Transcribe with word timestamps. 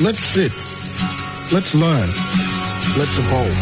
Let's 0.00 0.24
sit. 0.24 0.50
Let's 1.52 1.72
learn. 1.72 2.08
Let's 2.98 3.16
evolve. 3.16 3.54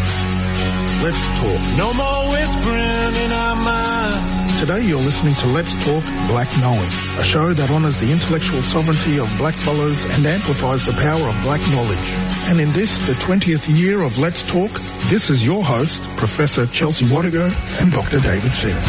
Let's 1.04 1.20
talk. 1.36 1.60
No 1.76 1.92
more 1.92 2.32
whispering 2.32 3.14
in 3.22 3.32
our 3.32 3.56
minds. 3.56 4.58
Today 4.58 4.80
you're 4.80 4.98
listening 4.98 5.34
to 5.34 5.48
Let's 5.48 5.74
Talk 5.84 6.02
Black 6.28 6.48
Knowing, 6.62 6.88
a 7.20 7.22
show 7.22 7.52
that 7.52 7.70
honours 7.70 7.98
the 7.98 8.10
intellectual 8.10 8.62
sovereignty 8.62 9.18
of 9.18 9.28
black 9.36 9.52
fellows 9.52 10.06
and 10.16 10.24
amplifies 10.24 10.86
the 10.86 10.92
power 10.92 11.20
of 11.20 11.36
black 11.42 11.60
knowledge. 11.70 12.08
And 12.48 12.58
in 12.58 12.72
this, 12.72 13.06
the 13.06 13.12
20th 13.12 13.68
year 13.78 14.00
of 14.00 14.16
Let's 14.16 14.42
Talk, 14.42 14.70
this 15.10 15.28
is 15.28 15.44
your 15.44 15.62
host, 15.62 16.02
Professor 16.16 16.66
Chelsea 16.68 17.04
Watego 17.04 17.44
and 17.82 17.92
Dr. 17.92 18.20
David 18.20 18.52
Singh. 18.54 18.80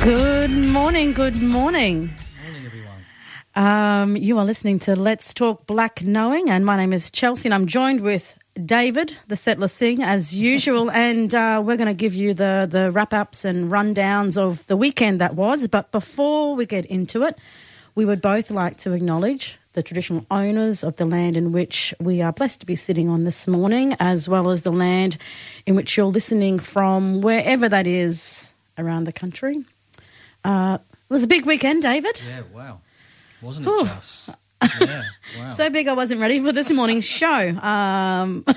Good 0.00 0.50
morning, 0.50 1.12
good 1.12 1.40
morning. 1.40 2.10
Um, 3.56 4.18
you 4.18 4.36
are 4.36 4.44
listening 4.44 4.80
to 4.80 4.94
Let's 4.94 5.32
Talk 5.32 5.66
Black 5.66 6.02
Knowing, 6.02 6.50
and 6.50 6.66
my 6.66 6.76
name 6.76 6.92
is 6.92 7.10
Chelsea, 7.10 7.48
and 7.48 7.54
I'm 7.54 7.66
joined 7.66 8.02
with 8.02 8.38
David, 8.62 9.16
the 9.28 9.36
settler 9.36 9.66
Singh 9.66 10.02
as 10.02 10.34
usual, 10.34 10.90
and 10.92 11.34
uh, 11.34 11.62
we're 11.64 11.78
going 11.78 11.88
to 11.88 11.94
give 11.94 12.12
you 12.12 12.34
the, 12.34 12.68
the 12.70 12.90
wrap 12.90 13.14
ups 13.14 13.46
and 13.46 13.70
rundowns 13.70 14.36
of 14.36 14.66
the 14.66 14.76
weekend 14.76 15.22
that 15.22 15.36
was. 15.36 15.68
But 15.68 15.90
before 15.90 16.54
we 16.54 16.66
get 16.66 16.84
into 16.84 17.22
it, 17.22 17.38
we 17.94 18.04
would 18.04 18.20
both 18.20 18.50
like 18.50 18.76
to 18.80 18.92
acknowledge 18.92 19.56
the 19.72 19.82
traditional 19.82 20.26
owners 20.30 20.84
of 20.84 20.96
the 20.96 21.06
land 21.06 21.34
in 21.34 21.50
which 21.50 21.94
we 21.98 22.20
are 22.20 22.34
blessed 22.34 22.60
to 22.60 22.66
be 22.66 22.76
sitting 22.76 23.08
on 23.08 23.24
this 23.24 23.48
morning, 23.48 23.96
as 23.98 24.28
well 24.28 24.50
as 24.50 24.62
the 24.62 24.72
land 24.72 25.16
in 25.64 25.74
which 25.74 25.96
you're 25.96 26.04
listening 26.04 26.58
from, 26.58 27.22
wherever 27.22 27.70
that 27.70 27.86
is 27.86 28.52
around 28.76 29.04
the 29.04 29.12
country. 29.12 29.64
Uh, 30.44 30.76
it 31.08 31.12
was 31.12 31.22
a 31.22 31.26
big 31.26 31.46
weekend, 31.46 31.80
David. 31.80 32.20
Yeah, 32.22 32.42
wow. 32.52 32.80
Wasn't 33.42 33.66
it 33.66 33.86
just? 33.86 34.30
Yeah, 34.80 35.02
wow. 35.38 35.50
So 35.52 35.70
big 35.70 35.88
I 35.88 35.92
wasn't 35.92 36.20
ready 36.20 36.40
for 36.40 36.52
this 36.52 36.70
morning's 36.70 37.04
show. 37.04 37.50
Um, 37.58 38.44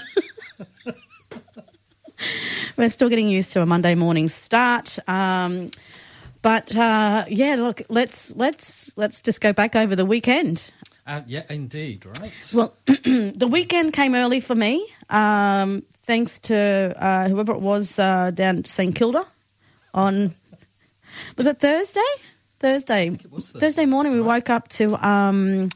we're 2.77 2.89
still 2.89 3.09
getting 3.09 3.29
used 3.29 3.53
to 3.53 3.61
a 3.61 3.65
Monday 3.65 3.95
morning 3.95 4.29
start. 4.29 4.97
Um, 5.07 5.71
but 6.41 6.75
uh, 6.75 7.25
yeah, 7.27 7.55
look, 7.55 7.81
let's 7.89 8.35
let's 8.35 8.97
let's 8.97 9.19
just 9.19 9.41
go 9.41 9.51
back 9.51 9.75
over 9.75 9.95
the 9.95 10.05
weekend. 10.05 10.71
Uh, 11.05 11.21
yeah, 11.27 11.43
indeed, 11.49 12.05
right? 12.05 12.31
Well, 12.53 12.73
the 12.85 13.47
weekend 13.49 13.93
came 13.93 14.13
early 14.13 14.39
for 14.39 14.55
me, 14.55 14.87
um, 15.09 15.83
thanks 16.03 16.39
to 16.39 16.95
uh, 16.97 17.27
whoever 17.27 17.53
it 17.53 17.61
was 17.61 17.97
uh, 17.97 18.31
down 18.31 18.63
St 18.65 18.95
Kilda 18.95 19.25
on 19.93 20.35
was 21.35 21.47
it 21.47 21.59
Thursday? 21.59 22.01
Thursday. 22.59 23.17
was 23.31 23.51
Thursday, 23.51 23.85
morning, 23.85 24.13
we 24.13 24.19
right. 24.19 24.35
woke 24.37 24.49
up 24.49 24.67
to 24.69 24.95
um, 25.05 25.69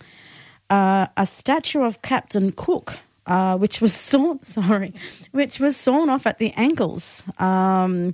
uh, 0.70 1.08
a 1.18 1.26
statue 1.26 1.84
of 1.84 2.02
Captain 2.02 2.52
Cook. 2.52 2.98
Uh, 3.26 3.56
which 3.56 3.80
was 3.80 3.94
sawn, 3.94 4.44
sorry, 4.44 4.94
which 5.32 5.58
was 5.58 5.78
sawn 5.78 6.10
off 6.10 6.28
at 6.28 6.40
the 6.40 6.52
ankles, 6.58 7.24
um, 7.40 8.14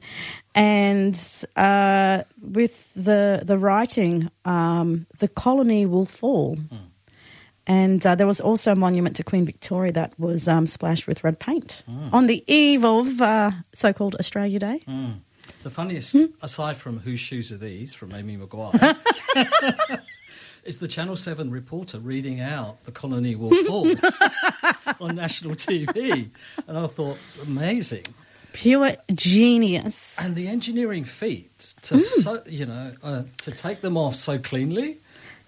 and 0.53 1.19
uh, 1.55 2.21
with 2.39 2.93
the 2.93 3.41
the 3.43 3.57
writing, 3.57 4.29
um, 4.45 5.07
"The 5.17 5.27
colony 5.27 5.87
will 5.87 6.05
fall." 6.05 6.59
And 7.65 8.05
uh, 8.05 8.13
there 8.13 8.27
was 8.27 8.39
also 8.39 8.73
a 8.73 8.75
monument 8.75 9.15
to 9.15 9.23
Queen 9.23 9.45
Victoria 9.45 9.91
that 9.93 10.13
was 10.19 10.47
um, 10.47 10.67
splashed 10.67 11.07
with 11.07 11.23
red 11.23 11.39
paint 11.39 11.83
on 12.13 12.27
the 12.27 12.43
eve 12.45 12.85
of 12.85 13.19
uh, 13.19 13.51
so 13.73 13.93
called 13.93 14.15
Australia 14.15 14.59
Day. 14.59 14.81
The 15.69 15.75
funniest, 15.75 16.13
Hmm? 16.13 16.25
aside 16.41 16.77
from 16.77 16.97
Whose 17.01 17.19
Shoes 17.19 17.51
Are 17.51 17.57
These 17.57 17.93
from 17.93 18.11
Amy 18.11 18.35
McQuire, 18.37 18.97
is 20.63 20.79
the 20.79 20.87
Channel 20.87 21.15
7 21.15 21.51
reporter 21.51 21.99
reading 21.99 22.41
out 22.41 22.83
The 22.85 22.91
Colony 22.91 23.35
Will 23.35 23.51
Fall 23.65 23.87
on 24.99 25.15
national 25.15 25.53
TV. 25.53 26.29
And 26.67 26.75
I 26.75 26.87
thought, 26.87 27.19
amazing. 27.43 28.01
Pure 28.53 28.93
genius. 29.13 30.19
And 30.19 30.35
the 30.35 30.47
engineering 30.47 31.03
feat 31.03 31.75
to, 31.83 31.95
Hmm. 31.97 31.99
so, 31.99 32.41
you 32.47 32.65
know, 32.65 32.93
uh, 33.03 33.21
to 33.43 33.51
take 33.51 33.81
them 33.81 33.95
off 33.95 34.15
so 34.15 34.39
cleanly 34.39 34.97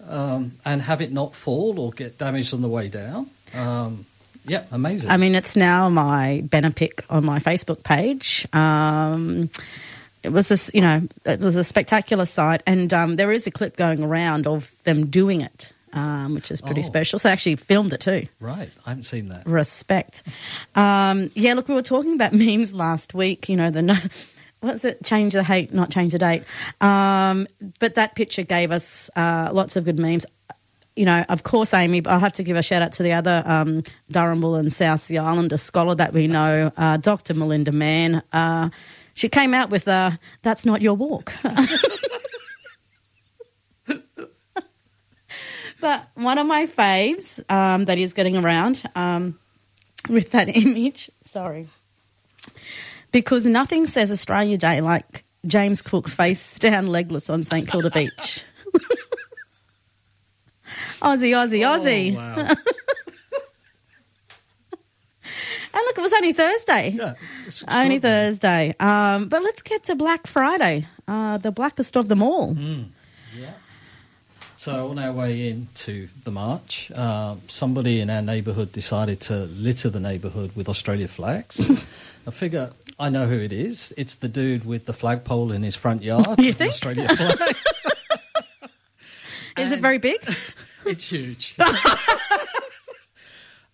um, 0.08 0.52
and 0.64 0.82
have 0.82 1.00
it 1.00 1.10
not 1.10 1.34
fall 1.34 1.80
or 1.80 1.90
get 1.90 2.16
damaged 2.18 2.54
on 2.54 2.60
the 2.62 2.68
way 2.68 2.86
down. 2.86 3.26
Um, 3.54 4.06
yeah, 4.46 4.62
amazing. 4.70 5.10
I 5.10 5.16
mean, 5.16 5.34
it's 5.34 5.56
now 5.56 5.88
my 5.88 6.42
banner 6.44 6.70
pick 6.70 7.04
on 7.10 7.24
my 7.24 7.40
Facebook 7.40 7.82
page. 7.82 8.46
Um, 8.52 9.50
it 10.22 10.30
was 10.32 10.48
this, 10.48 10.70
you 10.74 10.80
know, 10.80 11.02
it 11.24 11.40
was 11.40 11.56
a 11.56 11.64
spectacular 11.64 12.26
sight, 12.26 12.62
and 12.66 12.92
um, 12.94 13.16
there 13.16 13.32
is 13.32 13.46
a 13.46 13.50
clip 13.50 13.76
going 13.76 14.02
around 14.02 14.46
of 14.46 14.70
them 14.84 15.06
doing 15.06 15.40
it, 15.40 15.72
um, 15.92 16.34
which 16.34 16.50
is 16.50 16.60
pretty 16.62 16.80
Oh. 16.80 16.84
special. 16.84 17.18
So 17.18 17.28
they 17.28 17.32
actually 17.32 17.56
filmed 17.56 17.92
it 17.92 18.00
too. 18.00 18.26
right, 18.40 18.70
I 18.86 18.90
haven't 18.90 19.04
seen 19.04 19.28
that. 19.28 19.46
respect. 19.46 20.22
Um, 20.74 21.30
yeah, 21.34 21.54
look, 21.54 21.68
we 21.68 21.74
were 21.74 21.82
talking 21.82 22.14
about 22.14 22.32
memes 22.44 22.74
last 22.74 23.14
week. 23.14 23.48
You 23.48 23.56
know, 23.56 23.70
the 23.70 23.82
no, 23.82 23.96
what's 24.60 24.84
it? 24.84 25.04
Change 25.04 25.32
the 25.32 25.42
hate, 25.42 25.74
not 25.74 25.90
change 25.90 26.12
the 26.12 26.18
date. 26.18 26.44
Um, 26.80 27.46
but 27.80 27.94
that 27.96 28.14
picture 28.14 28.42
gave 28.44 28.70
us 28.70 29.10
uh, 29.16 29.50
lots 29.52 29.76
of 29.76 29.84
good 29.84 29.98
memes. 29.98 30.24
You 30.94 31.06
know, 31.06 31.24
of 31.30 31.42
course, 31.42 31.72
Amy. 31.72 32.00
But 32.00 32.12
I'll 32.12 32.20
have 32.20 32.34
to 32.34 32.42
give 32.42 32.56
a 32.56 32.62
shout 32.62 32.82
out 32.82 32.92
to 32.92 33.02
the 33.02 33.12
other 33.14 33.42
um, 33.46 33.82
and 34.14 34.72
South 34.72 35.02
Sea 35.02 35.18
Islander 35.18 35.56
scholar 35.56 35.94
that 35.94 36.12
we 36.12 36.26
know, 36.26 36.70
uh, 36.76 36.98
Dr. 36.98 37.32
Melinda 37.34 37.72
Mann. 37.72 38.22
Uh, 38.32 38.68
she 39.14 39.28
came 39.28 39.54
out 39.54 39.70
with 39.70 39.86
uh, 39.88 40.12
"That's 40.42 40.64
not 40.64 40.82
your 40.82 40.94
walk." 40.94 41.32
But 45.82 46.06
one 46.14 46.38
of 46.38 46.46
my 46.46 46.66
faves 46.66 47.42
um, 47.50 47.86
that 47.86 47.98
is 47.98 48.12
getting 48.12 48.36
around 48.36 48.84
um, 48.94 49.36
with 50.08 50.30
that 50.30 50.48
image, 50.56 51.10
sorry, 51.22 51.66
because 53.10 53.44
nothing 53.44 53.86
says 53.86 54.12
Australia 54.12 54.56
Day 54.56 54.80
like 54.80 55.24
James 55.44 55.82
Cook 55.82 56.08
face 56.08 56.60
down 56.60 56.86
legless 56.86 57.28
on 57.28 57.42
St 57.42 57.66
Kilda 57.66 57.90
Beach. 57.90 58.44
Aussie, 61.02 61.32
Aussie, 61.34 61.66
Aussie. 61.66 62.14
Oh, 62.14 62.16
wow. 62.16 62.54
And 65.74 65.82
look, 65.86 65.96
it 65.98 66.02
was 66.02 66.12
only 66.12 66.32
Thursday. 66.32 66.90
Yeah, 66.90 67.14
Only. 67.68 67.98
Thursday. 67.98 68.74
Um, 68.78 69.28
but 69.28 69.42
let's 69.42 69.62
get 69.62 69.84
to 69.84 69.94
Black 69.94 70.26
Friday, 70.26 70.86
uh, 71.08 71.38
the 71.38 71.50
blackest 71.50 71.96
of 71.96 72.08
them 72.08 72.22
all. 72.22 72.54
Yeah. 73.34 73.52
So 74.56 74.90
on 74.90 74.98
our 74.98 75.12
way 75.12 75.48
into 75.48 76.08
the 76.24 76.30
march, 76.30 76.92
uh, 76.94 77.34
somebody 77.48 78.00
in 78.00 78.10
our 78.10 78.22
neighbourhood 78.22 78.70
decided 78.72 79.20
to 79.22 79.46
litter 79.46 79.90
the 79.90 79.98
neighbourhood 79.98 80.54
with 80.54 80.68
Australia 80.68 81.08
flags. 81.08 81.58
I 82.26 82.30
figure 82.30 82.70
I 82.98 83.08
know 83.08 83.26
who 83.26 83.38
it 83.40 83.52
is. 83.52 83.92
It's 83.96 84.14
the 84.14 84.28
dude 84.28 84.64
with 84.64 84.86
the 84.86 84.92
flagpole 84.92 85.50
in 85.50 85.62
his 85.64 85.74
front 85.74 86.02
yard. 86.10 86.38
You 86.38 86.52
think? 86.52 86.68
Australia 86.70 87.08
flag. 87.08 87.56
Is 89.58 89.70
it 89.72 89.80
very 89.80 89.98
big? 89.98 90.22
it's 90.86 91.08
huge. 91.10 91.56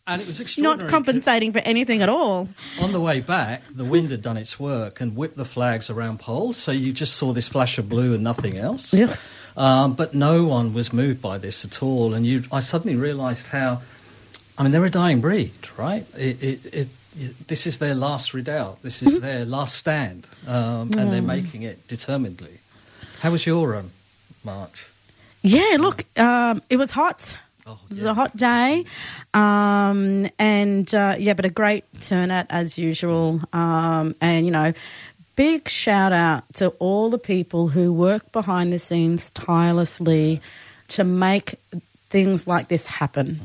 And 0.08 0.22
it 0.22 0.26
was 0.26 0.58
Not 0.58 0.88
compensating 0.88 1.52
for 1.52 1.58
anything 1.60 2.02
at 2.02 2.08
all. 2.08 2.48
On 2.80 2.92
the 2.92 3.00
way 3.00 3.20
back, 3.20 3.62
the 3.70 3.84
wind 3.84 4.10
had 4.10 4.22
done 4.22 4.36
its 4.38 4.58
work 4.58 5.00
and 5.00 5.14
whipped 5.14 5.36
the 5.36 5.44
flags 5.44 5.90
around 5.90 6.18
poles, 6.18 6.56
so 6.56 6.72
you 6.72 6.92
just 6.92 7.14
saw 7.14 7.32
this 7.32 7.46
flash 7.48 7.78
of 7.78 7.88
blue 7.88 8.14
and 8.14 8.24
nothing 8.24 8.56
else. 8.56 8.94
Ugh. 8.94 9.16
Um, 9.56 9.94
but 9.94 10.14
no 10.14 10.44
one 10.44 10.72
was 10.72 10.92
moved 10.92 11.20
by 11.20 11.36
this 11.38 11.64
at 11.64 11.82
all, 11.82 12.14
and 12.14 12.24
you, 12.24 12.44
I 12.50 12.60
suddenly 12.60 12.96
realised 12.96 13.48
how. 13.48 13.82
I 14.56 14.62
mean, 14.62 14.72
they're 14.72 14.84
a 14.84 14.90
dying 14.90 15.20
breed, 15.20 15.52
right? 15.76 16.04
It, 16.16 16.42
it, 16.42 16.74
it, 16.74 16.88
this 17.46 17.66
is 17.66 17.78
their 17.78 17.94
last 17.94 18.34
redoubt. 18.34 18.82
This 18.82 19.02
Mm-hmm. 19.02 19.08
is 19.16 19.20
their 19.20 19.44
last 19.44 19.74
stand, 19.76 20.26
um, 20.46 20.90
and 20.96 21.12
they're 21.12 21.22
making 21.22 21.62
it 21.62 21.86
determinedly. 21.86 22.58
How 23.20 23.30
was 23.30 23.46
your 23.46 23.76
um, 23.76 23.90
march? 24.44 24.86
Yeah, 25.42 25.76
look, 25.78 26.04
um, 26.18 26.62
it 26.70 26.76
was 26.76 26.92
hot. 26.92 27.38
Oh, 27.70 27.78
It 27.84 27.90
was 27.90 28.04
a 28.04 28.14
hot 28.14 28.34
day, 28.34 28.86
um, 29.34 30.26
and 30.38 30.94
uh, 30.94 31.16
yeah, 31.18 31.34
but 31.34 31.44
a 31.44 31.50
great 31.50 31.84
turnout 32.00 32.46
as 32.48 32.78
usual. 32.78 33.42
Um, 33.52 34.14
and 34.22 34.46
you 34.46 34.52
know, 34.52 34.72
big 35.36 35.68
shout 35.68 36.12
out 36.12 36.44
to 36.54 36.68
all 36.78 37.10
the 37.10 37.18
people 37.18 37.68
who 37.68 37.92
work 37.92 38.32
behind 38.32 38.72
the 38.72 38.78
scenes 38.78 39.28
tirelessly 39.30 40.40
to 40.88 41.04
make 41.04 41.56
things 42.08 42.46
like 42.46 42.68
this 42.68 42.86
happen. 42.86 43.38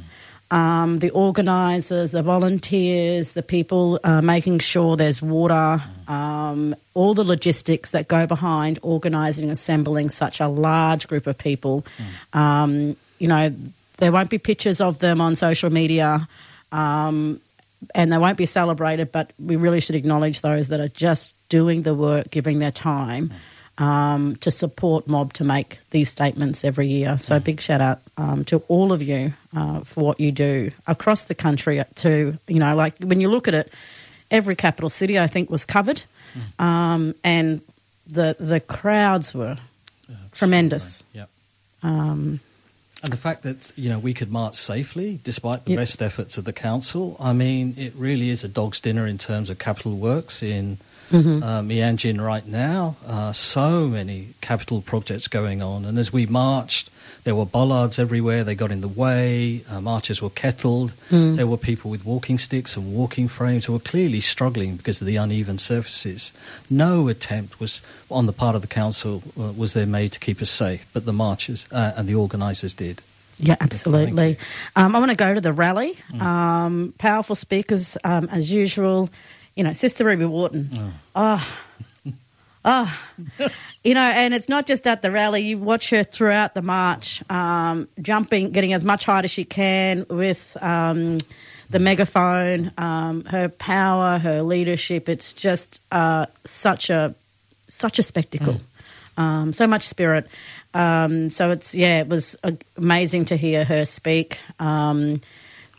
Um, 0.51 0.99
the 0.99 1.09
organisers, 1.09 2.11
the 2.11 2.23
volunteers, 2.23 3.33
the 3.33 3.43
people 3.43 3.99
uh, 4.05 4.21
making 4.21 4.59
sure 4.59 4.95
there's 4.95 5.21
water, 5.21 5.83
um, 6.07 6.75
all 6.93 7.13
the 7.13 7.25
logistics 7.25 7.91
that 7.91 8.07
go 8.07 8.25
behind 8.25 8.79
organising, 8.83 9.49
assembling 9.49 10.09
such 10.11 10.39
a 10.39 10.47
large 10.47 11.09
group 11.09 11.27
of 11.27 11.37
people. 11.37 11.85
Um, 12.31 12.95
you 13.19 13.27
know, 13.27 13.53
there 14.03 14.11
won't 14.11 14.29
be 14.29 14.37
pictures 14.37 14.79
of 14.81 14.99
them 14.99 15.21
on 15.21 15.35
social 15.35 15.69
media. 15.71 16.27
Um, 16.71 17.39
and 17.93 18.11
they 18.11 18.17
won't 18.17 18.37
be 18.37 18.45
celebrated, 18.45 19.11
but 19.11 19.31
we 19.37 19.55
really 19.57 19.81
should 19.81 19.95
acknowledge 19.95 20.39
those 20.41 20.69
that 20.69 20.79
are 20.79 20.87
just 20.87 21.35
doing 21.49 21.83
the 21.83 21.93
work, 21.93 22.29
giving 22.31 22.59
their 22.59 22.71
time. 22.71 23.33
um, 23.77 24.35
to 24.37 24.51
support 24.51 25.07
Mob 25.07 25.33
to 25.33 25.43
make 25.43 25.79
these 25.89 26.09
statements 26.09 26.63
every 26.63 26.87
year. 26.87 27.17
So 27.17 27.39
big 27.39 27.59
shout 27.59 27.81
out 27.81 27.99
um, 28.17 28.45
to 28.45 28.61
all 28.67 28.91
of 28.93 29.01
you 29.01 29.33
uh, 29.55 29.79
for 29.81 30.03
what 30.03 30.19
you 30.19 30.31
do 30.31 30.69
across 30.85 31.23
the 31.25 31.33
country. 31.35 31.81
To 31.95 32.37
you 32.47 32.59
know, 32.59 32.75
like 32.75 32.93
when 32.99 33.19
you 33.19 33.29
look 33.29 33.47
at 33.47 33.53
it, 33.55 33.73
every 34.29 34.55
capital 34.55 34.89
city 34.89 35.17
I 35.19 35.27
think 35.27 35.49
was 35.49 35.65
covered, 35.65 36.03
um, 36.59 37.15
and 37.23 37.61
the 38.05 38.35
the 38.39 38.59
crowds 38.59 39.33
were 39.33 39.57
tremendous. 40.33 41.03
Yep. 41.13 41.29
And 43.03 43.11
the 43.11 43.17
fact 43.17 43.43
that 43.43 43.73
you 43.75 43.89
know 43.89 43.99
we 43.99 44.13
could 44.13 44.31
march 44.31 44.55
safely 44.55 45.19
despite 45.23 45.65
the 45.65 45.71
Yep. 45.71 45.79
best 45.79 46.01
efforts 46.01 46.37
of 46.37 46.45
the 46.45 46.53
council, 46.53 47.17
I 47.19 47.33
mean, 47.33 47.75
it 47.77 47.93
really 47.95 48.29
is 48.29 48.43
a 48.43 48.47
dog's 48.47 48.79
dinner 48.79 49.05
in 49.05 49.17
terms 49.17 49.49
of 49.49 49.59
capital 49.59 49.97
works 49.97 50.41
in 50.41 50.77
Mm-hmm. 51.11 51.43
uh, 51.43 51.61
Mianjin 51.61 52.23
right 52.23 52.45
now. 52.45 52.95
Uh, 53.05 53.31
so 53.33 53.87
many 53.87 54.29
capital 54.41 54.81
projects 54.81 55.27
going 55.27 55.61
on, 55.61 55.85
and 55.85 55.97
as 55.99 56.11
we 56.11 56.25
marched, 56.25 56.89
there 57.23 57.35
were 57.35 57.45
bollards 57.45 57.99
everywhere. 57.99 58.43
They 58.43 58.55
got 58.55 58.71
in 58.71 58.81
the 58.81 58.87
way. 58.87 59.63
Uh, 59.69 59.79
marchers 59.79 60.21
were 60.21 60.29
kettled. 60.29 60.91
Mm. 61.09 61.37
There 61.37 61.47
were 61.47 61.57
people 61.57 61.89
with 61.89 62.05
walking 62.05 62.37
sticks 62.37 62.75
and 62.75 62.93
walking 62.93 63.27
frames 63.27 63.65
who 63.65 63.73
were 63.73 63.79
clearly 63.79 64.19
struggling 64.19 64.75
because 64.75 64.99
of 64.99 65.07
the 65.07 65.15
uneven 65.15 65.57
surfaces. 65.57 66.33
No 66.69 67.07
attempt 67.07 67.59
was 67.59 67.81
on 68.11 68.25
the 68.25 68.33
part 68.33 68.55
of 68.55 68.61
the 68.61 68.67
council 68.67 69.23
uh, 69.39 69.53
was 69.53 69.73
there 69.73 69.85
made 69.85 70.11
to 70.13 70.19
keep 70.19 70.41
us 70.41 70.49
safe, 70.49 70.89
but 70.93 71.05
the 71.05 71.13
marchers 71.13 71.65
uh, 71.71 71.93
and 71.95 72.07
the 72.09 72.15
organisers 72.15 72.73
did. 72.73 73.01
Yeah, 73.39 73.55
absolutely. 73.59 74.37
Um, 74.75 74.95
I 74.95 74.99
want 74.99 75.09
to 75.11 75.17
go 75.17 75.33
to 75.33 75.41
the 75.41 75.53
rally. 75.53 75.97
Um, 76.19 76.93
powerful 76.97 77.35
speakers, 77.35 77.97
um, 78.03 78.29
as 78.31 78.51
usual. 78.51 79.09
You 79.55 79.63
know, 79.63 79.73
Sister 79.73 80.05
Ruby 80.05 80.25
Wharton. 80.25 80.93
Oh, 81.15 81.57
oh. 82.65 82.99
you 83.83 83.93
know, 83.93 84.01
and 84.01 84.33
it's 84.33 84.49
not 84.49 84.65
just 84.65 84.87
at 84.87 85.01
the 85.01 85.11
rally. 85.11 85.41
You 85.41 85.57
watch 85.57 85.89
her 85.91 86.03
throughout 86.03 86.53
the 86.53 86.61
march, 86.61 87.21
um, 87.29 87.87
jumping, 88.01 88.51
getting 88.51 88.73
as 88.73 88.83
much 88.83 89.05
height 89.05 89.25
as 89.25 89.31
she 89.31 89.45
can 89.45 90.05
with 90.09 90.57
um, 90.61 91.19
the 91.69 91.79
megaphone. 91.79 92.71
Um, 92.77 93.25
her 93.25 93.49
power, 93.49 94.17
her 94.17 94.41
leadership. 94.41 95.09
It's 95.09 95.33
just 95.33 95.81
uh, 95.91 96.25
such 96.45 96.89
a 96.89 97.13
such 97.67 97.99
a 97.99 98.03
spectacle. 98.03 98.61
Um, 99.17 99.53
so 99.53 99.67
much 99.67 99.83
spirit. 99.83 100.27
Um, 100.73 101.29
so 101.29 101.51
it's 101.51 101.75
yeah, 101.75 101.99
it 101.99 102.07
was 102.07 102.35
amazing 102.77 103.25
to 103.25 103.35
hear 103.35 103.63
her 103.63 103.85
speak. 103.85 104.39
Um, 104.59 105.21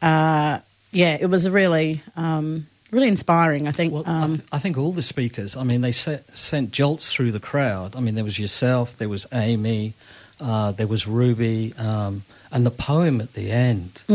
uh, 0.00 0.60
yeah, 0.92 1.16
it 1.20 1.26
was 1.26 1.48
really 1.48 2.02
um, 2.16 2.66
really 2.94 3.08
inspiring. 3.08 3.68
I 3.68 3.72
think. 3.72 3.92
Well, 3.92 4.04
I, 4.06 4.22
um, 4.22 4.36
th- 4.36 4.48
I 4.52 4.58
think 4.58 4.78
all 4.78 4.92
the 4.92 5.02
speakers. 5.02 5.56
I 5.56 5.62
mean, 5.64 5.80
they 5.80 5.92
set, 5.92 6.36
sent 6.36 6.70
jolts 6.70 7.12
through 7.12 7.32
the 7.32 7.40
crowd. 7.40 7.94
I 7.96 8.00
mean, 8.00 8.14
there 8.14 8.24
was 8.24 8.38
yourself, 8.38 8.96
there 8.96 9.08
was 9.08 9.26
Amy, 9.32 9.94
uh, 10.40 10.72
there 10.72 10.86
was 10.86 11.06
Ruby, 11.06 11.74
um, 11.78 12.22
and 12.52 12.64
the 12.64 12.70
poem 12.70 13.20
at 13.20 13.32
the 13.34 13.50
end, 13.50 14.02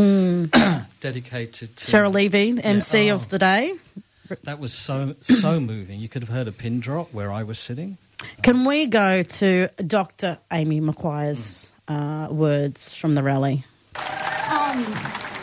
dedicated 1.00 1.76
to 1.76 1.84
Mm. 1.84 1.90
Cheryl 1.90 2.12
Levy, 2.14 2.62
MC 2.62 3.10
oh. 3.10 3.14
of 3.16 3.28
the 3.28 3.38
day. 3.38 3.74
That 4.44 4.58
was 4.58 4.72
so 4.72 5.14
so 5.20 5.60
moving. 5.60 6.00
You 6.00 6.08
could 6.08 6.22
have 6.22 6.30
heard 6.30 6.48
a 6.48 6.52
pin 6.52 6.80
drop 6.80 7.12
where 7.12 7.30
I 7.30 7.42
was 7.42 7.58
sitting. 7.58 7.98
Can 8.42 8.64
we 8.64 8.86
go 8.86 9.22
to 9.22 9.68
Dr. 9.86 10.36
Amy 10.52 10.80
McQuire's 10.80 11.72
uh, 11.88 12.28
words 12.30 12.94
from 12.94 13.14
the 13.14 13.22
rally? 13.22 13.64
Um, 13.96 14.84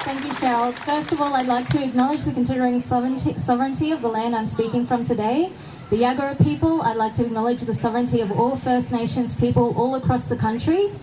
thank 0.08 0.24
you, 0.24 0.32
Cheryl. 0.40 0.74
First 0.74 1.12
of 1.12 1.20
all, 1.20 1.34
I'd 1.36 1.48
like 1.48 1.68
to 1.68 1.84
acknowledge 1.84 2.24
the 2.24 2.32
continuing 2.32 2.82
sovereignty, 2.82 3.92
of 3.92 4.02
the 4.02 4.08
land 4.08 4.38
I'm 4.38 4.46
speaking 4.46 4.86
from 4.86 5.04
today. 5.04 5.52
The 5.90 5.98
Yagara 5.98 6.42
people, 6.42 6.82
I'd 6.82 6.96
like 6.96 7.18
to 7.18 7.26
acknowledge 7.26 7.60
the 7.60 7.76
sovereignty 7.76 8.22
of 8.22 8.32
all 8.32 8.56
First 8.56 8.94
Nations 8.94 9.36
people 9.36 9.76
all 9.76 9.96
across 9.96 10.24
the 10.24 10.38
country. 10.38 10.94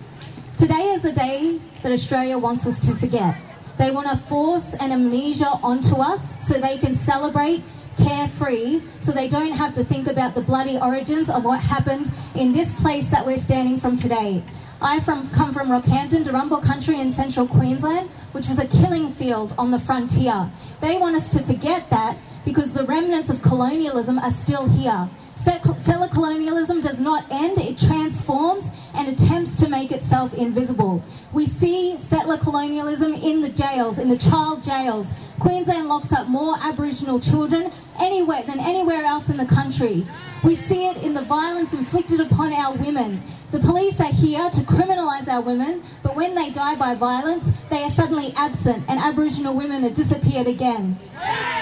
Today 0.57 0.89
is 0.95 1.03
the 1.03 1.11
day 1.11 1.59
that 1.83 1.91
Australia 1.91 2.39
wants 2.39 2.65
us 2.65 2.83
to 2.87 2.95
forget. 2.95 3.37
They 3.77 3.91
want 3.91 4.07
to 4.07 4.17
force 4.25 4.73
an 4.73 4.91
amnesia 4.91 5.51
onto 5.61 5.97
us 5.97 6.47
so 6.47 6.59
they 6.59 6.79
can 6.79 6.95
celebrate 6.95 7.61
carefree, 7.99 8.81
so 9.01 9.11
they 9.11 9.29
don't 9.29 9.51
have 9.51 9.75
to 9.75 9.83
think 9.83 10.07
about 10.07 10.33
the 10.33 10.41
bloody 10.41 10.79
origins 10.79 11.29
of 11.29 11.45
what 11.45 11.59
happened 11.59 12.11
in 12.33 12.53
this 12.53 12.73
place 12.81 13.11
that 13.11 13.23
we're 13.23 13.37
standing 13.37 13.79
from 13.79 13.97
today. 13.97 14.41
I 14.85 14.99
from, 14.99 15.27
come 15.31 15.51
from 15.51 15.69
Rockhampton, 15.69 16.25
Darumbal 16.25 16.63
country 16.63 16.99
in 16.99 17.11
central 17.11 17.47
Queensland, 17.47 18.07
which 18.33 18.47
was 18.47 18.59
a 18.59 18.67
killing 18.67 19.11
field 19.13 19.51
on 19.57 19.71
the 19.71 19.79
frontier. 19.79 20.47
They 20.79 20.99
want 20.99 21.15
us 21.15 21.31
to 21.31 21.39
forget 21.39 21.89
that 21.89 22.19
because 22.45 22.71
the 22.71 22.83
remnants 22.83 23.31
of 23.31 23.41
colonialism 23.41 24.19
are 24.19 24.31
still 24.31 24.67
here. 24.67 25.09
Settler 25.37 26.07
colonialism 26.09 26.81
does 26.81 26.99
not 26.99 27.25
end, 27.31 27.57
it 27.57 27.79
transforms 27.79 28.69
and 28.93 29.07
attempts 29.07 29.57
to 29.57 29.69
make 29.69 29.91
itself 29.91 30.35
invisible. 30.35 31.03
We 31.33 31.47
see 31.47 31.97
settler 31.97 32.37
colonialism 32.37 33.15
in 33.15 33.41
the 33.41 33.49
jails, 33.49 33.97
in 33.97 34.09
the 34.09 34.19
child 34.19 34.63
jails. 34.63 35.07
Queensland 35.39 35.89
locks 35.89 36.11
up 36.11 36.27
more 36.27 36.55
Aboriginal 36.61 37.19
children 37.19 37.71
anywhere 37.99 38.43
than 38.43 38.59
anywhere 38.59 39.03
else 39.03 39.29
in 39.29 39.37
the 39.37 39.45
country. 39.45 40.07
We 40.43 40.55
see 40.55 40.87
it 40.87 40.97
in 40.97 41.13
the 41.13 41.23
violence 41.23 41.73
inflicted 41.73 42.19
upon 42.19 42.53
our 42.53 42.73
women. 42.73 43.21
The 43.51 43.59
police 43.59 43.99
are 43.99 44.11
here 44.11 44.49
to 44.49 44.61
criminalise 44.61 45.27
our 45.27 45.41
women, 45.41 45.83
but 46.03 46.15
when 46.15 46.35
they 46.35 46.49
die 46.49 46.75
by 46.75 46.95
violence, 46.95 47.45
they 47.69 47.83
are 47.83 47.89
suddenly 47.89 48.33
absent 48.35 48.85
and 48.87 48.99
Aboriginal 48.99 49.55
women 49.55 49.83
have 49.83 49.95
disappeared 49.95 50.47
again. 50.47 50.97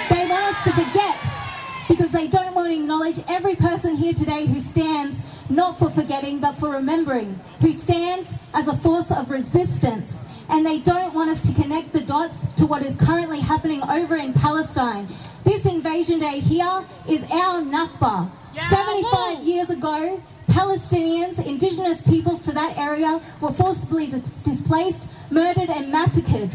They 0.09 0.27
want 0.27 0.55
us 0.55 0.63
to 0.65 0.71
forget 0.71 1.17
because 1.87 2.11
they 2.11 2.27
don't 2.27 2.53
want 2.53 2.69
to 2.69 2.75
acknowledge 2.75 3.19
every 3.27 3.55
person 3.55 3.95
here 3.95 4.13
today 4.13 4.45
who 4.45 4.59
stands 4.59 5.19
not 5.49 5.79
for 5.79 5.89
forgetting 5.89 6.39
but 6.39 6.53
for 6.55 6.69
remembering, 6.69 7.39
who 7.59 7.73
stands 7.73 8.29
as 8.53 8.67
a 8.67 8.75
force 8.77 9.11
of 9.11 9.29
resistance. 9.29 10.23
And 10.53 10.63
they 10.63 10.77
don't 10.77 11.15
want 11.15 11.31
us 11.31 11.41
to 11.47 11.59
connect 11.59 11.94
the 11.94 12.01
dots 12.01 12.45
to 12.57 12.67
what 12.67 12.83
is 12.83 12.95
currently 12.95 13.39
happening 13.39 13.81
over 13.89 14.15
in 14.17 14.33
Palestine. 14.33 15.07
This 15.44 15.65
invasion 15.65 16.19
day 16.19 16.41
here 16.41 16.85
is 17.09 17.23
our 17.23 17.63
Nakba. 17.63 18.29
75 18.69 19.44
years 19.44 19.71
ago, 19.71 20.21
Palestinians, 20.51 21.44
indigenous 21.44 22.03
peoples 22.03 22.44
to 22.45 22.51
that 22.51 22.77
area, 22.77 23.19
were 23.41 23.51
forcibly 23.51 24.05
dis- 24.05 24.21
displaced, 24.44 25.01
murdered, 25.31 25.71
and 25.71 25.91
massacred. 25.91 26.51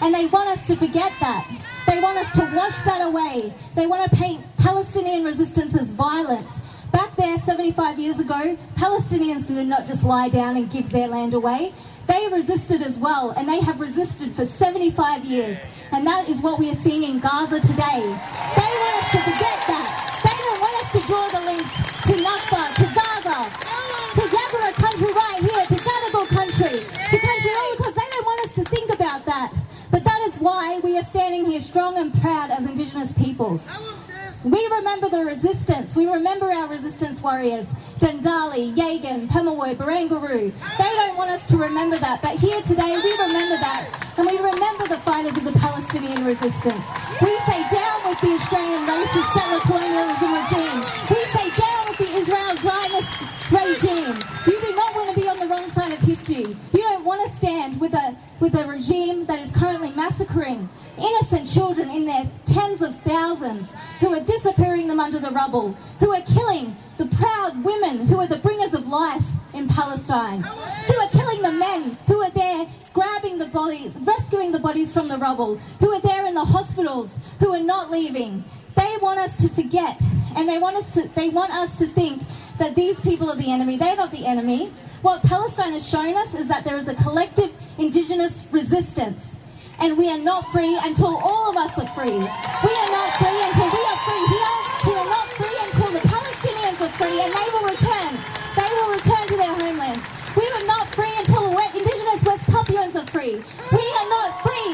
And 0.00 0.14
they 0.14 0.24
want 0.24 0.48
us 0.48 0.66
to 0.68 0.74
forget 0.74 1.12
that. 1.20 1.46
They 1.86 2.00
want 2.00 2.16
us 2.16 2.32
to 2.36 2.56
wash 2.56 2.80
that 2.86 3.06
away. 3.06 3.52
They 3.74 3.86
want 3.86 4.10
to 4.10 4.16
paint 4.16 4.46
Palestinian 4.56 5.24
resistance 5.24 5.76
as 5.76 5.90
violence. 5.90 6.48
Back 6.90 7.14
there, 7.16 7.38
75 7.38 7.98
years 7.98 8.18
ago, 8.18 8.56
Palestinians 8.76 9.46
did 9.46 9.66
not 9.66 9.86
just 9.86 10.04
lie 10.04 10.30
down 10.30 10.56
and 10.56 10.70
give 10.70 10.90
their 10.90 11.08
land 11.08 11.34
away. 11.34 11.74
They 12.06 12.28
resisted 12.28 12.82
as 12.82 12.98
well, 12.98 13.30
and 13.30 13.48
they 13.48 13.60
have 13.60 13.80
resisted 13.80 14.32
for 14.32 14.46
75 14.46 15.24
years. 15.24 15.58
And 15.92 16.06
that 16.06 16.28
is 16.28 16.40
what 16.40 16.58
we 16.58 16.70
are 16.70 16.76
seeing 16.76 17.02
in 17.02 17.18
Gaza 17.20 17.60
today. 17.60 18.00
They 18.02 18.70
want 18.82 18.94
us 19.02 19.10
to 19.12 19.18
forget 19.26 19.58
that. 19.66 19.86
They 20.22 20.36
don't 20.38 20.60
want 20.60 20.74
us 20.82 20.88
to 20.92 21.00
draw 21.06 21.26
the 21.28 21.42
links 21.46 21.72
to 22.06 22.14
Nakba, 22.22 22.62
to 22.78 22.86
Gaza, 22.94 23.38
to 24.16 24.22
Yagara 24.26 24.72
country 24.74 25.12
right 25.14 25.40
here, 25.40 25.64
to 25.66 25.76
Gadigal 25.82 26.26
country, 26.28 26.78
to 26.78 27.18
country 27.18 27.50
all 27.58 27.72
across. 27.74 27.94
They 27.94 28.08
don't 28.10 28.26
want 28.26 28.40
us 28.46 28.54
to 28.54 28.64
think 28.64 28.94
about 28.94 29.24
that. 29.26 29.52
But 29.90 30.04
that 30.04 30.20
is 30.22 30.34
why 30.36 30.80
we 30.80 30.98
are 30.98 31.04
standing 31.04 31.46
here 31.46 31.60
strong 31.60 31.96
and 31.98 32.12
proud 32.20 32.50
as 32.50 32.66
Indigenous 32.66 33.12
peoples. 33.12 33.64
We 34.44 34.64
remember 34.70 35.08
the 35.08 35.24
resistance. 35.24 35.96
We 35.96 36.06
remember 36.06 36.52
our 36.52 36.68
resistance 36.68 37.20
warriors. 37.22 37.66
Dundali, 37.98 38.74
Yagan, 38.74 39.26
Pemulwuy, 39.26 39.74
Barangaroo. 39.76 40.52
They 40.78 40.92
don't 41.00 41.16
want 41.16 41.30
us 41.30 41.46
to 41.48 41.56
remember 41.56 41.96
that. 41.98 42.20
But 42.20 42.38
here 42.38 42.60
today, 42.62 42.92
we 42.92 43.10
remember 43.24 43.56
that. 43.64 43.88
And 44.18 44.26
we 44.28 44.36
remember 44.36 44.84
the 44.88 44.98
fighters 44.98 45.36
of 45.36 45.44
the 45.44 45.58
Palestinian 45.58 46.24
resistance. 46.24 46.84
We 47.20 47.32
say 47.48 47.60
down 47.72 47.98
with 48.04 48.20
the 48.20 48.32
Australian 48.36 48.84
racist 48.84 49.28
settler 49.32 49.60
colonialism 49.64 50.30
regime. 50.36 50.80
We 51.08 51.20
say 51.32 51.46
down 51.56 51.82
with 51.88 51.98
the 52.04 52.10
Israel 52.20 52.56
Zionist 52.60 53.12
regime. 53.48 54.16
You 54.46 54.60
do 54.60 54.76
not 54.76 54.94
want 54.94 55.14
to 55.14 55.20
be 55.20 55.28
on 55.28 55.38
the 55.38 55.46
wrong 55.46 55.70
side 55.70 55.92
of 55.92 56.00
history. 56.00 56.56
You 56.72 56.82
don't 56.84 57.04
want 57.04 57.30
to 57.30 57.36
stand 57.36 57.80
with 57.80 57.94
a 57.94 58.16
with 58.40 58.54
a 58.54 58.66
regime 58.66 59.24
that 59.26 59.38
is 59.40 59.50
currently 59.52 59.92
massacring 59.92 60.68
innocent 60.98 61.50
children 61.50 61.90
in 61.90 62.06
their 62.06 62.28
tens 62.52 62.82
of 62.82 62.98
thousands, 63.00 63.68
who 64.00 64.12
are 64.14 64.20
disappearing 64.20 64.88
them 64.88 65.00
under 65.00 65.18
the 65.18 65.30
rubble, 65.30 65.72
who 66.00 66.12
are 66.12 66.22
killing 66.22 66.76
the 66.98 67.06
proud 67.06 67.62
women 67.62 68.06
who 68.06 68.18
are 68.18 68.26
the 68.26 68.38
bringers 68.38 68.74
of 68.74 68.86
life 68.88 69.24
in 69.52 69.68
Palestine, 69.68 70.42
who 70.42 70.94
are 70.94 71.08
killing 71.08 71.42
the 71.42 71.52
men 71.52 71.96
who 72.06 72.22
are 72.22 72.30
there 72.30 72.66
grabbing 72.92 73.38
the 73.38 73.46
bodies, 73.46 73.94
rescuing 73.96 74.52
the 74.52 74.58
bodies 74.58 74.92
from 74.92 75.08
the 75.08 75.18
rubble, 75.18 75.56
who 75.80 75.92
are 75.92 76.00
there 76.00 76.26
in 76.26 76.34
the 76.34 76.44
hospitals, 76.44 77.20
who 77.40 77.52
are 77.52 77.62
not 77.62 77.90
leaving. 77.90 78.44
They 78.74 78.96
want 79.00 79.20
us 79.20 79.36
to 79.38 79.48
forget, 79.48 80.00
and 80.36 80.48
they 80.48 80.58
want 80.58 80.76
us 80.76 80.90
to 80.92 81.08
they 81.14 81.28
want 81.28 81.52
us 81.52 81.76
to 81.78 81.86
think 81.86 82.22
that 82.58 82.74
these 82.74 83.00
people 83.00 83.30
are 83.30 83.36
the 83.36 83.50
enemy. 83.50 83.76
They're 83.76 83.96
not 83.96 84.12
the 84.12 84.26
enemy. 84.26 84.72
What 85.02 85.22
Palestine 85.22 85.72
has 85.72 85.86
shown 85.86 86.16
us 86.16 86.34
is 86.34 86.48
that 86.48 86.64
there 86.64 86.78
is 86.78 86.88
a 86.88 86.94
collective 86.94 87.52
indigenous 87.78 88.44
resistance. 88.50 89.36
And 89.78 89.98
we 89.98 90.08
are 90.08 90.18
not 90.18 90.50
free 90.52 90.78
until 90.82 91.16
all 91.20 91.50
of 91.50 91.56
us 91.56 91.78
are 91.78 91.90
free. 91.92 92.16
We 92.16 92.72
are 92.72 92.90
not 92.96 93.08
free 93.20 93.38
until 93.44 93.68
we 93.68 93.82
are 93.84 94.00
free 94.08 94.24
here. 94.32 94.54
We 94.88 94.92
are 94.96 95.10
not 95.12 95.26
free 95.36 95.56
until 95.68 95.90
the 95.92 96.02
Palestinians 96.08 96.78
are 96.80 96.94
free 96.96 97.18
and 97.20 97.30
they 97.32 97.48
will 97.52 97.66
return 97.68 98.12
They 98.56 98.70
will 98.72 98.90
return 98.96 99.24
to 99.28 99.36
their 99.36 99.54
homelands. 99.54 100.02
We 100.36 100.48
were 100.48 100.66
not 100.66 100.88
free 100.94 101.12
until 101.18 101.50
the 101.52 101.56
Indigenous 101.76 102.24
West 102.24 102.48
Papuans 102.48 102.96
are 102.96 103.06
free. 103.12 103.36
We 103.72 103.84
are 104.00 104.08
not 104.08 104.40
free 104.40 104.70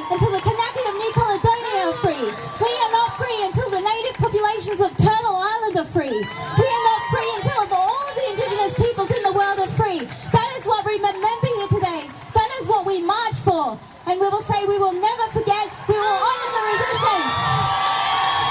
will 14.92 15.00
say 15.00 15.00
we 15.00 15.00
will 15.00 15.00
never 15.00 15.32
forget. 15.32 15.88
We 15.88 15.94
will 15.94 16.20
honour 16.28 16.50
the 16.52 16.62
resistance. 16.72 18.42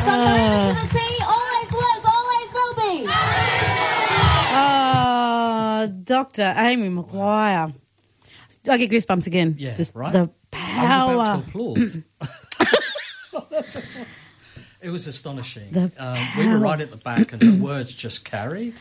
From 0.00 0.18
the 0.24 0.30
river 0.32 0.70
to 0.70 0.74
the 0.74 0.98
sea, 0.98 1.16
always 1.22 1.70
was, 1.72 2.02
always 2.16 2.50
will 2.56 2.74
be. 2.74 3.04
Ah, 4.52 5.86
Dr. 6.04 6.54
Amy 6.56 6.88
McQuire. 6.88 7.74
I 8.68 8.76
get 8.76 8.90
goosebumps 8.90 9.26
again. 9.26 9.56
Yeah, 9.58 9.74
Just 9.74 9.94
right? 9.94 10.12
the 10.12 10.30
I 10.52 11.04
was 11.04 11.14
about 11.14 11.26
power. 11.26 11.42
to 11.42 11.48
applaud. 11.48 12.04
it 14.82 14.90
was 14.90 15.06
astonishing. 15.06 15.92
Um, 15.98 16.28
we 16.38 16.46
were 16.46 16.58
right 16.58 16.80
at 16.80 16.90
the 16.90 16.96
back, 16.96 17.32
and 17.32 17.40
the 17.40 17.52
words 17.64 17.92
just 17.92 18.24
carried. 18.24 18.74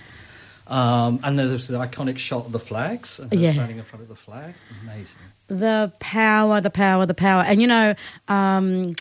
Um, 0.68 1.20
and 1.24 1.38
then 1.38 1.48
there 1.48 1.54
was 1.54 1.68
the 1.68 1.78
iconic 1.80 2.18
shot 2.20 2.46
of 2.46 2.52
the 2.52 2.60
flags, 2.60 3.20
and 3.20 3.32
her 3.34 3.38
Yeah. 3.38 3.52
standing 3.52 3.78
in 3.78 3.84
front 3.84 4.04
of 4.04 4.08
the 4.10 4.16
flags. 4.16 4.64
Amazing. 4.84 5.16
The 5.48 5.92
power, 6.00 6.62
the 6.62 6.70
power, 6.70 7.06
the 7.08 7.16
power. 7.16 7.42
And 7.44 7.60
you 7.60 7.68
know, 7.68 7.96
um, 8.28 8.96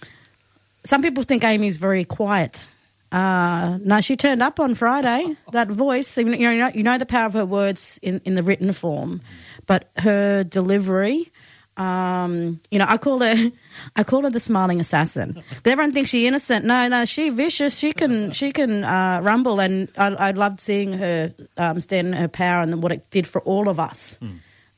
some 0.85 1.02
people 1.02 1.25
think 1.25 1.45
Amy's 1.45 1.76
very 1.78 2.05
quiet. 2.05 2.67
Uh, 3.12 3.78
no, 3.83 4.00
she 4.00 4.17
turned 4.17 4.43
up 4.43 4.59
on 4.61 4.75
Friday. 4.75 5.37
That 5.52 5.69
voice, 5.69 6.17
you 6.19 6.25
know, 6.25 6.37
you 6.50 6.59
know, 6.59 6.71
you 6.75 6.83
know 6.83 6.99
the 6.99 7.07
power 7.07 7.26
of 7.26 7.35
her 7.35 7.45
words 7.47 7.99
in, 8.02 8.21
in 8.25 8.35
the 8.35 8.43
written 8.43 8.73
form, 8.73 9.21
but 9.67 9.90
her 9.99 10.45
delivery. 10.45 11.31
Um, 11.78 12.61
you 12.73 12.78
know, 12.80 12.87
I 12.88 12.99
call 12.99 13.20
her, 13.20 13.37
I 13.97 14.02
call 14.02 14.23
her 14.23 14.30
the 14.30 14.40
smiling 14.40 14.80
assassin. 14.80 15.42
But 15.62 15.70
everyone 15.70 15.92
thinks 15.92 16.11
she 16.11 16.26
innocent. 16.26 16.64
No, 16.64 16.88
no, 16.88 17.04
she 17.04 17.30
vicious. 17.30 17.78
She 17.78 17.92
can, 17.92 18.32
she 18.32 18.50
can 18.52 18.85
uh, 18.85 19.20
rumble, 19.23 19.61
and 19.61 19.88
I, 19.97 20.08
I 20.08 20.30
loved 20.32 20.61
seeing 20.61 20.92
her 20.94 21.32
um, 21.56 21.80
stand 21.80 22.16
her 22.16 22.26
power 22.26 22.62
and 22.62 22.82
what 22.82 22.90
it 22.92 23.08
did 23.11 23.26
for 23.26 23.40
all 23.42 23.68
of 23.68 23.78
us. 23.78 24.18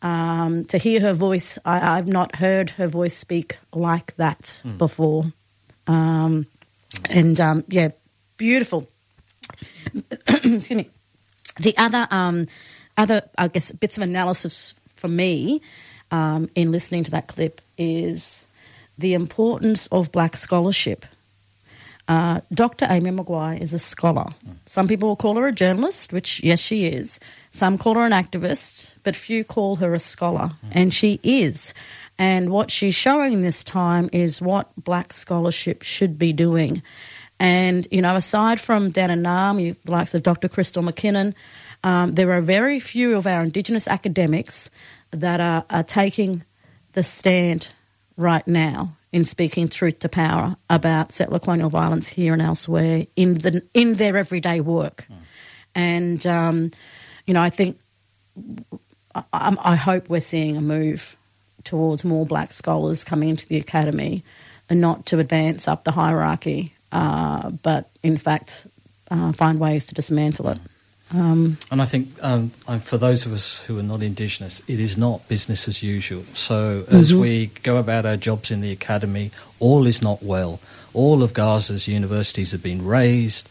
Um, 0.03 0.65
to 0.67 0.79
hear 0.79 1.01
her 1.01 1.15
voice, 1.15 1.59
I, 1.65 1.99
I've 1.99 2.09
not 2.09 2.37
heard 2.37 2.71
her 2.71 2.87
voice 2.87 3.17
speak 3.17 3.57
like 3.75 4.15
that 4.17 4.63
before. 4.79 5.25
Um, 5.87 6.47
and 7.09 7.39
um, 7.41 7.65
yeah, 7.69 7.89
beautiful. 8.37 8.89
Excuse 10.29 10.71
me. 10.71 10.89
The 11.59 11.75
other, 11.77 12.07
um, 12.11 12.47
other, 12.97 13.23
I 13.37 13.49
guess, 13.49 13.73
bits 13.73 13.97
of 13.97 14.03
analysis 14.03 14.75
for 14.97 15.09
me 15.09 15.61
um, 16.11 16.49
in 16.55 16.73
listening 16.73 17.05
to 17.05 17.11
that 17.13 17.29
clip 17.29 17.61
is 17.79 18.47
the 18.99 19.15
importance 19.15 19.87
of 19.89 20.13
black 20.13 20.37
scholarship. 20.37 21.07
Uh, 22.09 22.41
Dr. 22.53 22.89
Amy 22.91 23.11
McQuire 23.11 23.61
is 23.61 23.73
a 23.73 23.79
scholar. 23.79 24.31
Some 24.67 24.89
people 24.89 25.09
will 25.09 25.17
call 25.17 25.37
her 25.37 25.47
a 25.47 25.53
journalist, 25.53 26.13
which, 26.13 26.43
yes, 26.43 26.59
she 26.59 26.87
is. 26.87 27.21
Some 27.53 27.79
call 27.79 27.95
her 27.95 28.05
an 28.05 28.11
activist, 28.11 28.97
but 29.05 29.15
few 29.15 29.45
call 29.45 29.77
her 29.77 29.95
a 29.95 29.99
scholar, 30.01 30.51
and 30.73 30.93
she 30.93 31.21
is. 31.23 31.73
And 32.19 32.51
what 32.51 32.71
she's 32.71 32.97
showing 32.97 33.41
this 33.41 33.63
time 33.63 34.11
is 34.13 34.43
what 34.43 34.69
black 34.77 35.13
scholarship 35.13 35.83
should 35.83 36.19
be 36.19 36.33
doing. 36.33 36.83
And, 37.39 37.87
you 37.91 38.03
know, 38.03 38.17
aside 38.17 38.61
from 38.61 38.91
Dan 38.91 39.11
and 39.11 39.23
Nam, 39.23 39.57
the 39.57 39.77
likes 39.87 40.13
of 40.13 40.23
Dr. 40.23 40.49
Crystal 40.49 40.83
McKinnon, 40.83 41.35
um, 41.83 42.15
there 42.15 42.31
are 42.33 42.43
very 42.43 42.79
few 42.81 43.17
of 43.17 43.27
our 43.27 43.43
Indigenous 43.43 43.89
academics 43.89 44.69
that 45.11 45.41
are, 45.41 45.65
are 45.71 45.83
taking 45.83 46.45
the 46.93 47.03
stand 47.03 47.73
right 48.17 48.47
now 48.47 48.97
in 49.13 49.25
speaking 49.25 49.69
truth 49.69 49.99
to 50.01 50.09
power 50.09 50.57
about 50.69 51.13
settler 51.13 51.39
colonial 51.39 51.71
violence 51.71 52.09
here 52.09 52.33
and 52.33 52.43
elsewhere 52.43 53.07
in 53.17 53.35
the 53.35 53.63
in 53.75 53.95
their 53.95 54.17
everyday 54.17 54.61
work. 54.61 55.07
And 55.75 56.25
um, 56.27 56.71
you 57.27 57.35
know, 57.35 57.43
I 57.43 57.51
think 57.51 57.79
I, 59.15 59.57
I 59.61 59.77
hope 59.77 60.09
we're 60.09 60.21
seeing 60.21 60.57
a 60.57 60.61
move 60.61 61.17
towards 61.65 62.05
more 62.05 62.25
black 62.25 62.53
scholars 62.53 63.05
coming 63.05 63.29
into 63.29 63.47
the 63.47 63.57
academy, 63.57 64.23
and 64.69 64.81
not 64.81 65.07
to 65.07 65.19
advance 65.19 65.69
up 65.69 65.85
the 65.85 65.91
hierarchy, 65.91 66.73
uh, 66.93 67.51
but 67.51 67.89
in 68.03 68.17
fact 68.17 68.67
uh, 69.11 69.33
find 69.33 69.59
ways 69.59 69.87
to 69.87 69.95
dismantle 69.95 70.49
it. 70.49 70.59
And 71.71 71.83
I 71.83 71.87
think 71.87 72.09
um, 72.23 72.53
um, 72.69 72.81
for 72.81 72.97
those 72.97 73.27
of 73.27 73.33
us 73.33 73.59
who 73.63 73.79
are 73.79 73.83
not 73.83 74.03
Indigenous, 74.03 74.63
it 74.69 74.79
is 74.79 74.97
not 74.97 75.29
business 75.29 75.67
as 75.67 75.83
usual. 75.83 76.25
So 76.35 76.85
as 76.91 77.13
we 77.15 77.47
go 77.63 77.79
about 77.79 78.07
our 78.07 78.17
jobs 78.17 78.51
in 78.51 78.61
the 78.61 78.71
academy, 78.71 79.31
all 79.59 79.87
is 79.87 80.03
not 80.03 80.23
well. 80.23 80.61
All 80.93 81.23
of 81.23 81.33
Gaza's 81.33 81.87
universities 81.87 82.53
have 82.53 82.63
been 82.63 82.85
razed. 82.85 83.49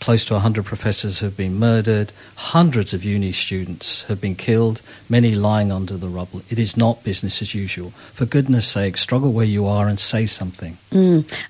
Close 0.00 0.24
to 0.26 0.34
100 0.34 0.64
professors 0.64 1.20
have 1.20 1.36
been 1.36 1.58
murdered. 1.58 2.12
Hundreds 2.36 2.92
of 2.92 3.04
uni 3.04 3.32
students 3.32 4.02
have 4.02 4.20
been 4.20 4.34
killed, 4.34 4.82
many 5.08 5.34
lying 5.34 5.72
under 5.72 5.96
the 5.96 6.08
rubble. 6.08 6.42
It 6.50 6.58
is 6.58 6.76
not 6.76 7.04
business 7.04 7.40
as 7.42 7.54
usual. 7.54 7.90
For 7.90 8.26
goodness 8.26 8.66
sake, 8.66 8.96
struggle 8.96 9.32
where 9.32 9.46
you 9.46 9.66
are 9.66 9.88
and 9.88 9.98
say 9.98 10.26
something. 10.26 10.76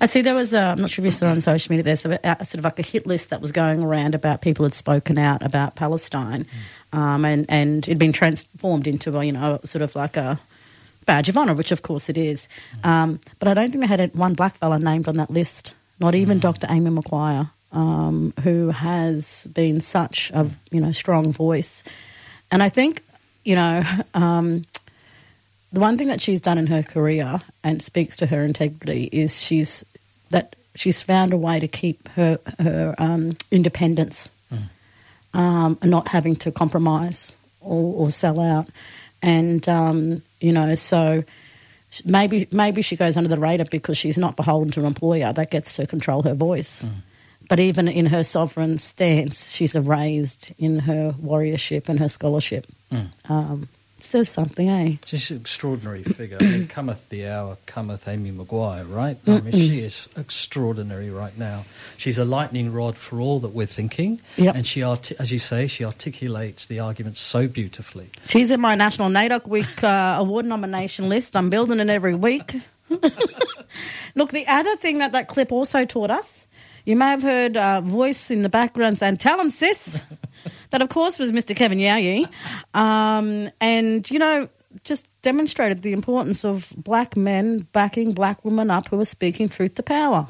I 0.01 0.07
see 0.07 0.23
there 0.23 0.35
was, 0.35 0.55
a, 0.55 0.61
I'm 0.61 0.81
not 0.81 0.91
sure 0.91 1.05
if 1.05 1.07
you 1.07 1.11
saw 1.11 1.29
on 1.29 1.41
social 1.41 1.73
media, 1.73 1.83
there's 1.83 2.07
a, 2.07 2.19
a 2.23 2.45
sort 2.45 2.59
of 2.59 2.65
like 2.65 2.79
a 2.79 2.83
hit 2.83 3.07
list 3.07 3.31
that 3.31 3.41
was 3.41 3.53
going 3.53 3.83
around 3.83 4.15
about 4.15 4.41
people 4.41 4.65
had 4.65 4.75
spoken 4.75 5.19
out 5.19 5.43
about 5.43 5.75
Palestine. 5.75 6.47
Um, 6.93 7.25
and, 7.25 7.47
and 7.49 7.87
it'd 7.87 7.99
been 7.99 8.13
transformed 8.13 8.87
into, 8.87 9.17
a, 9.17 9.25
you 9.25 9.33
know, 9.33 9.61
sort 9.65 9.83
of 9.83 9.95
like 9.95 10.17
a 10.17 10.41
badge 11.09 11.31
of 11.31 11.39
honour, 11.39 11.55
which 11.55 11.73
of 11.73 11.81
course 11.83 12.09
it 12.09 12.19
is. 12.19 12.49
Um, 12.85 13.19
but 13.41 13.49
I 13.49 13.55
don't 13.55 13.71
think 13.71 13.81
they 13.81 13.89
had 13.89 14.15
one 14.15 14.35
black 14.35 14.55
fella 14.55 14.79
named 14.79 15.09
on 15.09 15.17
that 15.17 15.31
list, 15.31 15.75
not 15.99 16.15
even 16.15 16.39
Dr. 16.39 16.67
Amy 16.71 16.91
McQuire, 16.91 17.51
um, 17.73 18.35
who 18.43 18.69
has 18.69 19.49
been 19.53 19.81
such 19.81 20.31
a, 20.35 20.49
you 20.71 20.81
know, 20.81 20.93
strong 20.93 21.33
voice. 21.33 21.83
And 22.53 22.63
I 22.63 22.69
think, 22.69 23.03
you 23.43 23.57
know, 23.57 23.83
um, 24.15 24.65
the 25.73 25.81
one 25.81 25.97
thing 25.97 26.09
that 26.09 26.21
she's 26.21 26.43
done 26.43 26.59
in 26.59 26.67
her 26.67 26.83
career 26.83 27.41
and 27.65 27.83
speaks 27.83 28.17
to 28.19 28.27
her 28.27 28.45
integrity 28.45 29.09
is 29.11 29.41
she's 29.41 29.85
that 30.31 30.57
she's 30.75 31.03
found 31.03 31.33
a 31.33 31.37
way 31.37 31.59
to 31.59 31.69
keep 31.69 32.07
her 32.11 32.39
her 32.59 32.95
um, 32.99 33.37
independence, 33.51 34.31
um, 35.33 35.79
and 35.81 35.91
not 35.91 36.09
having 36.09 36.37
to 36.37 36.53
compromise 36.53 37.39
or, 37.61 37.95
or 38.03 38.11
sell 38.11 38.41
out, 38.41 38.67
and 39.23 39.69
um, 39.69 40.23
you 40.41 40.53
know 40.53 40.75
so. 40.75 41.25
Maybe 42.05 42.47
maybe 42.53 42.83
she 42.83 42.97
goes 42.97 43.17
under 43.17 43.31
the 43.31 43.39
radar 43.39 43.65
because 43.71 43.97
she's 43.97 44.19
not 44.19 44.37
beholden 44.37 44.71
to 44.73 44.81
an 44.81 44.87
employer 44.87 45.33
that 45.33 45.51
gets 45.51 45.77
to 45.77 45.87
control 45.87 46.23
her 46.25 46.35
voice. 46.35 46.87
But 47.49 47.61
even 47.61 47.89
in 47.89 48.05
her 48.07 48.23
sovereign 48.25 48.77
stance, 48.77 49.51
she's 49.53 49.75
erased 49.75 50.53
in 50.59 50.81
her 50.81 51.15
warriorship 51.19 51.89
and 51.89 51.99
her 51.99 52.11
scholarship. 52.11 52.67
Um, 53.31 53.69
says 54.05 54.29
something, 54.29 54.69
eh? 54.69 54.97
She's 55.05 55.31
an 55.31 55.39
extraordinary 55.39 56.03
figure. 56.03 56.39
I 56.41 56.45
mean, 56.45 56.67
cometh 56.79 57.09
the 57.09 57.27
hour, 57.27 57.57
cometh 57.67 58.09
Amy 58.09 58.33
McQuire, 58.33 58.91
right? 58.93 59.17
I 59.27 59.41
mean, 59.41 59.53
she 59.53 59.81
is 59.81 60.09
extraordinary 60.17 61.11
right 61.11 61.37
now. 61.37 61.65
She's 61.97 62.19
a 62.19 62.25
lightning 62.25 62.73
rod 62.73 62.97
for 62.97 63.21
all 63.21 63.41
that 63.41 63.51
we're 63.51 63.67
thinking. 63.67 64.21
Yep. 64.37 64.55
And 64.55 64.67
she, 64.67 64.83
arti- 64.83 65.17
as 65.19 65.33
you 65.33 65.39
say, 65.39 65.67
she 65.67 65.85
articulates 65.85 66.67
the 66.67 66.81
arguments 66.81 67.21
so 67.21 67.49
beautifully. 67.49 68.11
She's 68.25 68.51
in 68.51 68.61
my 68.61 68.75
National 68.75 69.09
NAIDOC 69.09 69.49
Week 69.49 69.85
uh, 69.85 70.17
award 70.19 70.47
nomination 70.47 71.09
list. 71.09 71.37
I'm 71.37 71.51
building 71.51 71.81
it 71.81 71.89
every 71.89 72.15
week. 72.15 72.55
Look, 74.15 74.31
the 74.31 74.47
other 74.47 74.77
thing 74.77 74.99
that 74.99 75.13
that 75.13 75.29
clip 75.29 75.53
also 75.53 75.85
taught 75.85 76.11
us, 76.11 76.47
you 76.85 76.97
may 76.97 77.07
have 77.07 77.23
heard 77.23 77.57
a 77.57 77.83
voice 77.83 78.31
in 78.31 78.43
the 78.43 78.49
background 78.49 78.99
saying, 78.99 79.19
Tell 79.19 79.39
him, 79.39 79.51
sis. 79.51 80.03
That, 80.71 80.83
of 80.83 80.89
course, 80.89 81.19
was 81.19 81.33
Mr. 81.33 81.55
Kevin 81.57 81.79
Yowie. 81.79 82.29
Um, 82.75 83.49
and, 83.61 84.09
you 84.11 84.19
know, 84.19 84.49
just 84.85 85.09
demonstrated 85.23 85.83
the 85.83 85.93
importance 85.93 86.45
of 86.45 86.73
black 86.77 87.17
men 87.17 87.61
backing 87.73 88.13
black 88.13 88.45
women 88.45 88.71
up 88.71 88.89
who 88.89 89.01
are 89.01 89.05
speaking 89.05 89.49
truth 89.49 89.75
to 89.77 89.83
power. 89.83 90.29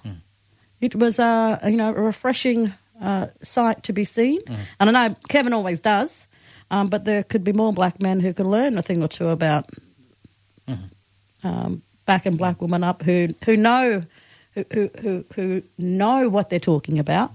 It 0.80 0.94
was 0.94 1.18
a 1.18 1.58
you 1.64 1.76
know 1.76 1.90
a 1.90 2.00
refreshing 2.00 2.72
uh, 3.02 3.26
sight 3.42 3.82
to 3.84 3.92
be 3.92 4.04
seen, 4.04 4.40
and 4.78 4.96
I 4.96 5.08
know 5.08 5.16
Kevin 5.28 5.52
always 5.52 5.80
does, 5.80 6.28
um, 6.70 6.88
but 6.88 7.04
there 7.04 7.24
could 7.24 7.42
be 7.42 7.52
more 7.52 7.72
black 7.72 8.00
men 8.00 8.20
who 8.20 8.32
could 8.32 8.46
learn 8.46 8.78
a 8.78 8.82
thing 8.82 9.02
or 9.02 9.08
two 9.08 9.28
about 9.28 9.68
um, 11.42 11.82
backing 12.06 12.36
black 12.36 12.62
women 12.62 12.84
up 12.84 13.02
who 13.02 13.34
who 13.44 13.56
know 13.56 14.04
who 14.54 14.64
who, 14.72 14.90
who, 15.00 15.24
who 15.34 15.62
know 15.78 16.28
what 16.28 16.48
they're 16.48 16.60
talking 16.60 16.98
about, 17.00 17.32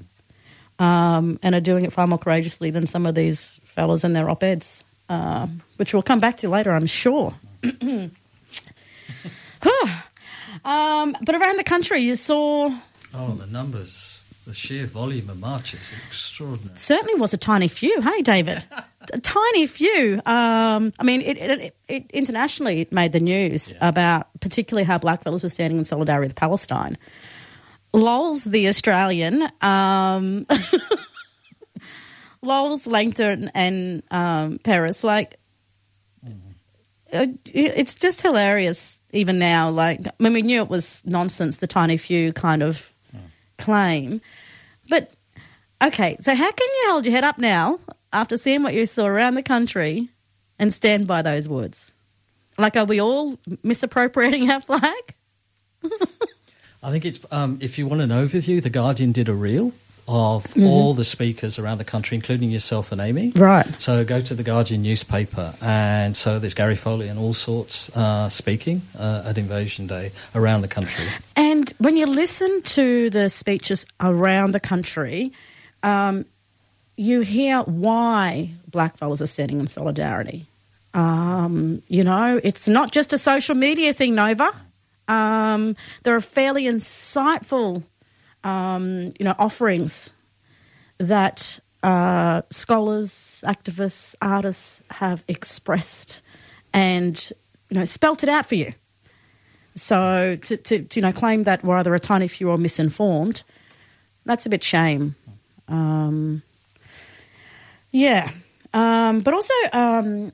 um, 0.80 1.40
and 1.44 1.56
are 1.56 1.62
doing 1.62 1.86
it 1.86 1.94
far 1.94 2.08
more 2.08 2.18
courageously 2.20 2.72
than 2.72 2.88
some 2.88 3.06
of 3.06 3.16
these 3.16 3.60
fellas 3.66 4.04
in 4.04 4.14
their 4.14 4.30
op 4.30 4.44
eds, 4.44 4.84
um, 5.10 5.62
which 5.78 5.94
we'll 5.94 6.04
come 6.04 6.20
back 6.20 6.38
to 6.38 6.50
later, 6.50 6.72
I'm 6.72 6.86
sure. 6.88 7.34
Um, 10.66 11.18
but 11.22 11.36
around 11.36 11.58
the 11.58 11.64
country, 11.64 12.00
you 12.02 12.16
saw 12.16 12.74
Oh, 13.14 13.32
the 13.34 13.48
numbers, 13.48 14.26
the 14.48 14.54
sheer 14.54 14.86
volume 14.86 15.30
of 15.30 15.40
marches, 15.40 15.92
extraordinary. 16.08 16.78
certainly 16.78 17.16
was 17.16 17.34
a 17.34 17.38
tiny 17.38 17.68
few. 17.68 18.00
Hey, 18.02 18.22
David, 18.22 18.64
a 19.14 19.20
tiny 19.20 19.68
few. 19.68 20.22
Um, 20.26 20.94
I 21.00 21.04
mean, 21.04 21.22
it, 21.22 21.38
it, 21.38 21.60
it, 21.60 21.76
it 21.90 22.12
internationally 22.12 22.80
it 22.82 22.92
made 22.94 23.12
the 23.12 23.20
news 23.20 23.72
Yeah. 23.74 23.90
about 23.90 24.28
particularly 24.40 24.86
how 24.86 24.98
blackfellas 25.00 25.44
were 25.44 25.50
standing 25.50 25.80
in 25.80 25.84
solidarity 25.86 26.28
with 26.28 26.36
Palestine. 26.36 26.98
Lols, 27.94 28.44
the 28.44 28.68
Australian, 28.70 29.48
um, 29.62 30.46
Lols, 32.42 32.88
Langton, 32.88 33.52
and 33.54 34.04
um, 34.12 34.60
Peris, 34.60 35.04
like. 35.04 35.36
uh, 37.14 37.28
It's 37.46 37.96
just 37.96 38.22
hilarious, 38.22 39.00
even 39.12 39.40
now. 39.40 39.70
Like, 39.70 40.00
when 40.18 40.34
we 40.34 40.42
knew 40.42 40.62
it 40.62 40.70
was 40.70 41.02
nonsense, 41.06 41.58
the 41.58 41.68
tiny 41.68 41.98
few 41.98 42.34
kind 42.34 42.64
of 42.64 42.92
claim. 43.58 44.22
But 44.90 45.12
Okay, 45.82 46.16
so 46.22 46.34
how 46.34 46.50
can 46.52 46.68
you 46.68 46.84
hold 46.92 47.06
your 47.06 47.14
head 47.14 47.26
up 47.26 47.38
now 47.38 47.78
after 48.14 48.38
seeing 48.38 48.64
what 48.64 48.74
you 48.74 48.86
saw 48.86 49.06
around 49.06 49.36
the 49.36 49.44
country 49.44 50.08
and 50.58 50.74
stand 50.74 51.08
by 51.08 51.22
those 51.22 51.46
words? 51.48 51.92
Like, 52.58 52.78
are 52.78 52.86
we 52.86 53.02
all 53.02 53.38
misappropriating 53.64 54.50
our 54.50 54.62
flag? 54.62 55.14
I 56.84 56.92
think 56.92 57.06
it's 57.06 57.20
um, 57.32 57.58
if 57.62 57.78
you 57.78 57.88
want 57.88 58.02
an 58.02 58.10
overview, 58.10 58.62
the 58.62 58.70
Guardian 58.70 59.12
did 59.14 59.30
a 59.30 59.34
reel 59.34 59.72
of 60.06 60.44
Mm-hmm. 60.44 60.66
all 60.68 60.94
the 60.94 61.06
speakers 61.06 61.58
around 61.58 61.78
the 61.78 61.86
country, 61.86 62.16
including 62.16 62.52
yourself 62.52 62.92
and 62.92 63.00
Amy. 63.00 63.32
Right. 63.34 63.66
So 63.82 64.04
go 64.04 64.20
to 64.20 64.34
the 64.36 64.44
Guardian 64.44 64.82
newspaper, 64.82 65.54
and 65.62 66.18
so 66.18 66.40
there's 66.40 66.54
Gary 66.54 66.76
Foley 66.76 67.08
and 67.08 67.18
all 67.18 67.34
sorts 67.34 67.90
uh, 67.96 68.28
speaking 68.30 68.82
uh, 69.00 69.24
at 69.26 69.38
Invasion 69.38 69.88
Day 69.88 70.12
around 70.36 70.60
the 70.62 70.68
country. 70.68 71.06
And 71.38 71.72
when 71.78 71.96
you 71.96 72.06
listen 72.06 72.62
to 72.64 73.10
the 73.12 73.30
speeches 73.30 73.86
around 74.02 74.52
the 74.52 74.60
country, 74.60 75.32
um, 75.84 76.26
you 76.98 77.22
hear 77.22 77.60
why 77.62 78.52
blackfellas 78.70 79.22
are 79.22 79.26
standing 79.28 79.60
in 79.62 79.68
solidarity. 79.68 80.48
Um, 80.94 81.82
you 81.88 82.04
know, 82.04 82.40
it's 82.44 82.68
not 82.68 82.92
just 82.92 83.14
a 83.14 83.18
social 83.18 83.56
media 83.56 83.94
thing, 83.94 84.16
Nova. 84.16 84.50
Um, 85.08 85.76
there 86.04 86.16
are 86.16 86.22
fairly 86.22 86.64
insightful, 86.64 87.84
um, 88.44 89.12
you 89.20 89.26
know, 89.26 89.36
offerings 89.38 90.14
that 90.98 91.60
uh, 91.82 92.42
scholars, 92.50 93.44
activists, 93.46 94.16
artists 94.22 94.82
have 94.92 95.24
expressed 95.28 96.22
and, 96.74 97.32
you 97.70 97.78
know, 97.78 97.86
spelt 97.86 98.24
it 98.24 98.30
out 98.30 98.46
for 98.46 98.56
you. 98.56 98.74
So 99.76 100.38
to, 100.42 100.58
to, 100.58 100.84
to 100.84 101.00
you 101.00 101.02
know 101.02 101.12
claim 101.12 101.44
that 101.44 101.64
we're 101.64 101.78
either 101.78 101.94
a 101.96 102.00
tiny 102.00 102.28
few 102.28 102.50
or 102.50 102.58
misinformed, 102.58 103.44
that's 104.26 104.46
a 104.46 104.50
bit 104.50 104.64
shame. 104.64 105.16
Um, 105.68 106.44
yeah, 107.92 108.30
um, 108.74 109.22
but 109.22 109.34
also 109.34 109.54
um, 109.74 110.32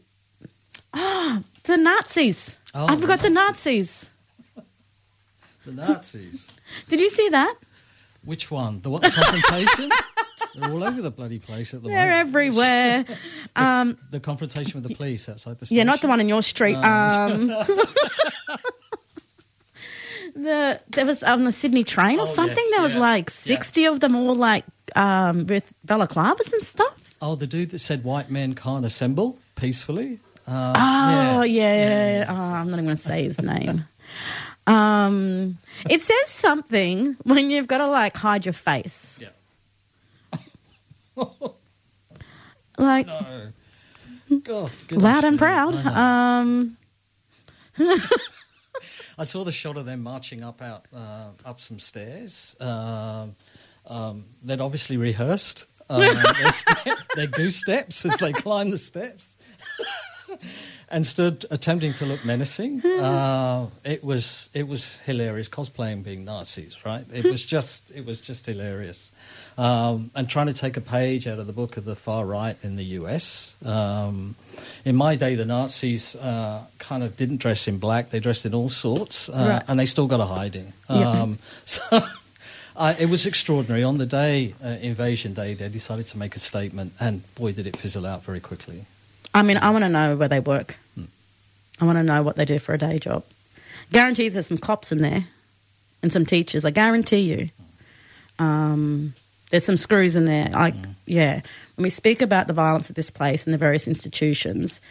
ah, 0.93 1.41
the 1.63 1.77
Nazis. 1.77 2.57
Oh, 2.73 2.87
I 2.87 2.95
forgot 2.97 3.21
the 3.21 3.29
Nazis. 3.29 4.11
The 5.65 5.71
Nazis. 5.73 6.51
Did 6.89 6.99
you 6.99 7.09
see 7.09 7.29
that? 7.29 7.55
Which 8.23 8.49
one? 8.51 8.81
The 8.81 8.89
what? 8.89 9.01
The 9.03 9.11
confrontation? 9.11 9.89
They're 10.55 10.71
all 10.71 10.83
over 10.83 11.01
the 11.01 11.11
bloody 11.11 11.39
place 11.39 11.73
at 11.73 11.83
the 11.83 11.89
moment. 11.89 11.97
They're 11.97 12.25
moment. 12.25 12.29
everywhere. 12.29 13.05
The 14.11 14.19
confrontation 14.19 14.81
with 14.81 14.89
the 14.89 14.95
police 14.95 15.27
outside 15.29 15.59
the 15.59 15.65
station. 15.65 15.77
yeah, 15.77 15.83
not 15.83 16.01
the 16.01 16.07
one 16.07 16.19
in 16.21 16.27
your 16.29 16.41
street. 16.41 16.75
Um, 16.75 17.47
the 20.35 20.79
there 20.89 21.05
was 21.05 21.23
on 21.23 21.43
the 21.43 21.51
Sydney 21.51 21.83
train 21.83 22.19
or 22.19 22.23
Oh, 22.23 22.25
something. 22.25 22.55
yes, 22.57 22.71
there 22.75 22.83
was 22.83 22.93
yeah, 22.95 22.99
like 22.99 23.25
yeah. 23.25 23.33
sixty 23.33 23.85
of 23.85 23.99
them, 23.99 24.15
all 24.15 24.35
like 24.35 24.63
um, 24.95 25.45
with 25.47 25.71
balaclavas 25.85 26.51
and 26.53 26.61
stuff. 26.63 27.13
Oh, 27.21 27.35
the 27.35 27.47
dude 27.47 27.71
that 27.71 27.79
said 27.79 28.03
white 28.03 28.29
men 28.31 28.55
can't 28.55 28.85
assemble 28.85 29.37
peacefully. 29.55 30.19
Uh, 30.47 30.73
Oh 30.75 31.43
yeah, 31.43 31.75
yeah. 32.23 32.25
Oh, 32.29 32.33
I'm 32.33 32.69
not 32.69 32.75
even 32.79 32.85
going 32.85 32.97
to 32.97 33.01
say 33.01 33.23
his 33.23 33.39
name. 33.41 33.85
Um, 34.69 35.57
it 35.89 36.01
says 36.01 36.27
something 36.27 37.17
when 37.23 37.49
you've 37.49 37.67
got 37.67 37.79
to 37.79 37.87
like 37.87 38.15
hide 38.15 38.45
your 38.45 38.53
face, 38.53 39.19
Yeah. 39.21 39.29
like 42.77 43.07
No. 43.07 43.47
God, 44.43 44.71
loud 44.91 45.23
and 45.23 45.37
proud. 45.39 45.75
I. 45.75 46.39
Um, 46.39 46.77
I 49.17 49.23
saw 49.23 49.43
the 49.43 49.51
shot 49.51 49.75
of 49.77 49.85
them 49.85 50.01
marching 50.03 50.43
up 50.43 50.61
out 50.61 50.85
uh, 50.95 51.29
up 51.43 51.59
some 51.59 51.79
stairs. 51.79 52.55
Um, 52.59 53.35
um, 53.87 54.25
they'd 54.43 54.61
obviously 54.61 54.97
rehearsed 54.97 55.65
um, 55.89 55.99
their, 56.41 56.51
step, 56.51 56.97
their 57.15 57.27
goose 57.27 57.55
steps 57.57 58.05
as 58.05 58.17
they 58.19 58.31
climbed 58.31 58.71
the 58.71 58.77
steps, 58.77 59.35
and 60.89 61.05
stood 61.05 61.45
attempting 61.51 61.93
to 61.93 62.05
look 62.05 62.23
menacing. 62.25 62.85
Uh, 62.85 63.67
it 63.83 64.03
was 64.03 64.49
it 64.53 64.67
was 64.67 64.97
hilarious 65.05 65.49
cosplaying 65.49 66.03
being 66.03 66.25
Nazis, 66.25 66.75
right? 66.85 67.05
It 67.13 67.25
was 67.25 67.45
just 67.45 67.91
it 67.91 68.05
was 68.05 68.21
just 68.21 68.45
hilarious. 68.45 69.11
Um, 69.57 70.09
and 70.15 70.29
trying 70.29 70.47
to 70.47 70.53
take 70.53 70.77
a 70.77 70.81
page 70.81 71.27
out 71.27 71.37
of 71.37 71.45
the 71.45 71.51
book 71.53 71.75
of 71.75 71.83
the 71.83 71.95
far 71.95 72.25
right 72.25 72.55
in 72.63 72.77
the 72.77 72.85
US. 72.99 73.55
Um, 73.65 74.35
in 74.85 74.95
my 74.95 75.15
day, 75.17 75.35
the 75.35 75.43
Nazis 75.43 76.15
uh, 76.15 76.63
kind 76.77 77.03
of 77.03 77.17
didn't 77.17 77.37
dress 77.37 77.67
in 77.67 77.77
black; 77.77 78.09
they 78.09 78.19
dressed 78.19 78.45
in 78.45 78.53
all 78.53 78.69
sorts, 78.69 79.27
uh, 79.27 79.33
Right. 79.33 79.63
and 79.67 79.77
they 79.79 79.85
still 79.85 80.07
got 80.07 80.21
a 80.21 80.25
hiding. 80.25 80.71
Um, 80.87 81.39
so 81.65 81.81
uh, 82.77 82.95
it 82.97 83.07
was 83.09 83.25
extraordinary. 83.25 83.83
On 83.83 83.97
the 83.97 84.05
day, 84.05 84.53
uh, 84.63 84.77
Invasion 84.81 85.33
Day, 85.33 85.53
they 85.55 85.67
decided 85.67 86.07
to 86.07 86.17
make 86.17 86.37
a 86.37 86.39
statement, 86.39 86.93
and 86.97 87.23
boy, 87.35 87.51
did 87.51 87.67
it 87.67 87.75
fizzle 87.75 88.05
out 88.05 88.23
very 88.23 88.39
quickly. 88.39 88.85
I 89.33 89.43
mean, 89.43 89.57
I 89.57 89.69
want 89.69 89.83
to 89.83 89.89
know 89.89 90.15
where 90.15 90.27
they 90.27 90.39
work. 90.39 90.75
I 91.81 91.85
want 91.85 91.97
to 91.97 92.03
know 92.03 92.23
what 92.23 92.35
they 92.35 92.45
do 92.45 92.59
for 92.59 92.73
a 92.73 92.77
day 92.77 92.99
job. 92.99 93.23
Guarantee 93.91 94.29
there's 94.29 94.47
some 94.47 94.57
cops 94.57 94.91
in 94.91 94.99
there 94.99 95.25
and 96.01 96.11
some 96.11 96.25
teachers. 96.25 96.65
I 96.65 96.71
guarantee 96.71 97.19
you. 97.19 97.49
Um, 98.37 99.13
there's 99.49 99.65
some 99.65 99.77
screws 99.77 100.15
in 100.15 100.25
there. 100.25 100.49
Like, 100.49 100.75
yeah. 101.05 101.41
When 101.75 101.83
we 101.83 101.89
speak 101.89 102.21
about 102.21 102.47
the 102.47 102.53
violence 102.53 102.89
at 102.89 102.95
this 102.95 103.09
place 103.09 103.45
and 103.45 103.53
the 103.53 103.57
various 103.57 103.87
institutions, 103.87 104.81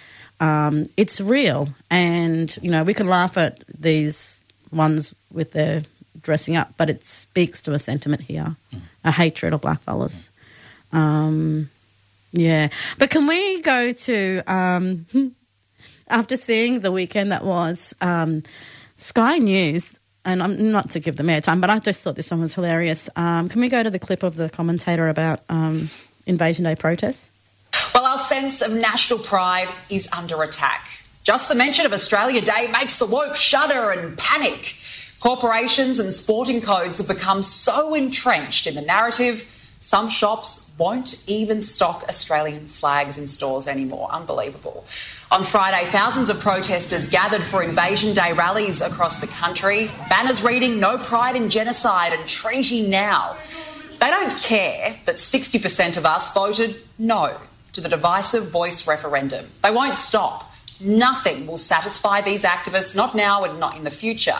um, 0.40 0.86
it's 0.96 1.20
real. 1.20 1.68
And, 1.90 2.56
you 2.62 2.70
know, 2.70 2.84
we 2.84 2.94
can 2.94 3.08
laugh 3.08 3.36
at 3.36 3.62
these 3.66 4.40
ones 4.72 5.14
with 5.32 5.52
their 5.52 5.82
dressing 6.22 6.56
up, 6.56 6.74
but 6.76 6.90
it 6.90 7.06
speaks 7.06 7.62
to 7.62 7.74
a 7.74 7.78
sentiment 7.78 8.22
here 8.22 8.56
a 9.04 9.12
hatred 9.12 9.52
of 9.52 9.60
blackfellas. 9.60 10.28
Um, 10.92 11.70
yeah. 12.32 12.68
But 12.98 13.10
can 13.10 13.26
we 13.26 13.60
go 13.60 13.92
to, 13.92 14.42
um, 14.46 15.06
after 16.08 16.36
seeing 16.36 16.80
the 16.80 16.92
weekend 16.92 17.32
that 17.32 17.44
was, 17.44 17.94
um, 18.00 18.42
Sky 18.96 19.38
News, 19.38 19.98
and 20.24 20.42
I'm 20.42 20.72
not 20.72 20.90
to 20.90 21.00
give 21.00 21.16
them 21.16 21.28
airtime, 21.28 21.60
but 21.60 21.70
I 21.70 21.78
just 21.78 22.02
thought 22.02 22.16
this 22.16 22.30
one 22.30 22.40
was 22.40 22.54
hilarious. 22.54 23.08
Um, 23.16 23.48
can 23.48 23.60
we 23.60 23.68
go 23.68 23.82
to 23.82 23.90
the 23.90 23.98
clip 23.98 24.22
of 24.22 24.36
the 24.36 24.50
commentator 24.50 25.08
about 25.08 25.40
um, 25.48 25.88
Invasion 26.26 26.64
Day 26.64 26.74
protests? 26.74 27.30
Well, 27.94 28.04
our 28.04 28.18
sense 28.18 28.60
of 28.60 28.72
national 28.72 29.20
pride 29.20 29.68
is 29.88 30.08
under 30.12 30.42
attack. 30.42 30.86
Just 31.22 31.48
the 31.48 31.54
mention 31.54 31.86
of 31.86 31.92
Australia 31.92 32.40
Day 32.40 32.68
makes 32.72 32.98
the 32.98 33.06
woke 33.06 33.36
shudder 33.36 33.90
and 33.90 34.16
panic. 34.18 34.74
Corporations 35.20 35.98
and 35.98 36.14
sporting 36.14 36.60
codes 36.60 36.98
have 36.98 37.08
become 37.08 37.42
so 37.42 37.94
entrenched 37.94 38.66
in 38.66 38.74
the 38.74 38.82
narrative, 38.82 39.50
some 39.80 40.08
shops 40.08 40.74
won't 40.78 41.24
even 41.28 41.62
stock 41.62 42.04
Australian 42.08 42.66
flags 42.66 43.18
in 43.18 43.26
stores 43.26 43.68
anymore. 43.68 44.08
Unbelievable. 44.10 44.84
On 45.30 45.44
Friday, 45.44 45.86
thousands 45.90 46.30
of 46.30 46.40
protesters 46.40 47.10
gathered 47.10 47.42
for 47.42 47.62
Invasion 47.62 48.14
Day 48.14 48.32
rallies 48.32 48.80
across 48.80 49.20
the 49.20 49.26
country, 49.26 49.90
banners 50.08 50.42
reading 50.42 50.80
No 50.80 50.98
Pride 50.98 51.36
in 51.36 51.50
Genocide 51.50 52.12
and 52.12 52.26
Treaty 52.26 52.88
Now. 52.88 53.36
They 54.00 54.10
don't 54.10 54.36
care 54.38 54.96
that 55.04 55.16
60% 55.16 55.96
of 55.96 56.06
us 56.06 56.32
voted 56.32 56.76
no 56.98 57.36
to 57.72 57.80
the 57.80 57.88
divisive 57.88 58.50
voice 58.50 58.88
referendum. 58.88 59.46
They 59.62 59.70
won't 59.70 59.96
stop. 59.96 60.50
Nothing 60.80 61.46
will 61.46 61.58
satisfy 61.58 62.22
these 62.22 62.44
activists, 62.44 62.96
not 62.96 63.14
now 63.14 63.44
and 63.44 63.60
not 63.60 63.76
in 63.76 63.84
the 63.84 63.90
future. 63.90 64.38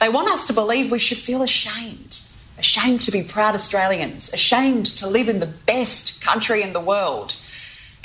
They 0.00 0.08
want 0.08 0.28
us 0.28 0.46
to 0.46 0.52
believe 0.52 0.90
we 0.90 0.98
should 0.98 1.18
feel 1.18 1.42
ashamed. 1.42 2.21
Ashamed 2.62 3.02
to 3.02 3.10
be 3.10 3.24
proud 3.24 3.56
Australians, 3.56 4.32
ashamed 4.32 4.86
to 4.86 5.08
live 5.08 5.28
in 5.28 5.40
the 5.40 5.46
best 5.46 6.22
country 6.22 6.62
in 6.62 6.72
the 6.72 6.78
world. 6.78 7.34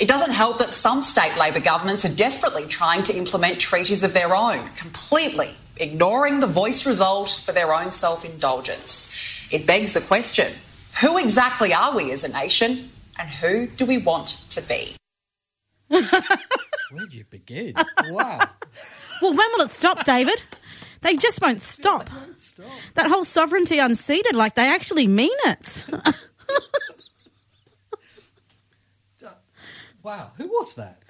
It 0.00 0.08
doesn't 0.08 0.32
help 0.32 0.58
that 0.58 0.72
some 0.72 1.00
state 1.00 1.38
Labor 1.38 1.60
governments 1.60 2.04
are 2.04 2.12
desperately 2.12 2.66
trying 2.66 3.04
to 3.04 3.16
implement 3.16 3.60
treaties 3.60 4.02
of 4.02 4.14
their 4.14 4.34
own, 4.34 4.68
completely 4.70 5.54
ignoring 5.76 6.40
the 6.40 6.48
voice 6.48 6.84
result 6.86 7.30
for 7.30 7.52
their 7.52 7.72
own 7.72 7.92
self 7.92 8.24
indulgence. 8.24 9.16
It 9.52 9.64
begs 9.64 9.94
the 9.94 10.00
question 10.00 10.52
who 11.00 11.18
exactly 11.18 11.72
are 11.72 11.94
we 11.94 12.10
as 12.10 12.24
a 12.24 12.28
nation, 12.28 12.90
and 13.16 13.30
who 13.30 13.68
do 13.68 13.86
we 13.86 13.98
want 13.98 14.26
to 14.50 14.60
be? 14.60 14.96
Where 15.86 17.06
do 17.08 17.16
you 17.16 17.26
begin? 17.30 17.74
Wow. 18.08 18.40
Well, 19.22 19.34
when 19.34 19.48
will 19.52 19.60
it 19.60 19.70
stop, 19.70 20.04
David? 20.04 20.42
They 21.00 21.16
just 21.16 21.40
won't 21.40 21.62
stop. 21.62 22.08
Stop. 22.36 22.66
That 22.94 23.08
whole 23.08 23.24
sovereignty 23.24 23.78
unseated, 23.78 24.34
like 24.34 24.54
they 24.54 24.68
actually 24.68 25.06
mean 25.06 25.36
it. 25.44 25.86
Wow, 30.02 30.30
who 30.36 30.46
was 30.46 30.74
that? 30.76 31.02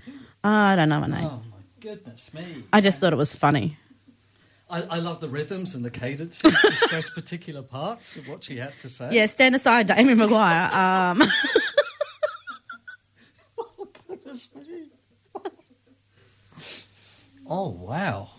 I 0.42 0.74
don't 0.74 0.88
know 0.88 1.02
her 1.02 1.08
name. 1.08 1.24
Oh 1.24 1.42
my 1.50 1.58
goodness 1.78 2.32
me! 2.34 2.64
I 2.72 2.80
just 2.80 2.98
thought 2.98 3.12
it 3.12 3.16
was 3.16 3.36
funny. 3.36 3.76
I, 4.70 4.82
I 4.82 4.98
love 4.98 5.20
the 5.20 5.28
rhythms 5.28 5.74
and 5.74 5.84
the 5.84 5.90
cadences 5.90 6.52
to 6.60 6.74
stress 6.74 7.08
particular 7.08 7.62
parts 7.62 8.16
of 8.16 8.28
what 8.28 8.44
she 8.44 8.56
had 8.56 8.76
to 8.78 8.88
say. 8.88 9.10
Yeah, 9.12 9.26
stand 9.26 9.54
aside, 9.54 9.86
Damien 9.86 10.18
Maguire. 10.18 10.64
Um, 10.74 11.22
oh, 13.58 13.88
goodness 14.08 14.48
me. 14.56 14.88
Oh 17.46 17.68
wow. 17.68 18.30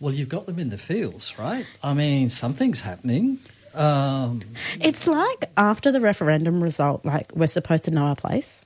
Well, 0.00 0.12
you've 0.12 0.28
got 0.28 0.46
them 0.46 0.58
in 0.58 0.70
the 0.70 0.78
fields, 0.78 1.38
right? 1.38 1.66
I 1.82 1.94
mean, 1.94 2.28
something's 2.28 2.80
happening. 2.80 3.38
Um, 3.74 4.42
it's 4.80 5.06
like 5.06 5.50
after 5.56 5.90
the 5.90 6.00
referendum 6.00 6.62
result, 6.62 7.04
like 7.04 7.32
we're 7.34 7.46
supposed 7.46 7.84
to 7.84 7.90
know 7.90 8.04
our 8.04 8.16
place. 8.16 8.64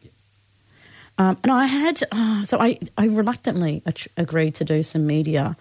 Um, 1.17 1.37
and 1.43 1.53
I 1.53 1.67
had, 1.67 2.03
uh, 2.13 2.45
so 2.45 2.61
I, 2.61 2.79
I 2.97 3.07
reluctantly 3.07 3.83
ag- 3.87 4.07
agreed 4.17 4.55
to 4.57 4.65
do 4.65 4.83
some 4.83 5.07
media 5.07 5.57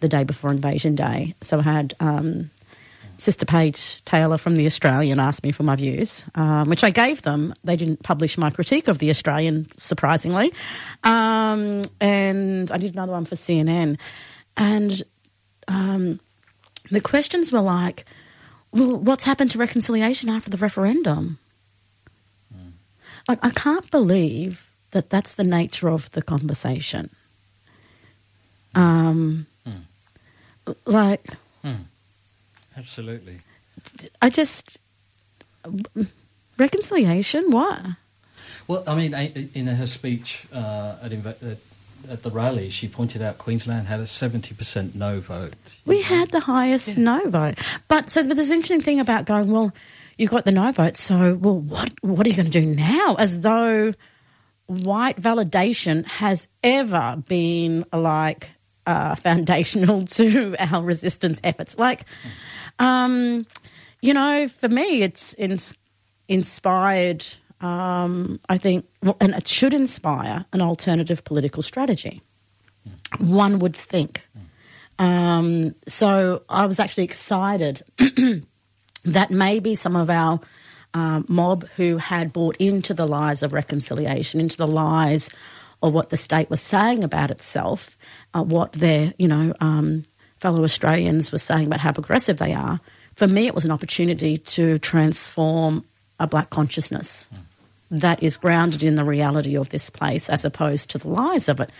the 0.00 0.08
day 0.08 0.24
before 0.24 0.50
Invasion 0.50 0.94
Day. 0.94 1.34
So 1.40 1.60
I 1.60 1.62
had 1.62 1.94
um, 1.98 2.50
Sister 3.16 3.46
Paige 3.46 4.04
Taylor 4.04 4.38
from 4.38 4.54
The 4.54 4.66
Australian 4.66 5.18
ask 5.18 5.42
me 5.42 5.50
for 5.50 5.62
my 5.62 5.76
views, 5.76 6.24
um, 6.34 6.68
which 6.68 6.84
I 6.84 6.90
gave 6.90 7.22
them. 7.22 7.54
They 7.64 7.76
didn't 7.76 8.02
publish 8.02 8.36
my 8.36 8.50
critique 8.50 8.86
of 8.86 8.98
The 8.98 9.10
Australian, 9.10 9.66
surprisingly. 9.76 10.52
Um, 11.02 11.82
and 12.00 12.70
I 12.70 12.78
did 12.78 12.92
another 12.92 13.12
one 13.12 13.24
for 13.24 13.34
CNN. 13.34 13.98
And 14.58 15.02
um, 15.68 16.20
the 16.90 17.00
questions 17.00 17.52
were 17.52 17.60
like, 17.60 18.04
well, 18.72 18.96
what's 18.96 19.24
happened 19.24 19.50
to 19.52 19.58
reconciliation 19.58 20.28
after 20.28 20.50
the 20.50 20.56
referendum? 20.58 21.38
Like, 23.28 23.38
I 23.42 23.50
can't 23.50 23.90
believe 23.90 24.70
that 24.90 25.10
that's 25.10 25.34
the 25.34 25.44
nature 25.44 25.88
of 25.90 26.10
the 26.12 26.22
conversation. 26.22 27.10
Um, 28.74 29.46
Like, 30.86 31.24
absolutely. 32.76 33.38
I 34.20 34.30
just. 34.30 34.78
Reconciliation? 36.58 37.50
What? 37.50 37.80
Well, 38.66 38.84
I 38.86 38.94
mean, 38.94 39.14
in 39.54 39.66
her 39.66 39.86
speech 39.86 40.46
uh, 40.52 40.96
at, 41.02 41.12
at, 42.04 42.10
at 42.10 42.22
the 42.22 42.30
rally, 42.30 42.70
she 42.70 42.88
pointed 42.88 43.22
out 43.22 43.38
Queensland 43.38 43.86
had 43.88 44.00
a 44.00 44.06
seventy 44.06 44.54
percent 44.54 44.94
no 44.94 45.20
vote. 45.20 45.54
We 45.84 46.02
had 46.02 46.30
the 46.30 46.40
highest 46.40 46.96
no 46.96 47.28
vote. 47.28 47.58
But 47.88 48.10
so 48.10 48.26
but 48.26 48.34
there's 48.34 48.50
an 48.50 48.56
interesting 48.56 48.80
thing 48.80 49.00
about 49.00 49.24
going, 49.24 49.50
well, 49.50 49.72
you 50.16 50.28
got 50.28 50.44
the 50.44 50.52
no 50.52 50.72
vote, 50.72 50.96
so 50.96 51.34
well 51.34 51.58
what 51.58 51.92
what 52.02 52.26
are 52.26 52.30
you 52.30 52.36
going 52.36 52.50
to 52.50 52.60
do 52.60 52.66
now? 52.66 53.16
As 53.18 53.40
though 53.40 53.94
white 54.66 55.16
validation 55.16 56.04
has 56.06 56.46
ever 56.62 57.22
been 57.26 57.84
like 57.92 58.50
uh, 58.86 59.14
foundational 59.16 60.04
to 60.04 60.56
our 60.58 60.82
resistance 60.82 61.40
efforts. 61.42 61.78
Like 61.78 62.02
um, 62.78 63.44
you 64.00 64.14
know, 64.14 64.48
for 64.48 64.68
me 64.68 65.02
it's 65.02 65.34
ins- 65.34 65.74
inspired 66.28 67.24
um, 67.60 68.38
I 68.48 68.58
think 68.58 68.86
and 69.20 69.34
it 69.34 69.48
should 69.48 69.74
inspire 69.74 70.44
an 70.52 70.60
alternative 70.60 71.24
political 71.24 71.62
strategy. 71.62 72.22
One 73.18 73.58
would 73.58 73.74
think. 73.74 74.22
Um, 74.98 75.74
so 75.86 76.42
I 76.48 76.66
was 76.66 76.78
actually 76.78 77.04
excited 77.04 77.82
that 79.04 79.30
maybe 79.30 79.74
some 79.74 79.96
of 79.96 80.10
our 80.10 80.40
um, 80.94 81.24
mob 81.28 81.66
who 81.76 81.98
had 81.98 82.32
bought 82.32 82.56
into 82.58 82.94
the 82.94 83.06
lies 83.06 83.42
of 83.42 83.52
reconciliation, 83.52 84.40
into 84.40 84.56
the 84.56 84.66
lies 84.66 85.30
of 85.82 85.92
what 85.92 86.10
the 86.10 86.16
state 86.16 86.50
was 86.50 86.60
saying 86.60 87.04
about 87.04 87.30
itself, 87.30 87.96
uh, 88.34 88.42
what 88.42 88.72
their 88.72 89.14
you 89.18 89.28
know 89.28 89.52
um, 89.60 90.02
fellow 90.38 90.62
Australians 90.62 91.32
were 91.32 91.38
saying 91.38 91.66
about 91.66 91.80
how 91.80 91.92
progressive 91.92 92.38
they 92.38 92.54
are. 92.54 92.80
For 93.14 93.26
me, 93.26 93.48
it 93.48 93.54
was 93.54 93.64
an 93.64 93.72
opportunity 93.72 94.38
to 94.38 94.78
transform 94.78 95.84
a 96.20 96.26
black 96.26 96.50
consciousness 96.50 97.30
that 97.90 98.22
is 98.22 98.36
grounded 98.36 98.82
in 98.82 98.96
the 98.96 99.04
reality 99.04 99.56
of 99.56 99.70
this 99.70 99.88
place 99.90 100.28
as 100.28 100.44
opposed 100.44 100.90
to 100.90 100.98
the 100.98 101.08
lies 101.08 101.48
of 101.48 101.60
it. 101.60 101.70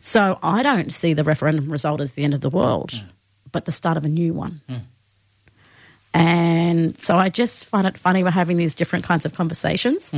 So 0.00 0.38
I 0.42 0.62
don't 0.62 0.92
see 0.92 1.12
the 1.12 1.24
referendum 1.24 1.70
result 1.70 2.00
as 2.00 2.12
the 2.12 2.24
end 2.24 2.34
of 2.34 2.40
the 2.40 2.50
world, 2.50 2.92
but 3.52 3.64
the 3.66 3.72
start 3.72 3.96
of 3.96 4.04
a 4.04 4.08
new 4.08 4.32
one. 4.32 4.60
And 6.14 7.00
so 7.02 7.16
I 7.16 7.28
just 7.28 7.66
find 7.66 7.86
it 7.86 7.98
funny 7.98 8.24
we're 8.24 8.30
having 8.30 8.56
these 8.56 8.74
different 8.74 9.04
kinds 9.04 9.26
of 9.26 9.34
conversations. 9.34 10.14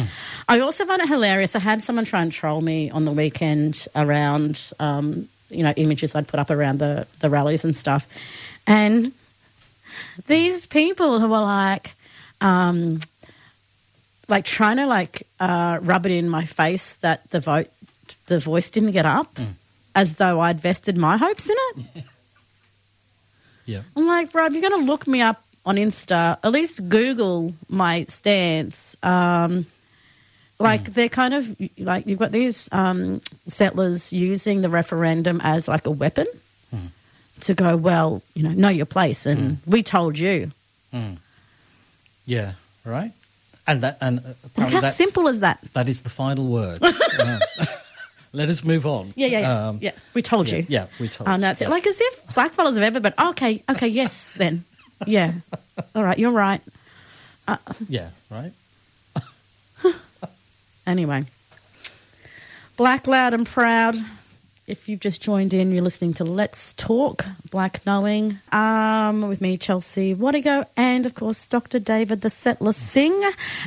I 0.49 0.61
also 0.61 0.87
find 0.87 1.03
it 1.03 1.09
hilarious. 1.09 1.57
I 1.57 1.59
had 1.59 1.83
someone 1.83 2.05
try 2.05 2.23
and 2.23 2.31
troll 2.31 2.61
me 2.61 2.91
on 2.91 3.05
the 3.05 3.11
weekend 3.13 3.87
around, 3.97 4.73
um, 4.79 5.29
you 5.51 5.65
know, 5.65 5.73
images 5.77 6.15
I'd 6.15 6.29
put 6.29 6.39
up 6.39 6.51
around 6.51 6.79
the, 6.79 7.09
the 7.19 7.29
rallies 7.29 7.65
and 7.65 7.77
stuff. 7.77 8.07
And 8.69 9.13
these 10.29 10.65
people 10.65 11.19
who 11.19 11.29
were 11.29 11.41
like, 11.41 11.95
um, 12.41 13.01
like 14.31 14.45
trying 14.45 14.77
to 14.77 14.87
like 14.87 15.27
uh, 15.39 15.79
rub 15.83 16.07
it 16.07 16.13
in 16.13 16.29
my 16.29 16.45
face 16.45 16.95
that 16.97 17.29
the 17.31 17.41
vote, 17.41 17.69
the 18.27 18.39
voice 18.39 18.71
didn't 18.71 18.93
get 18.93 19.05
up, 19.07 19.37
as 19.95 20.15
though 20.17 20.41
I'd 20.41 20.61
vested 20.61 20.97
my 20.97 21.17
hopes 21.17 21.49
in 21.51 21.57
it. 21.77 22.05
Yeah. 23.67 23.83
I'm 23.95 24.05
like, 24.07 24.33
bro, 24.33 24.47
if 24.47 24.53
you're 24.55 24.69
going 24.69 24.81
to 24.81 24.87
look 24.91 25.07
me 25.07 25.21
up 25.21 25.45
on 25.65 25.77
Insta, 25.77 26.39
at 26.43 26.51
least 26.51 26.89
Google 26.89 27.55
my 27.69 28.05
stance. 28.05 28.97
Um, 29.01 29.67
like 30.59 30.93
they're 30.95 31.09
kind 31.09 31.35
of 31.35 31.57
like 31.79 32.07
you've 32.07 32.19
got 32.19 32.33
these 32.33 32.69
um, 32.73 33.21
settlers 33.47 34.13
using 34.13 34.63
the 34.63 34.69
referendum 34.69 35.41
as 35.45 35.69
like 35.69 35.87
a 35.87 35.91
weapon 35.93 36.27
to 37.43 37.55
go, 37.55 37.77
well, 37.77 38.23
you 38.35 38.43
know, 38.43 38.51
know 38.51 38.69
your 38.71 38.87
place, 38.87 39.25
and 39.25 39.59
we 39.67 39.85
told 39.85 40.19
you. 40.19 40.51
Yeah. 42.27 42.53
Right. 42.85 43.13
And 43.71 43.81
that 43.83 43.99
and 44.01 44.19
uh, 44.19 44.23
apparently 44.45 44.75
how 44.75 44.81
that, 44.81 44.95
simple 44.95 45.29
is 45.29 45.41
that? 45.41 45.61
that 45.75 45.89
is 45.89 46.03
the 46.03 46.11
final 46.11 46.47
word. 46.49 46.83
Uh, 47.21 47.39
let 48.33 48.49
us 48.49 48.63
move 48.65 48.87
on. 48.87 49.13
Yeah, 49.17 49.27
yeah, 49.27 49.41
yeah. 49.41 49.69
Um, 49.69 49.79
yeah. 49.83 49.91
We 50.15 50.23
told 50.23 50.51
yeah, 50.51 50.59
you. 50.59 50.67
yeah, 50.69 50.87
we 51.01 51.09
told 51.09 51.29
And 51.29 51.43
that's 51.43 51.61
you. 51.61 51.67
it. 51.67 51.71
Like 51.71 51.87
as 51.87 52.01
if 52.01 52.27
blackfellas 52.29 52.75
have 52.75 52.83
ever 52.85 53.01
been, 53.01 53.13
okay, 53.31 53.63
okay, 53.69 53.89
yes, 53.89 54.33
then. 54.35 54.65
Yeah. 55.07 55.33
All 55.95 56.05
right, 56.05 56.19
you're 56.19 56.31
right. 56.31 56.61
Yeah. 57.89 58.11
Right. 58.31 58.53
Anyway, 60.87 61.25
Black 62.77 63.07
Loud 63.07 63.35
and 63.35 63.47
Proud. 63.47 63.97
If 64.71 64.89
you've 64.89 65.01
just 65.01 65.21
joined 65.21 65.53
in, 65.53 65.73
you're 65.73 65.83
listening 65.83 66.15
to 66.15 66.25
Let's 66.25 66.75
Talk 66.75 67.25
Black 67.51 67.85
Knowing 67.87 68.39
um, 68.53 69.27
with 69.27 69.41
me, 69.41 69.57
Chelsea 69.57 70.15
Watego, 70.15 70.65
and 70.77 71.07
of 71.07 71.17
course, 71.17 71.49
Dr. 71.49 71.81
David 71.81 72.21
the 72.21 72.31
Settler 72.31 72.73
Singh. 72.73 73.21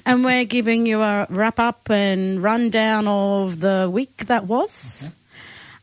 And 0.05 0.23
we're 0.23 0.45
giving 0.45 0.85
you 0.85 1.01
a 1.01 1.27
wrap 1.29 1.59
up 1.59 1.89
and 1.89 2.41
rundown 2.41 3.05
of 3.05 3.59
the 3.59 3.89
week 3.91 4.15
that 4.27 4.45
was. 4.45 5.11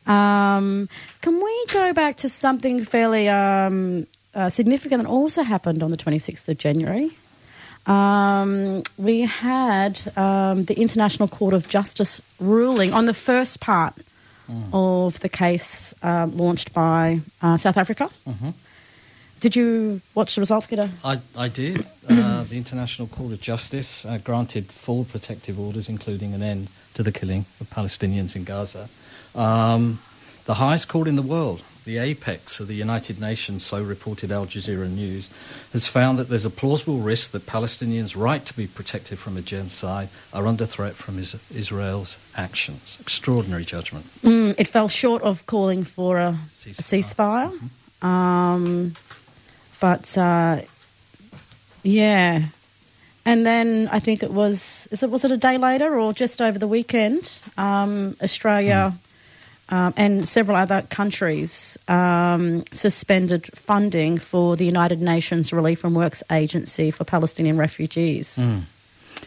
Um, 0.07 0.89
can 1.21 1.35
we 1.35 1.65
go 1.71 1.93
back 1.93 2.17
to 2.17 2.27
something 2.27 2.83
fairly 2.83 3.29
um, 3.29 4.07
uh, 4.33 4.49
significant 4.49 5.03
that 5.03 5.07
also 5.09 5.43
happened 5.43 5.83
on 5.83 5.91
the 5.91 5.97
26th 5.97 6.49
of 6.49 6.57
January? 6.57 7.11
Um, 7.85 8.81
we 8.97 9.21
had 9.21 10.01
um, 10.17 10.63
the 10.63 10.79
International 10.79 11.27
Court 11.27 11.53
of 11.53 11.69
Justice 11.69 12.23
ruling 12.39 12.91
on 12.91 13.05
the 13.05 13.13
first 13.13 13.59
part 13.59 13.93
of 14.73 15.19
the 15.19 15.29
case 15.29 15.93
um, 16.03 16.35
launched 16.37 16.73
by 16.73 17.19
uh, 17.41 17.57
South 17.57 17.77
Africa. 17.77 18.09
Did 19.39 19.55
you 19.55 20.01
watch 20.13 20.35
the 20.35 20.41
results, 20.41 20.67
Gita? 20.67 20.89
I, 21.03 21.19
I 21.35 21.47
did. 21.47 21.85
Uh, 22.11 22.43
the 22.43 22.57
International 22.57 23.07
Court 23.07 23.31
of 23.33 23.39
Justice 23.41 24.03
uh, 24.05 24.17
granted 24.23 24.65
full 24.65 25.05
protective 25.05 25.59
orders, 25.59 25.87
including 25.87 26.33
an 26.33 26.41
end 26.41 26.67
to 26.95 27.03
the 27.03 27.11
killing 27.11 27.45
of 27.61 27.69
Palestinians 27.69 28.35
in 28.35 28.43
Gaza. 28.43 28.89
Um, 29.35 29.99
the 30.45 30.55
highest 30.55 30.89
court 30.89 31.07
in 31.07 31.15
the 31.15 31.21
world, 31.21 31.61
the 31.85 31.97
apex 31.97 32.59
of 32.59 32.67
the 32.67 32.75
United 32.75 33.19
Nations, 33.19 33.65
so 33.65 33.81
reported 33.83 34.31
Al 34.31 34.45
Jazeera 34.45 34.89
News, 34.89 35.29
has 35.73 35.87
found 35.87 36.19
that 36.19 36.29
there's 36.29 36.45
a 36.45 36.49
plausible 36.51 36.99
risk 36.99 37.31
that 37.31 37.45
Palestinians' 37.47 38.15
right 38.15 38.45
to 38.45 38.55
be 38.55 38.67
protected 38.67 39.17
from 39.17 39.35
a 39.37 39.41
genocide 39.41 40.09
are 40.31 40.45
under 40.45 40.65
threat 40.67 40.93
from 40.93 41.17
is- 41.17 41.35
Israel's 41.55 42.17
actions. 42.35 42.97
Extraordinary 43.01 43.65
judgment. 43.65 44.05
Mm, 44.21 44.55
it 44.59 44.67
fell 44.67 44.87
short 44.87 45.23
of 45.23 45.45
calling 45.47 45.83
for 45.83 46.17
a, 46.19 46.29
a 46.29 46.33
Ceasefire. 46.49 47.51
ceasefire. 47.51 48.05
Um, 48.05 48.93
but 49.79 50.17
uh, 50.17 50.61
yeah, 51.83 52.43
and 53.25 53.45
then 53.45 53.89
I 53.91 53.99
think 53.99 54.23
it 54.23 54.31
was 54.31 54.87
is 54.91 55.03
it 55.03 55.09
was 55.09 55.23
it 55.25 55.31
a 55.31 55.37
day 55.37 55.57
later 55.57 55.99
or 55.99 56.13
just 56.13 56.41
over 56.41 56.57
the 56.59 56.67
weekend? 56.67 57.39
Um, 57.57 58.15
Australia 58.21 58.93
um, 59.71 59.93
and 59.97 60.27
several 60.27 60.57
other 60.57 60.83
countries 60.89 61.77
um, 61.87 62.63
suspended 62.71 63.47
funding 63.57 64.17
for 64.17 64.55
the 64.55 64.65
United 64.65 65.01
Nations 65.01 65.53
Relief 65.53 65.83
and 65.83 65.95
Works 65.95 66.23
Agency 66.29 66.91
for 66.91 67.05
Palestinian 67.05 67.57
refugees. 67.57 68.39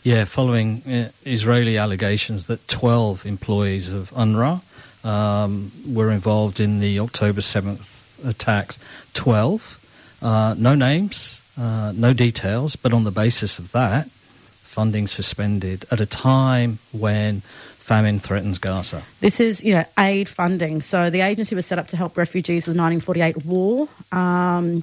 Yeah, 0.03 0.25
following 0.27 0.83
uh, 0.87 1.11
Israeli 1.25 1.79
allegations 1.79 2.47
that 2.47 2.69
12 2.69 3.25
employees 3.25 3.91
of 3.91 4.11
UNRWA 4.11 4.61
um, 5.05 5.73
were 5.89 6.11
involved 6.11 6.61
in 6.61 6.81
the 6.81 7.01
October 7.01 7.41
7th 7.41 8.27
attacks. 8.29 8.79
12. 9.15 10.19
Uh, 10.23 10.55
no 10.59 10.75
names, 10.75 11.43
uh, 11.59 11.93
no 11.95 12.13
details, 12.13 12.77
but 12.77 12.93
on 12.93 13.05
the 13.05 13.11
basis 13.11 13.59
of 13.59 13.73
that, 13.73 14.09
funding 14.11 15.07
suspended 15.07 15.85
at 15.91 16.01
a 16.01 16.07
time 16.07 16.79
when 16.93 17.43
famine 17.85 18.19
threatens 18.19 18.59
Gaza. 18.59 19.03
This 19.21 19.41
is, 19.41 19.63
you 19.63 19.75
know, 19.75 19.85
aid 19.99 20.27
funding. 20.27 20.81
So 20.81 21.11
the 21.11 21.21
agency 21.21 21.55
was 21.55 21.67
set 21.67 21.79
up 21.79 21.89
to 21.89 21.99
help 21.99 22.17
refugees 22.17 22.67
of 22.67 22.73
the 22.73 22.81
1948 22.81 23.45
war 23.45 23.89
um, 24.11 24.83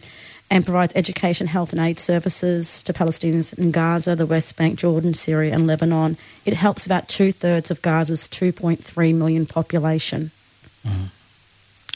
and 0.51 0.63
provides 0.63 0.93
education, 0.95 1.47
health, 1.47 1.71
and 1.71 1.81
aid 1.81 1.97
services 1.97 2.83
to 2.83 2.93
Palestinians 2.93 3.57
in 3.57 3.71
Gaza, 3.71 4.15
the 4.15 4.27
West 4.27 4.55
Bank, 4.55 4.77
Jordan, 4.77 5.15
Syria, 5.15 5.51
and 5.51 5.65
Lebanon. 5.65 6.15
It 6.45 6.53
helps 6.53 6.85
about 6.85 7.09
two 7.09 7.31
thirds 7.31 7.71
of 7.71 7.81
Gaza's 7.81 8.27
2.3 8.27 9.15
million 9.15 9.47
population. 9.47 10.29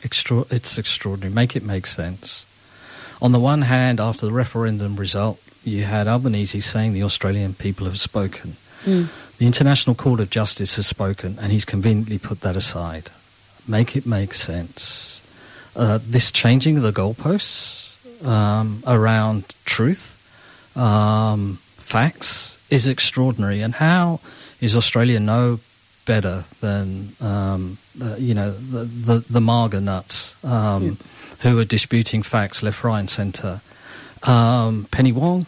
Extra- 0.04 0.46
it's 0.50 0.80
extraordinary. 0.80 1.36
Make 1.36 1.56
it 1.56 1.64
make 1.64 1.86
sense. 1.86 2.48
On 3.22 3.32
the 3.32 3.40
one 3.40 3.62
hand, 3.62 4.00
after 4.00 4.26
the 4.26 4.34
referendum 4.34 4.96
result, 4.96 5.40
you 5.64 5.84
had 5.84 6.08
Albanese 6.08 6.62
saying 6.62 6.94
the 6.94 7.04
Australian 7.04 7.54
people 7.54 7.86
have 7.86 8.00
spoken. 8.00 8.56
The 8.86 9.46
International 9.46 9.96
Court 9.96 10.20
of 10.20 10.30
Justice 10.30 10.76
has 10.78 10.88
spoken, 10.88 11.38
and 11.42 11.52
he's 11.52 11.66
conveniently 11.66 12.18
put 12.18 12.42
that 12.42 12.56
aside. 12.56 13.10
Make 13.68 13.96
it 13.98 14.06
make 14.06 14.34
sense. 14.34 15.22
Uh, 15.76 16.00
this 16.02 16.32
changing 16.32 16.78
of 16.78 16.84
the 16.84 16.94
goalposts 16.94 18.26
um, 18.26 18.82
around 18.88 19.54
truth, 19.66 20.16
um, 20.78 21.58
facts, 21.62 22.66
is 22.70 22.88
extraordinary. 22.88 23.62
And 23.62 23.74
how 23.76 24.22
is 24.62 24.76
Australia 24.76 25.20
no 25.20 25.60
better 26.06 26.46
than 26.62 27.10
um, 27.20 27.78
the, 27.96 28.16
you 28.22 28.34
know 28.34 28.52
the 28.52 28.86
the, 28.86 29.20
the 29.30 29.42
MAGA 29.42 29.82
nuts 29.82 30.36
um, 30.46 30.98
who 31.42 31.60
are 31.60 31.66
disputing 31.66 32.24
facts 32.24 32.64
left, 32.64 32.84
right, 32.84 33.00
and 33.00 33.10
centre? 33.10 33.62
Um, 34.24 34.88
Penny 34.92 35.12
Wong, 35.12 35.46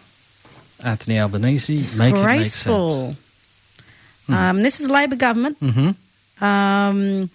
Anthony 0.83 1.19
Albanese, 1.19 1.73
make 1.99 2.13
it 2.13 2.23
make 2.23 2.37
Disgraceful. 2.43 3.15
Sense. 4.27 4.37
Um, 4.49 4.61
this 4.63 4.79
is 4.79 4.89
Labor 4.89 5.15
government. 5.15 5.57
hmm 5.59 5.91
Um, 6.43 7.29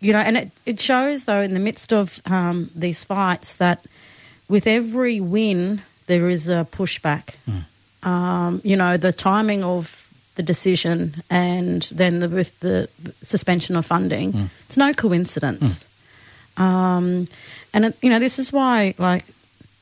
you 0.00 0.12
know, 0.12 0.20
and 0.20 0.36
it, 0.36 0.50
it 0.66 0.80
shows, 0.80 1.24
though, 1.24 1.40
in 1.42 1.54
the 1.54 1.60
midst 1.60 1.92
of 1.92 2.20
um, 2.26 2.70
these 2.74 3.04
fights, 3.04 3.56
that 3.56 3.84
with 4.48 4.66
every 4.66 5.20
win, 5.20 5.82
there 6.06 6.28
is 6.28 6.48
a 6.48 6.66
pushback. 6.70 7.34
Um, 8.02 8.60
you 8.64 8.76
know, 8.76 8.96
the 8.96 9.12
timing 9.12 9.64
of 9.64 10.04
the 10.36 10.42
decision 10.44 11.14
and 11.28 11.82
then 11.90 12.20
the, 12.20 12.28
with 12.28 12.58
the 12.60 12.88
suspension 13.22 13.74
of 13.76 13.86
funding, 13.86 14.50
it's 14.66 14.76
no 14.76 14.92
coincidence. 14.94 15.88
Um, 16.56 17.26
and, 17.74 17.84
it, 17.86 17.96
you 18.02 18.10
know, 18.10 18.20
this 18.20 18.38
is 18.38 18.52
why, 18.52 18.94
like, 18.98 19.24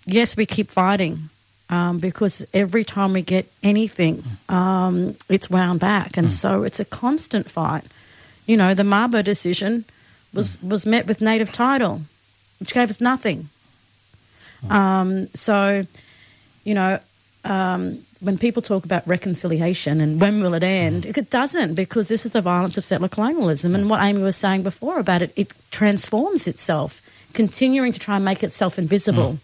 yes, 0.06 0.36
we 0.36 0.46
keep 0.46 0.68
fighting. 0.70 1.28
Um, 1.68 1.98
because 1.98 2.46
every 2.54 2.84
time 2.84 3.12
we 3.12 3.22
get 3.22 3.50
anything, 3.62 4.22
um, 4.48 5.16
it's 5.28 5.50
wound 5.50 5.80
back, 5.80 6.16
and 6.16 6.30
so 6.30 6.62
it's 6.62 6.78
a 6.78 6.84
constant 6.84 7.50
fight. 7.50 7.82
You 8.46 8.56
know, 8.56 8.72
the 8.72 8.84
Mabo 8.84 9.24
decision 9.24 9.84
was 10.32 10.62
was 10.62 10.86
met 10.86 11.08
with 11.08 11.20
native 11.20 11.50
title, 11.50 12.02
which 12.60 12.72
gave 12.72 12.88
us 12.88 13.00
nothing. 13.00 13.48
Um, 14.70 15.26
so, 15.34 15.84
you 16.64 16.74
know, 16.74 17.00
um, 17.44 17.98
when 18.20 18.38
people 18.38 18.62
talk 18.62 18.84
about 18.84 19.06
reconciliation 19.06 20.00
and 20.00 20.20
when 20.20 20.42
will 20.42 20.54
it 20.54 20.62
end, 20.62 21.06
it 21.06 21.30
doesn't 21.30 21.74
because 21.74 22.08
this 22.08 22.24
is 22.24 22.32
the 22.32 22.40
violence 22.40 22.78
of 22.78 22.84
settler 22.84 23.08
colonialism. 23.08 23.74
And 23.74 23.90
what 23.90 24.02
Amy 24.02 24.22
was 24.22 24.36
saying 24.36 24.62
before 24.62 24.98
about 24.98 25.22
it, 25.22 25.32
it 25.36 25.52
transforms 25.70 26.48
itself, 26.48 27.02
continuing 27.34 27.92
to 27.92 27.98
try 27.98 28.16
and 28.16 28.24
make 28.24 28.42
itself 28.42 28.78
invisible. 28.78 29.38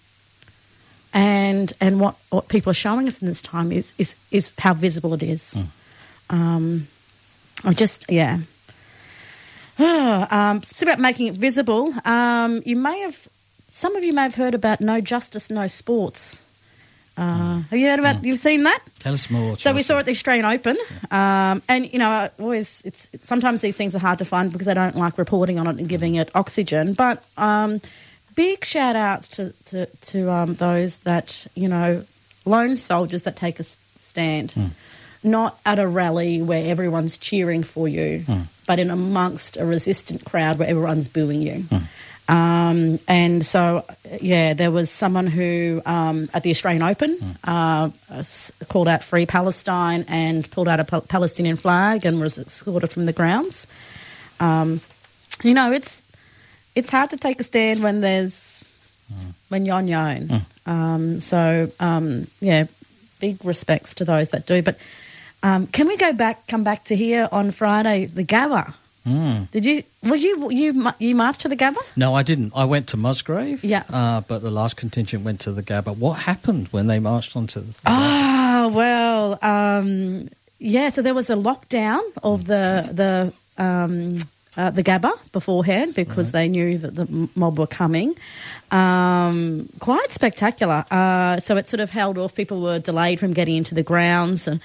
And 1.15 1.73
and 1.81 2.01
what, 2.01 2.17
what 2.31 2.49
people 2.49 2.71
are 2.71 2.75
showing 2.75 3.07
us 3.07 3.21
in 3.21 3.29
this 3.29 3.43
time 3.43 3.71
is 3.71 3.93
is, 3.99 4.15
is 4.31 4.55
how 4.59 4.75
visible 4.75 5.13
it 5.15 5.23
is. 5.23 5.59
Um, 6.31 6.87
I 7.65 7.73
just 7.73 8.11
yeah. 8.11 8.39
um, 9.79 10.59
it's 10.59 10.83
about 10.83 10.99
making 10.99 11.27
it 11.29 11.35
visible. 11.35 11.95
Um, 12.05 12.63
you 12.65 12.77
may 12.77 13.01
have, 13.01 13.27
some 13.69 13.97
of 13.97 14.05
you 14.05 14.13
may 14.13 14.23
have 14.23 14.35
heard 14.35 14.55
about 14.55 14.81
no 14.81 15.01
justice, 15.01 15.51
no 15.51 15.67
sports. 15.67 16.43
Uh, 17.17 17.61
Have 17.61 17.79
you 17.79 17.89
heard 17.89 17.99
about? 17.99 18.25
You've 18.25 18.39
seen 18.39 18.63
that? 18.63 18.81
Tell 18.99 19.13
us 19.13 19.29
more. 19.29 19.59
So 19.59 19.75
we 19.75 19.83
saw 19.83 19.97
it 19.97 20.01
at 20.01 20.05
the 20.07 20.13
Australian 20.13 20.47
Open, 20.47 20.79
um, 21.11 21.61
and 21.69 21.93
you 21.93 21.99
know, 21.99 22.09
I 22.09 22.31
always 22.39 22.81
it's 22.87 23.07
sometimes 23.25 23.61
these 23.61 23.77
things 23.77 23.95
are 23.95 23.99
hard 23.99 24.19
to 24.21 24.25
find 24.25 24.51
because 24.51 24.67
they 24.67 24.73
don't 24.73 24.97
like 24.97 25.19
reporting 25.19 25.59
on 25.59 25.67
it 25.67 25.77
and 25.79 25.87
giving 25.91 26.15
it 26.15 26.31
oxygen. 26.35 26.95
But 26.95 27.23
um, 27.37 27.83
big 28.35 28.65
shout 28.65 28.97
outs 28.97 29.29
to 29.29 29.53
to, 29.67 29.87
to 29.87 30.31
um, 30.31 30.55
those 30.55 30.99
that 30.99 31.47
you 31.55 31.69
know, 31.69 32.05
lone 32.45 32.77
soldiers 32.77 33.23
that 33.23 33.37
take 33.37 33.59
a 33.61 33.63
stand, 33.63 34.55
not 35.23 35.59
at 35.65 35.79
a 35.79 35.87
rally 35.87 36.43
where 36.43 36.69
everyone's 36.71 37.17
cheering 37.17 37.63
for 37.63 37.89
you, 37.89 38.25
but 38.67 38.79
in 38.79 38.91
amongst 38.91 39.57
a 39.57 39.65
resistant 39.65 40.25
crowd 40.25 40.59
where 40.59 40.69
everyone's 40.69 41.09
booing 41.09 41.43
you. 41.43 41.65
Um, 42.29 42.99
and 43.09 43.45
so, 43.45 43.85
yeah, 44.21 44.55
there 44.55 44.71
was 44.71 44.91
someone 44.91 45.27
who 45.27 45.83
um, 45.85 46.29
at 46.33 46.43
the 46.43 46.51
Australian 46.51 46.83
Open 46.83 47.19
uh, 47.45 47.91
called 48.69 48.89
out 48.89 49.03
Free 49.05 49.27
Palestine 49.27 50.05
and 50.09 50.49
pulled 50.51 50.69
out 50.69 50.81
a 50.81 51.01
Palestinian 51.03 51.57
flag 51.57 52.07
and 52.07 52.21
was 52.21 52.39
escorted 52.39 52.91
from 52.91 53.07
the 53.07 53.13
grounds. 53.13 53.67
Um, 54.41 54.81
you 55.43 55.55
know, 55.55 55.73
it's 55.73 56.02
it's 56.75 56.91
hard 56.91 57.11
to 57.11 57.17
take 57.17 57.41
a 57.41 57.45
stand 57.45 57.83
when 57.83 58.01
there's 58.01 58.73
when 59.49 59.67
you're 59.67 59.77
on 59.77 59.89
your 59.89 60.01
own. 60.01 60.31
Um, 60.65 61.21
so, 61.21 61.71
um, 61.81 62.27
yeah, 62.41 62.65
big 63.21 63.45
respects 63.45 63.95
to 63.95 64.05
those 64.05 64.31
that 64.31 64.47
do. 64.47 64.63
But 64.63 64.79
um, 65.43 65.67
can 65.67 65.87
we 65.89 65.97
go 65.97 66.13
back, 66.13 66.47
come 66.47 66.65
back 66.65 66.85
to 66.85 66.97
here 66.97 67.29
on 67.31 67.51
Friday, 67.51 68.07
the 68.07 68.25
Gabba? 68.25 68.75
Mm. 69.07 69.51
Did 69.51 69.67
you? 69.67 69.83
Well, 70.05 70.15
you 70.15 70.51
you 70.51 70.93
you 71.01 71.17
marched 71.17 71.41
to 71.41 71.49
the 71.49 71.57
Gabba? 71.57 71.79
No, 71.97 72.15
I 72.15 72.23
didn't. 72.23 72.53
I 72.55 72.65
went 72.65 72.87
to 72.89 72.97
Musgrave. 72.97 73.65
Yeah. 73.65 73.83
Uh, 73.91 74.21
but 74.21 74.43
the 74.43 74.51
last 74.51 74.77
contingent 74.77 75.25
went 75.25 75.41
to 75.41 75.51
the 75.51 75.63
Gabba. 75.63 75.97
What 75.97 76.21
happened 76.21 76.69
when 76.69 76.87
they 76.87 77.01
marched 77.01 77.37
onto 77.37 77.61
the? 77.61 77.75
Ah, 77.85 78.71
well, 78.73 79.39
um, 79.43 80.29
yeah. 80.61 80.89
So 80.89 81.03
there 81.03 81.15
was 81.15 81.31
a 81.31 81.35
lockdown 81.35 82.01
of 82.23 82.47
the 82.47 82.89
the 82.93 83.33
um, 83.63 84.19
uh, 84.57 84.71
the 84.71 84.83
Gabba 84.83 85.13
beforehand 85.33 85.95
because 85.95 86.33
they 86.33 86.49
knew 86.49 86.79
that 86.79 86.95
the 86.95 87.29
mob 87.35 87.59
were 87.59 87.67
coming. 87.67 88.15
Um, 88.71 89.69
quite 89.81 90.13
spectacular. 90.13 90.85
Uh, 90.91 91.41
so 91.41 91.57
it 91.57 91.69
sort 91.69 91.81
of 91.81 91.91
held 91.91 92.19
off. 92.19 92.35
People 92.35 92.63
were 92.63 92.79
delayed 92.79 93.21
from 93.21 93.33
getting 93.33 93.57
into 93.57 93.75
the 93.75 93.83
grounds 93.83 94.49
and. 94.49 94.61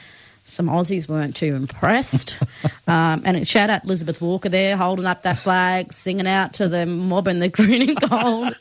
Some 0.49 0.67
Aussies 0.67 1.09
weren't 1.09 1.35
too 1.35 1.55
impressed. 1.55 2.39
um, 2.87 3.21
and 3.25 3.35
it 3.35 3.45
shout 3.45 3.69
out 3.69 3.83
Elizabeth 3.83 4.21
Walker 4.21 4.47
there, 4.47 4.77
holding 4.77 5.05
up 5.05 5.23
that 5.23 5.39
flag, 5.39 5.91
singing 5.91 6.25
out 6.25 6.53
to 6.53 6.69
the 6.69 6.85
mob 6.85 7.27
in 7.27 7.39
the 7.39 7.49
green 7.49 7.89
and 7.89 7.99
gold. 8.09 8.55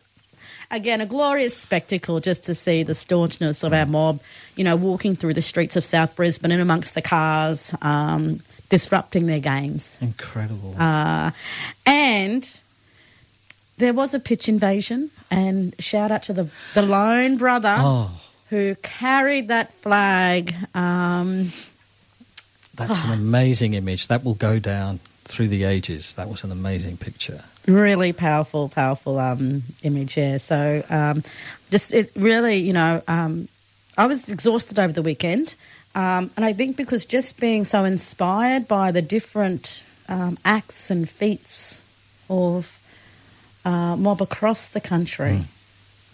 Again, 0.69 1.01
a 1.01 1.07
glorious 1.07 1.57
spectacle 1.57 2.19
just 2.19 2.45
to 2.47 2.57
see 2.57 2.83
the 2.83 2.95
staunchness 2.95 3.63
of 3.63 3.73
our 3.73 3.87
mob, 3.87 4.21
you 4.57 4.65
know, 4.65 4.75
walking 4.75 5.15
through 5.15 5.35
the 5.35 5.43
streets 5.43 5.77
of 5.77 5.85
South 5.85 6.17
Brisbane 6.17 6.51
and 6.51 6.61
amongst 6.61 6.97
the 6.97 7.03
cars, 7.03 7.73
um, 7.83 8.41
disrupting 8.69 9.27
their 9.27 9.41
games. 9.41 9.97
Incredible. 10.01 10.75
Uh, 10.79 11.31
and 11.85 12.49
there 13.79 13.93
was 13.93 14.15
a 14.15 14.21
pitch 14.21 14.49
invasion, 14.49 15.11
and 15.31 15.75
shout 15.79 16.11
out 16.11 16.23
to 16.25 16.33
the, 16.33 16.49
the 16.75 16.83
lone 16.83 17.37
brother 17.37 17.75
oh, 17.79 18.11
who 18.51 18.75
carried 18.83 19.49
that 19.49 19.73
flag. 19.75 20.55
Um, 20.75 21.53
that's 22.75 23.01
Ah. 23.01 23.13
an 23.13 23.13
amazing 23.21 23.75
image. 23.75 24.09
That 24.09 24.25
will 24.25 24.35
go 24.35 24.59
down 24.59 25.01
through 25.25 25.49
the 25.49 25.65
ages. 25.65 26.13
That 26.15 26.29
was 26.29 26.45
an 26.45 26.53
amazing 26.53 26.97
picture. 26.97 27.43
really 27.67 28.13
powerful, 28.13 28.69
powerful 28.69 29.19
um, 29.19 29.63
image. 29.83 30.17
Yeah. 30.17 30.37
So 30.39 30.83
um, 30.89 31.23
just 31.71 31.93
it 31.93 32.13
really, 32.15 32.57
you 32.59 32.73
know, 32.73 33.03
um, 33.09 33.49
I 33.99 34.07
was 34.07 34.29
exhausted 34.29 34.79
over 34.79 34.93
the 34.93 35.03
weekend, 35.03 35.55
um, 35.97 36.31
and 36.37 36.45
I 36.45 36.53
think 36.53 36.77
because 36.77 37.07
just 37.07 37.41
being 37.41 37.65
so 37.65 37.85
inspired 37.85 38.69
by 38.69 38.93
the 38.93 39.01
different 39.03 39.83
um, 40.09 40.37
acts 40.45 40.91
and 40.91 41.09
feats 41.09 41.85
of 42.29 42.71
uh, 43.65 43.97
mob 43.97 44.21
across 44.21 44.69
the 44.69 44.81
country. 44.81 45.41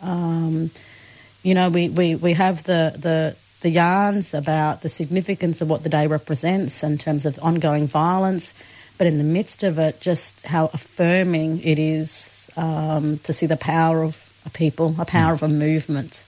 Um, 0.02 0.70
you 1.42 1.54
know, 1.54 1.68
we, 1.68 1.88
we, 1.90 2.14
we 2.14 2.32
have 2.34 2.62
the, 2.62 2.94
the 2.96 3.36
the 3.62 3.70
yarns 3.70 4.34
about 4.34 4.82
the 4.82 4.88
significance 4.88 5.60
of 5.60 5.70
what 5.70 5.82
the 5.84 5.88
day 5.88 6.06
represents 6.08 6.82
in 6.82 6.98
terms 6.98 7.26
of 7.26 7.38
ongoing 7.42 7.86
violence. 7.86 8.54
but 8.98 9.06
in 9.06 9.18
the 9.18 9.24
midst 9.24 9.62
of 9.62 9.78
it, 9.78 10.00
just 10.00 10.46
how 10.46 10.66
affirming 10.72 11.60
it 11.62 11.78
is 11.78 12.50
um, 12.56 13.18
to 13.18 13.32
see 13.32 13.46
the 13.46 13.56
power 13.56 14.02
of 14.02 14.16
a 14.46 14.50
people, 14.50 14.94
a 14.98 15.04
power 15.04 15.32
of 15.34 15.42
a 15.42 15.48
movement. 15.48 16.22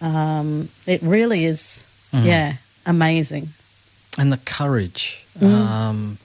Um, 0.00 0.68
it 0.86 1.02
really 1.02 1.44
is, 1.44 1.84
yeah, 2.12 2.54
amazing. 2.88 3.48
and 4.18 4.32
the 4.32 4.38
courage. 4.38 5.24
Um, 5.40 6.18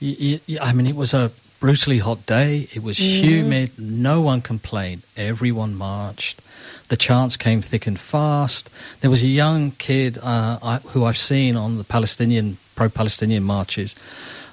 y 0.00 0.40
y 0.46 0.58
I 0.60 0.72
mean, 0.74 0.86
it 0.86 0.96
was 0.96 1.14
a 1.14 1.30
brutally 1.60 1.98
hot 1.98 2.26
day. 2.26 2.68
It 2.76 2.82
was 2.82 2.98
humid. 2.98 3.70
No 3.78 4.20
one 4.20 4.42
complained. 4.42 5.02
Everyone 5.16 5.74
marched. 5.74 6.42
The 6.88 6.96
chants 6.96 7.36
came 7.36 7.62
thick 7.62 7.86
and 7.86 7.98
fast. 7.98 8.68
There 9.00 9.10
was 9.10 9.22
a 9.22 9.28
young 9.42 9.70
kid 9.78 10.18
uh, 10.18 10.58
I, 10.62 10.76
who 10.92 11.04
I've 11.08 11.16
seen 11.32 11.56
on 11.56 11.78
the 11.78 11.84
Palestinian 11.84 12.56
pro-Palestinian 12.74 13.44
marches, 13.44 13.94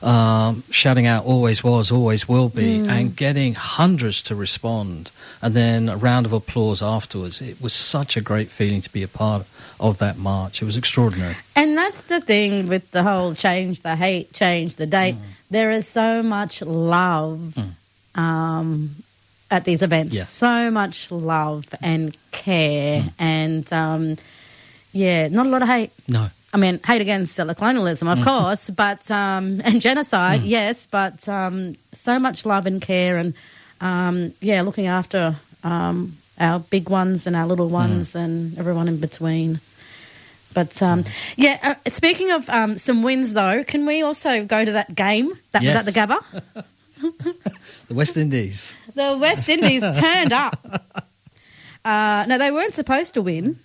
um, 0.02 0.64
shouting 0.72 1.08
out 1.08 1.26
"Always 1.26 1.64
was, 1.64 1.92
always 1.92 2.28
will 2.28 2.50
be," 2.50 2.88
and 2.88 3.16
getting 3.16 3.56
hundreds 3.56 4.22
to 4.24 4.36
respond, 4.36 5.12
and 5.42 5.54
then 5.54 5.90
a 5.90 5.98
round 5.98 6.26
of 6.26 6.34
applause 6.34 6.82
afterwards. 6.82 7.42
It 7.42 7.62
was 7.62 7.74
such 7.74 8.18
a 8.18 8.22
great 8.22 8.50
feeling 8.50 8.82
to 8.82 8.92
be 8.92 9.04
a 9.04 9.08
part 9.08 9.46
of 9.80 9.98
that 10.00 10.18
march. 10.18 10.62
It 10.62 10.66
was 10.66 10.78
extraordinary. 10.78 11.36
And 11.56 11.78
that's 11.78 12.02
the 12.02 12.22
thing 12.22 12.68
with 12.68 12.92
the 12.92 13.04
whole 13.04 13.34
change 13.36 13.82
the 13.82 13.96
hate, 13.96 14.34
change 14.34 14.76
the 14.76 14.88
date. 14.88 15.16
There 15.50 15.72
is 15.72 15.88
so 15.88 16.22
much 16.22 16.62
love 16.62 17.58
um, 18.16 18.92
at 19.50 19.64
these 19.64 19.82
events. 19.82 20.14
Yeah. 20.14 20.24
So 20.24 20.70
much 20.72 21.12
love 21.12 21.66
and 21.82 22.16
care. 22.32 23.04
And 23.18 23.72
um, 23.74 24.18
yeah, 24.92 25.28
not 25.28 25.46
a 25.46 25.50
lot 25.50 25.62
of 25.62 25.68
hate. 25.68 25.92
No. 26.08 26.30
I 26.54 26.58
mean, 26.58 26.80
hate 26.86 27.02
against 27.02 27.38
colonialism, 27.38 28.08
of 28.08 28.24
course, 28.24 28.70
but 28.72 29.10
um, 29.12 29.62
and 29.64 29.80
genocide, 29.82 30.42
yes, 30.42 30.86
but 30.88 31.28
um, 31.30 31.76
so 31.92 32.18
much 32.20 32.46
love 32.46 32.66
and 32.66 32.82
care, 32.82 33.18
and 33.18 33.34
um, 33.82 34.34
yeah, 34.42 34.62
looking 34.64 34.88
after 34.88 35.36
um, 35.64 36.14
our 36.40 36.60
big 36.60 36.90
ones 36.90 37.28
and 37.28 37.36
our 37.36 37.46
little 37.46 37.70
ones 37.70 38.16
and 38.16 38.58
everyone 38.58 38.88
in 38.88 39.00
between. 39.00 39.60
But 40.56 40.82
um, 40.82 41.04
yeah, 41.36 41.60
uh, 41.62 41.90
speaking 41.90 42.32
of 42.32 42.50
um, 42.50 42.78
some 42.78 43.04
wins, 43.04 43.34
though, 43.34 43.64
can 43.64 43.86
we 43.86 44.02
also 44.02 44.44
go 44.44 44.66
to 44.66 44.72
that 44.72 44.96
game 44.96 45.32
that 45.52 45.62
Yes. 45.62 45.86
was 45.86 45.88
at 45.88 45.94
the 45.94 46.00
Gabba? 46.00 46.66
The 47.88 47.96
West 47.96 48.18
Indies. 48.18 48.76
The 48.94 49.18
West 49.20 49.50
Indies 49.50 49.84
turned 49.98 50.34
up. 50.34 50.58
Uh, 51.86 52.26
no, 52.28 52.38
they 52.38 52.52
weren't 52.52 52.74
supposed 52.76 53.14
to 53.14 53.22
win. 53.22 53.58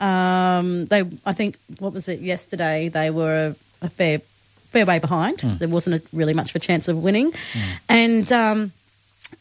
Um, 0.00 0.86
they, 0.86 1.02
I 1.24 1.32
think, 1.32 1.56
what 1.78 1.94
was 1.94 2.08
it 2.08 2.20
yesterday? 2.20 2.88
They 2.88 3.10
were 3.10 3.54
a, 3.80 3.86
a 3.86 3.88
fair, 3.88 4.18
fair 4.18 4.84
way 4.84 4.98
behind. 4.98 5.38
There 5.38 5.68
wasn't 5.68 5.96
a, 5.96 6.16
really 6.16 6.34
much 6.34 6.50
of 6.50 6.56
a 6.56 6.58
chance 6.60 6.86
of 6.88 7.02
winning, 7.02 7.32
and 7.88 8.30
um, 8.30 8.72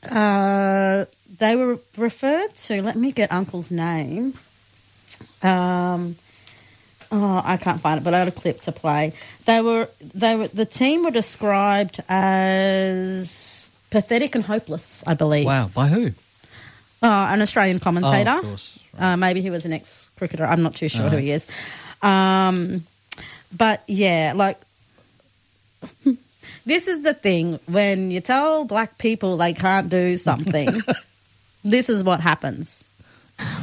uh, 0.09 1.05
they 1.39 1.55
were 1.55 1.77
referred 1.97 2.53
to. 2.55 2.81
Let 2.81 2.95
me 2.95 3.12
get 3.12 3.31
Uncle's 3.31 3.69
name. 3.69 4.33
Um, 5.41 6.15
oh, 7.12 7.41
I 7.43 7.57
can't 7.57 7.81
find 7.81 7.99
it, 7.99 8.03
but 8.03 8.13
I 8.13 8.23
got 8.23 8.27
a 8.29 8.31
clip 8.39 8.62
to 8.62 8.71
play. 8.71 9.12
They 9.45 9.59
were, 9.59 9.89
they 10.13 10.38
were, 10.38 10.47
the 10.47 10.65
team 10.65 11.03
were 11.03 11.12
described 11.12 11.99
as 12.07 13.69
pathetic 13.91 14.36
and 14.36 14.43
hopeless. 14.45 15.03
I 15.05 15.15
believe. 15.15 15.45
Wow. 15.45 15.69
By 15.73 15.88
who? 15.88 16.12
Oh, 17.01 17.09
an 17.09 17.41
Australian 17.41 17.79
commentator. 17.79 18.29
Oh, 18.29 18.38
of 18.38 18.43
course. 18.43 18.79
Uh, 18.97 19.17
maybe 19.17 19.41
he 19.41 19.49
was 19.49 19.65
an 19.65 19.73
ex 19.73 20.12
cricketer. 20.17 20.45
I'm 20.45 20.63
not 20.63 20.75
too 20.75 20.89
sure 20.89 21.10
who 21.10 21.17
he 21.17 21.32
is. 21.32 21.47
Um, 22.01 22.84
but 23.56 23.84
yeah, 23.88 24.34
like 24.36 24.58
this 26.65 26.88
is 26.88 27.03
the 27.03 27.13
thing 27.13 27.60
when 27.67 28.12
you 28.12 28.21
tell 28.21 28.65
black 28.65 28.97
people 28.97 29.38
they 29.38 29.53
can't 29.53 29.89
do 29.89 30.17
something. 30.17 30.69
this 31.63 31.89
is 31.89 32.03
what 32.03 32.19
happens. 32.19 32.89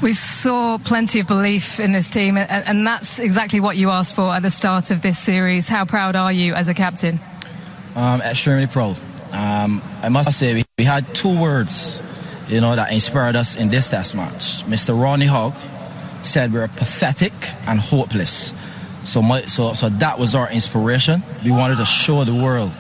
We 0.03 0.15
saw 0.15 0.79
plenty 0.79 1.21
of 1.21 1.29
belief 1.29 1.79
in 1.79 1.93
this 1.93 2.11
team, 2.11 2.37
and, 2.37 2.51
and 2.51 2.87
that's 2.87 3.19
exactly 3.19 3.61
what 3.61 3.77
you 3.77 3.91
asked 3.91 4.15
for 4.15 4.33
at 4.33 4.43
the 4.43 4.51
start 4.51 4.91
of 4.91 5.03
this 5.03 5.19
series. 5.19 5.69
How 5.69 5.85
proud 5.85 6.17
are 6.17 6.33
you 6.33 6.55
as 6.55 6.69
a 6.69 6.75
captain? 6.75 7.21
Um, 7.95 8.21
extremely 8.21 8.67
proud. 8.67 8.97
Um, 9.33 9.81
I 10.03 10.09
must 10.09 10.33
say, 10.39 10.55
we, 10.55 10.65
we 10.79 10.85
had 10.85 11.07
two 11.15 11.41
words, 11.41 12.03
you 12.51 12.61
know, 12.61 12.75
that 12.75 12.93
inspired 12.93 13.37
us 13.37 13.57
in 13.57 13.69
this 13.69 13.89
test 13.89 14.15
match. 14.15 14.65
Mr. 14.65 15.01
Rodney 15.01 15.27
Hogg 15.27 15.55
said 16.25 16.53
we're 16.53 16.67
pathetic 16.69 17.33
and 17.67 17.79
hopeless. 17.79 18.55
So, 19.05 19.23
my, 19.23 19.43
so, 19.43 19.73
so 19.73 19.89
that 19.89 20.19
was 20.19 20.35
our 20.35 20.51
inspiration. 20.51 21.23
We 21.45 21.53
wanted 21.53 21.79
to 21.79 21.85
show 21.85 22.25
the 22.25 22.35
world 22.35 22.73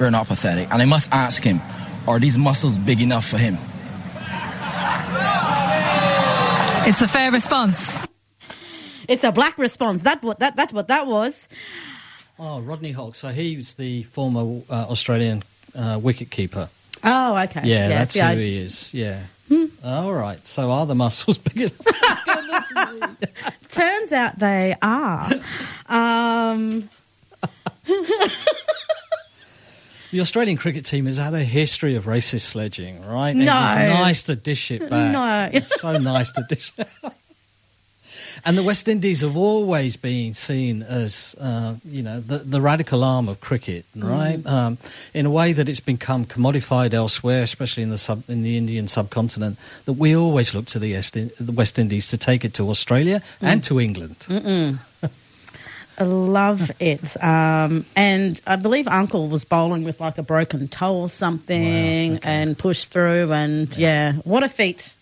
we're 0.00 0.10
not 0.10 0.26
pathetic. 0.26 0.68
And 0.72 0.80
I 0.80 0.86
must 0.86 1.12
ask 1.12 1.42
him, 1.42 1.60
are 2.06 2.18
these 2.18 2.38
muscles 2.38 2.78
big 2.78 3.02
enough 3.02 3.26
for 3.26 3.38
him? 3.38 3.58
It's 6.88 7.02
a 7.02 7.08
fair 7.08 7.30
response. 7.30 8.06
It's 9.08 9.22
a 9.22 9.30
black 9.30 9.58
response. 9.58 10.02
That 10.02 10.22
that 10.38 10.56
that's 10.56 10.72
what 10.72 10.88
that 10.88 11.06
was. 11.06 11.48
Oh, 12.38 12.60
Rodney 12.60 12.92
Hogg. 12.92 13.14
So 13.14 13.28
he's 13.28 13.74
the 13.74 14.04
former 14.04 14.62
uh, 14.70 14.86
Australian 14.88 15.42
uh, 15.74 16.00
wicket 16.02 16.30
keeper. 16.30 16.70
Oh, 17.04 17.36
okay. 17.44 17.62
Yeah, 17.64 17.88
that's 17.88 18.12
see, 18.12 18.20
I- 18.20 18.34
who 18.34 18.40
he 18.40 18.58
is. 18.58 18.92
Yeah. 18.94 19.20
All 19.84 20.12
right. 20.12 20.44
So 20.46 20.70
are 20.70 20.84
the 20.86 20.94
muscles 20.94 21.38
big 21.54 21.56
enough? 21.56 21.78
Turns 23.70 24.12
out 24.12 24.38
they 24.38 24.74
are. 24.82 25.30
um, 25.88 26.88
The 30.10 30.20
Australian 30.22 30.56
cricket 30.56 30.86
team 30.86 31.04
has 31.04 31.18
had 31.18 31.34
a 31.34 31.44
history 31.44 31.94
of 31.94 32.06
racist 32.06 32.40
sledging, 32.40 33.04
right? 33.06 33.30
And 33.30 33.44
No. 33.44 33.62
It's 33.68 33.76
nice 34.00 34.24
to 34.24 34.36
dish 34.36 34.70
it 34.70 34.88
back. 34.88 35.12
No. 35.12 35.50
It's 35.52 35.78
so 35.80 35.98
nice 35.98 36.32
to 36.32 36.46
dish 36.48 36.72
it 36.78 36.88
And 38.44 38.56
the 38.56 38.62
West 38.62 38.88
Indies 38.88 39.20
have 39.22 39.36
always 39.36 39.96
been 39.96 40.34
seen 40.34 40.82
as, 40.82 41.34
uh, 41.40 41.74
you 41.84 42.02
know, 42.02 42.20
the, 42.20 42.38
the 42.38 42.60
radical 42.60 43.02
arm 43.04 43.28
of 43.28 43.40
cricket, 43.40 43.84
right? 43.96 44.44
Um, 44.46 44.78
in 45.14 45.26
a 45.26 45.30
way 45.30 45.52
that 45.52 45.68
it's 45.68 45.80
become 45.80 46.24
commodified 46.24 46.94
elsewhere, 46.94 47.42
especially 47.42 47.82
in 47.82 47.90
the 47.90 47.98
sub, 47.98 48.22
in 48.28 48.42
the 48.42 48.56
Indian 48.56 48.88
subcontinent. 48.88 49.58
That 49.86 49.94
we 49.94 50.14
always 50.16 50.54
look 50.54 50.66
to 50.66 50.78
the, 50.78 50.94
Est- 50.94 51.12
the 51.38 51.52
West 51.52 51.78
Indies 51.78 52.08
to 52.10 52.18
take 52.18 52.44
it 52.44 52.54
to 52.54 52.68
Australia 52.70 53.22
and 53.40 53.62
to 53.64 53.80
England. 53.80 54.16
I 56.00 56.04
love 56.04 56.70
it. 56.80 57.22
Um, 57.22 57.84
and 57.96 58.40
I 58.46 58.56
believe 58.56 58.86
Uncle 58.86 59.28
was 59.28 59.44
bowling 59.44 59.82
with 59.84 60.00
like 60.00 60.16
a 60.18 60.22
broken 60.22 60.68
toe 60.68 60.94
or 60.96 61.08
something 61.08 62.12
Wow, 62.12 62.16
okay. 62.18 62.28
and 62.30 62.56
pushed 62.58 62.90
through. 62.90 63.32
And 63.32 63.76
yeah, 63.76 64.12
what 64.24 64.42
a 64.44 64.48
feat. 64.48 64.94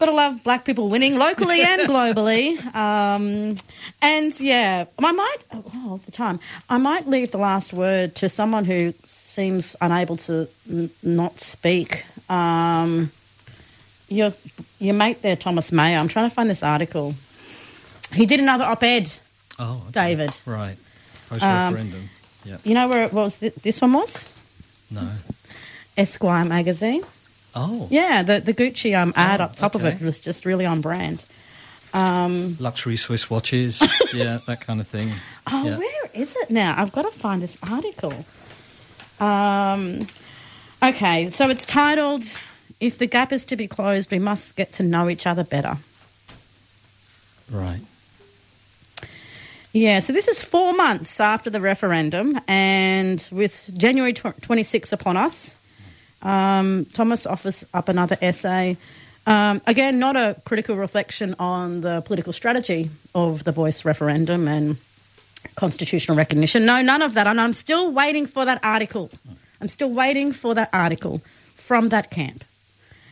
But 0.00 0.08
I 0.08 0.12
love 0.12 0.42
black 0.42 0.64
people 0.64 0.88
winning 0.88 1.16
locally 1.16 1.62
and 1.62 1.82
globally. 1.82 2.58
Um, 2.74 3.56
and 4.02 4.40
yeah, 4.40 4.86
I 4.98 5.12
might, 5.12 5.36
oh, 5.52 5.64
all 5.86 5.96
the 5.98 6.10
time, 6.10 6.40
I 6.68 6.78
might 6.78 7.06
leave 7.06 7.30
the 7.30 7.38
last 7.38 7.72
word 7.72 8.16
to 8.16 8.28
someone 8.28 8.64
who 8.64 8.92
seems 9.04 9.76
unable 9.80 10.16
to 10.16 10.48
n- 10.68 10.90
not 11.04 11.38
speak. 11.40 12.04
Um, 12.28 13.12
your, 14.08 14.32
your 14.80 14.94
mate 14.94 15.22
there, 15.22 15.36
Thomas 15.36 15.70
Mayo, 15.70 15.98
I'm 16.00 16.08
trying 16.08 16.28
to 16.28 16.34
find 16.34 16.50
this 16.50 16.62
article. 16.64 17.14
He 18.12 18.26
did 18.26 18.40
another 18.40 18.64
op-ed, 18.64 19.08
Oh, 19.58 19.74
okay. 19.90 19.92
David. 20.16 20.30
Right. 20.46 20.76
Post 21.28 21.42
Um, 21.42 21.74
referendum. 21.74 22.08
yeah. 22.44 22.56
You 22.64 22.74
know 22.74 22.88
where 22.88 23.04
it 23.04 23.12
was? 23.12 23.36
Th- 23.36 23.54
this 23.56 23.80
one 23.80 23.92
was 23.92 24.26
No. 24.90 25.06
Esquire 25.96 26.44
magazine. 26.46 27.02
Oh. 27.54 27.88
Yeah, 27.90 28.22
the 28.22 28.40
the 28.40 28.54
Gucci 28.54 28.96
um, 28.96 29.12
ad 29.16 29.40
Oh, 29.40 29.44
up 29.44 29.56
top 29.56 29.74
of 29.74 29.84
it 29.84 30.00
was 30.00 30.20
just 30.20 30.44
really 30.44 30.66
on 30.66 30.80
brand. 30.80 31.24
Um, 31.92 32.56
Luxury 32.60 32.96
Swiss 32.96 33.28
watches. 33.28 33.82
yeah, 34.14 34.38
that 34.46 34.60
kind 34.60 34.80
of 34.80 34.86
thing. 34.86 35.12
oh, 35.50 35.64
Yeah. 35.64 35.76
where 35.78 36.10
is 36.14 36.36
it 36.36 36.50
now? 36.50 36.74
I've 36.78 36.92
got 36.92 37.02
to 37.02 37.10
find 37.18 37.42
this 37.42 37.58
article. 37.68 38.14
Um, 39.18 40.06
okay, 40.82 41.30
so 41.30 41.48
it's 41.50 41.64
titled 41.64 42.22
"If 42.78 42.98
the 42.98 43.06
gap 43.06 43.32
is 43.32 43.44
to 43.46 43.56
be 43.56 43.66
closed, 43.66 44.10
we 44.12 44.20
must 44.20 44.54
get 44.56 44.74
to 44.74 44.82
know 44.84 45.08
each 45.08 45.26
other 45.26 45.42
better." 45.44 45.76
Right. 47.50 47.80
Yeah, 49.72 50.00
so 50.00 50.12
this 50.12 50.26
is 50.28 50.42
four 50.42 50.72
months 50.72 51.20
after 51.20 51.48
the 51.50 51.60
referendum, 51.60 52.40
and 52.48 53.24
with 53.30 53.70
January 53.76 54.12
tw- 54.12 54.40
26 54.42 54.92
upon 54.92 55.16
us, 55.16 55.54
um, 56.22 56.86
Thomas 56.92 57.26
offers 57.26 57.64
up 57.72 57.88
another 57.88 58.16
essay. 58.20 58.76
Um, 59.26 59.60
again, 59.66 59.98
not 59.98 60.16
a 60.16 60.36
critical 60.44 60.76
reflection 60.76 61.34
on 61.38 61.82
the 61.82 62.00
political 62.02 62.32
strategy 62.32 62.90
of 63.14 63.44
the 63.44 63.52
voice 63.52 63.84
referendum 63.84 64.48
and 64.48 64.76
constitutional 65.54 66.16
recognition. 66.16 66.64
No, 66.64 66.82
none 66.82 67.02
of 67.02 67.14
that. 67.14 67.26
And 67.26 67.40
I'm 67.40 67.52
still 67.52 67.92
waiting 67.92 68.26
for 68.26 68.44
that 68.44 68.60
article. 68.62 69.10
I'm 69.60 69.68
still 69.68 69.90
waiting 69.90 70.32
for 70.32 70.54
that 70.54 70.70
article 70.72 71.20
from 71.56 71.90
that 71.90 72.10
camp. 72.10 72.44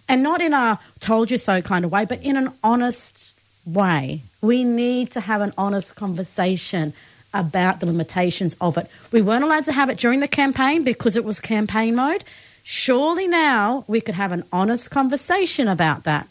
And 0.09 0.23
not 0.23 0.41
in 0.41 0.55
a 0.55 0.79
told 1.01 1.31
you 1.31 1.37
so 1.37 1.61
kind 1.61 1.85
of 1.85 1.93
way, 1.93 2.07
but 2.07 2.23
in 2.23 2.37
an 2.37 2.51
honest 2.65 3.35
way. 3.67 4.23
We 4.41 4.65
need 4.65 5.11
to 5.13 5.21
have 5.21 5.41
an 5.41 5.53
honest 5.59 5.97
conversation 5.97 6.95
about 7.35 7.81
the 7.81 7.87
limitations 7.87 8.57
of 8.61 8.79
it. 8.79 8.91
We 9.13 9.21
weren't 9.21 9.45
allowed 9.45 9.65
to 9.65 9.73
have 9.73 9.91
it 9.91 9.99
during 9.99 10.21
the 10.21 10.29
campaign 10.29 10.83
because 10.83 11.17
it 11.17 11.25
was 11.25 11.41
campaign 11.41 11.95
mode. 11.95 12.25
Surely 12.71 13.27
now 13.27 13.83
we 13.89 14.03
could 14.03 14.15
have 14.15 14.31
an 14.31 14.45
honest 14.53 14.91
conversation 14.91 15.69
about 15.69 16.05
that. 16.05 16.29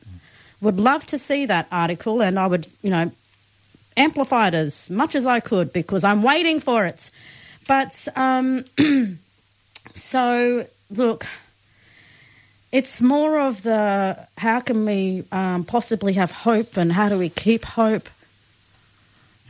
Would 0.62 0.80
love 0.80 1.04
to 1.08 1.18
see 1.18 1.48
that 1.48 1.66
article, 1.72 2.22
and 2.22 2.38
I 2.38 2.46
would, 2.46 2.68
you 2.84 2.92
know, 2.92 3.12
amplify 3.98 4.50
it 4.50 4.54
as 4.54 4.88
much 4.92 5.16
as 5.16 5.26
I 5.26 5.40
could 5.40 5.74
because 5.74 6.04
I'm 6.04 6.22
waiting 6.22 6.60
for 6.60 6.86
it. 6.86 7.10
But 7.68 8.08
um, 8.16 8.66
so, 9.96 10.68
look, 10.92 11.26
it's 12.72 13.02
more 13.02 13.40
of 13.40 13.64
the 13.64 14.28
how 14.38 14.60
can 14.60 14.86
we 14.86 15.24
um, 15.32 15.64
possibly 15.64 16.14
have 16.14 16.30
hope 16.30 16.78
and 16.78 16.94
how 16.94 17.10
do 17.10 17.18
we 17.18 17.30
keep 17.30 17.66
hope 17.66 18.10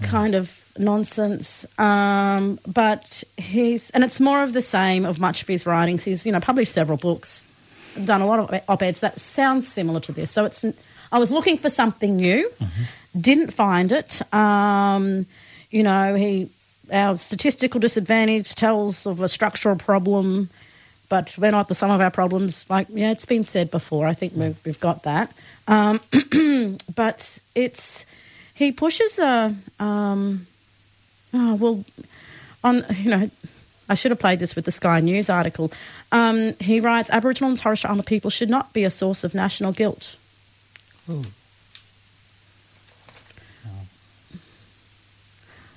kind 0.04 0.36
of 0.36 0.67
nonsense. 0.80 1.66
Um, 1.80 2.60
but 2.68 3.24
he's, 3.38 3.90
and 3.92 4.04
it's 4.04 4.20
more 4.20 4.44
of 4.44 4.54
the 4.54 4.62
same 4.62 5.06
of 5.06 5.20
much 5.20 5.42
of 5.42 5.48
his 5.48 5.66
writings. 5.66 6.04
He's, 6.04 6.26
you 6.26 6.32
know, 6.32 6.40
published 6.40 6.74
several 6.74 6.98
books, 6.98 7.46
done 8.04 8.22
a 8.22 8.26
lot 8.26 8.40
of 8.40 8.62
op 8.68 8.82
eds 8.82 9.00
that 9.02 9.20
sounds 9.20 9.68
similar 9.68 10.00
to 10.02 10.12
this. 10.12 10.32
So 10.32 10.46
it's, 10.46 10.66
I 11.12 11.20
was 11.20 11.32
looking 11.32 11.58
for 11.58 11.70
something 11.70 12.16
new, 12.16 12.50
mm-hmm. 12.50 13.20
didn't 13.20 13.52
find 13.52 13.92
it. 13.92 14.22
Um, 14.34 15.26
you 15.72 15.84
know, 15.84 16.16
he, 16.16 16.50
our 16.92 17.18
statistical 17.18 17.80
disadvantage 17.80 18.56
tells 18.56 19.06
of 19.06 19.22
a 19.22 19.28
structural 19.28 19.76
problem, 19.76 20.50
but 21.10 21.36
we're 21.38 21.52
not 21.52 21.68
the 21.68 21.76
sum 21.76 21.92
of 21.92 22.02
our 22.02 22.12
problems. 22.12 22.66
Like, 22.70 22.88
yeah, 22.90 23.12
it's 23.12 23.26
been 23.26 23.44
said 23.44 23.72
before. 23.72 24.08
I 24.08 24.14
think 24.14 24.34
we've, 24.36 24.58
we've 24.66 24.80
got 24.80 25.04
that. 25.04 25.32
Um, 25.68 26.00
but 26.96 27.40
it's, 27.56 28.06
he 28.54 28.72
pushes 28.72 29.20
a, 29.20 29.56
um, 29.80 30.48
oh, 31.34 31.56
well, 31.56 31.86
on, 32.64 32.84
you 32.96 33.10
know, 33.10 33.30
I 33.90 33.94
should 33.94 34.12
have 34.12 34.20
played 34.20 34.40
this 34.40 34.56
with 34.56 34.66
the 34.66 34.72
Sky 34.72 35.00
News 35.00 35.30
article. 35.30 35.72
Um, 36.12 36.54
he 36.60 36.80
writes 36.80 37.10
Aboriginal 37.10 37.50
and 37.50 37.58
Torres 37.58 37.80
Strait 37.80 37.90
Islander 37.90 38.04
people 38.04 38.30
should 38.30 38.50
not 38.50 38.74
be 38.74 38.84
a 38.84 38.90
source 38.90 39.24
of 39.24 39.34
national 39.34 39.72
guilt. 39.72 40.16
Ooh. 41.10 41.26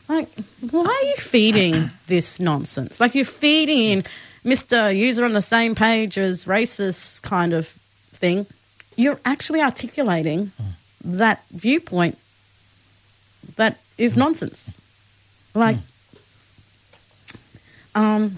Like, 0.09 0.29
why 0.73 0.87
are 0.87 1.07
you 1.07 1.15
feeding 1.17 1.91
this 2.09 2.41
nonsense? 2.41 2.99
Like, 2.99 3.15
you're 3.15 3.25
feeding 3.25 4.03
Mr. 4.45 4.95
User 4.95 5.25
on 5.25 5.33
the 5.33 5.41
same 5.41 5.77
page 5.77 6.19
as 6.19 6.47
racist 6.47 7.23
kind 7.23 7.53
of 7.53 7.69
thing. 7.69 8.47
You're 8.97 9.21
actually 9.25 9.63
articulating 9.63 10.47
mm. 10.47 10.73
that 11.05 11.45
viewpoint 11.51 12.19
that 13.55 13.79
is 13.99 14.15
mm. 14.15 14.19
nonsense. 14.19 14.80
Like, 15.55 15.77
mm. 15.77 18.01
um, 18.01 18.37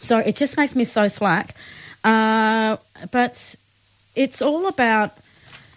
so 0.00 0.18
it 0.18 0.36
just 0.36 0.56
makes 0.56 0.74
me 0.74 0.84
so 0.84 1.08
slack. 1.08 1.54
Uh, 2.04 2.76
but 3.10 3.56
it's 4.14 4.42
all 4.42 4.68
about 4.68 5.16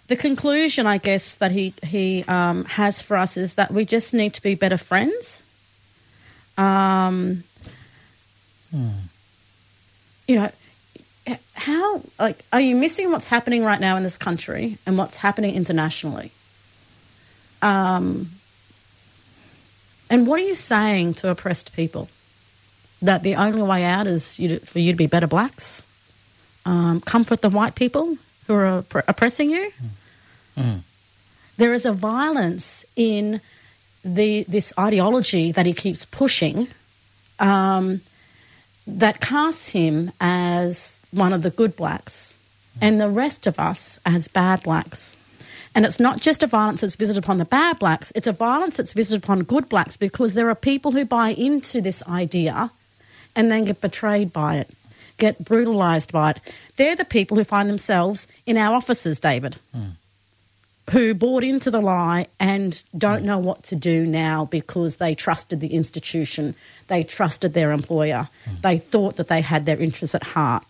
the 0.08 0.16
conclusion, 0.16 0.86
I 0.86 0.98
guess, 0.98 1.36
that 1.36 1.52
he 1.52 1.74
he 1.82 2.24
um, 2.24 2.64
has 2.64 3.00
for 3.00 3.16
us 3.16 3.36
is 3.36 3.54
that 3.54 3.70
we 3.70 3.84
just 3.84 4.14
need 4.14 4.34
to 4.34 4.42
be 4.42 4.54
better 4.54 4.76
friends. 4.76 5.42
Um, 6.58 7.44
hmm. 8.70 8.88
You 10.28 10.36
know, 10.36 10.50
how 11.54 12.02
like 12.18 12.44
are 12.52 12.60
you 12.60 12.76
missing 12.76 13.10
what's 13.10 13.28
happening 13.28 13.64
right 13.64 13.80
now 13.80 13.96
in 13.96 14.02
this 14.02 14.18
country 14.18 14.78
and 14.86 14.98
what's 14.98 15.16
happening 15.16 15.54
internationally? 15.54 16.30
Um, 17.60 18.28
and 20.12 20.26
what 20.26 20.38
are 20.38 20.44
you 20.44 20.54
saying 20.54 21.14
to 21.14 21.30
oppressed 21.30 21.74
people? 21.74 22.10
That 23.00 23.22
the 23.22 23.36
only 23.36 23.62
way 23.62 23.82
out 23.82 24.06
is 24.06 24.38
you 24.38 24.48
to, 24.48 24.66
for 24.66 24.78
you 24.78 24.92
to 24.92 24.96
be 24.96 25.06
better 25.06 25.26
blacks, 25.26 25.86
um, 26.66 27.00
comfort 27.00 27.40
the 27.40 27.48
white 27.48 27.74
people 27.74 28.18
who 28.46 28.54
are 28.54 28.84
oppressing 29.08 29.50
you. 29.50 29.72
Mm. 30.56 30.80
There 31.56 31.72
is 31.72 31.86
a 31.86 31.92
violence 31.92 32.84
in 32.94 33.40
the 34.04 34.44
this 34.48 34.74
ideology 34.78 35.50
that 35.52 35.64
he 35.64 35.72
keeps 35.72 36.04
pushing 36.04 36.68
um, 37.38 38.02
that 38.86 39.18
casts 39.18 39.70
him 39.70 40.12
as 40.20 41.00
one 41.10 41.32
of 41.32 41.42
the 41.42 41.50
good 41.50 41.74
blacks 41.74 42.38
mm. 42.76 42.86
and 42.86 43.00
the 43.00 43.08
rest 43.08 43.46
of 43.46 43.58
us 43.58 43.98
as 44.04 44.28
bad 44.28 44.62
blacks. 44.62 45.16
And 45.74 45.86
it's 45.86 46.00
not 46.00 46.20
just 46.20 46.42
a 46.42 46.46
violence 46.46 46.82
that's 46.82 46.96
visited 46.96 47.22
upon 47.22 47.38
the 47.38 47.44
bad 47.44 47.78
blacks, 47.78 48.12
it's 48.14 48.26
a 48.26 48.32
violence 48.32 48.76
that's 48.76 48.92
visited 48.92 49.24
upon 49.24 49.42
good 49.44 49.68
blacks 49.68 49.96
because 49.96 50.34
there 50.34 50.48
are 50.50 50.54
people 50.54 50.92
who 50.92 51.04
buy 51.04 51.30
into 51.30 51.80
this 51.80 52.02
idea 52.06 52.70
and 53.34 53.50
then 53.50 53.64
get 53.64 53.80
betrayed 53.80 54.32
by 54.32 54.56
it, 54.56 54.70
get 55.16 55.42
brutalised 55.44 56.12
by 56.12 56.32
it. 56.32 56.40
They're 56.76 56.96
the 56.96 57.06
people 57.06 57.36
who 57.36 57.44
find 57.44 57.68
themselves 57.68 58.26
in 58.44 58.58
our 58.58 58.74
offices, 58.74 59.18
David. 59.18 59.56
Mm 59.74 59.92
who 60.90 61.14
bought 61.14 61.44
into 61.44 61.70
the 61.70 61.80
lie 61.80 62.26
and 62.40 62.82
don't 62.96 63.24
know 63.24 63.38
what 63.38 63.62
to 63.62 63.76
do 63.76 64.04
now 64.04 64.46
because 64.46 64.96
they 64.96 65.14
trusted 65.14 65.60
the 65.60 65.74
institution, 65.74 66.54
they 66.88 67.04
trusted 67.04 67.54
their 67.54 67.72
employer, 67.72 68.28
mm. 68.44 68.60
they 68.62 68.78
thought 68.78 69.16
that 69.16 69.28
they 69.28 69.40
had 69.40 69.64
their 69.64 69.78
interests 69.80 70.14
at 70.14 70.22
heart. 70.22 70.64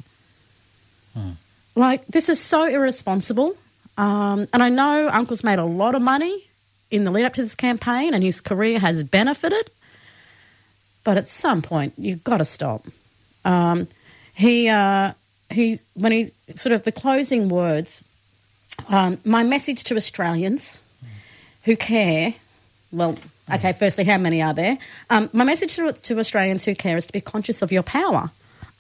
Mm. 1.19 1.33
Like, 1.75 2.07
this 2.07 2.29
is 2.29 2.39
so 2.39 2.65
irresponsible. 2.65 3.57
Um, 3.97 4.47
and 4.53 4.63
I 4.63 4.69
know 4.69 5.09
Uncle's 5.13 5.45
made 5.45 5.59
a 5.59 5.65
lot 5.65 5.95
of 5.95 6.03
money 6.03 6.49
in 6.91 7.05
the 7.05 7.11
lead 7.11 7.25
up 7.25 7.35
to 7.35 7.43
this 7.43 7.55
campaign 7.55 8.15
and 8.15 8.23
his 8.23 8.41
career 8.41 8.79
has 8.79 9.03
benefited. 9.03 9.71
But 11.05 11.17
at 11.17 11.29
some 11.29 11.63
point, 11.63 11.95
you've 11.97 12.23
got 12.23 12.39
to 12.39 12.45
stop. 12.45 12.87
Um, 13.45 13.89
he, 14.35 14.69
uh, 14.69 15.13
he, 15.51 15.81
when 15.95 16.13
he 16.13 16.31
sort 16.55 16.73
of 16.73 16.85
the 16.85 16.93
closing 16.93 17.49
words, 17.49 18.05
um, 18.89 19.19
my 19.25 19.43
message 19.43 19.85
to 19.85 19.97
Australians 19.97 20.81
who 21.65 21.77
care, 21.77 22.35
well, 22.93 23.19
okay, 23.53 23.73
firstly, 23.73 24.05
how 24.05 24.19
many 24.19 24.43
are 24.43 24.55
there? 24.55 24.79
Um, 25.11 25.29
my 25.33 25.45
message 25.45 25.77
to, 25.77 25.93
to 25.93 26.19
Australians 26.19 26.65
who 26.65 26.75
care 26.75 26.97
is 26.97 27.07
to 27.07 27.13
be 27.13 27.21
conscious 27.21 27.63
of 27.63 27.73
your 27.73 27.83
power. 27.83 28.31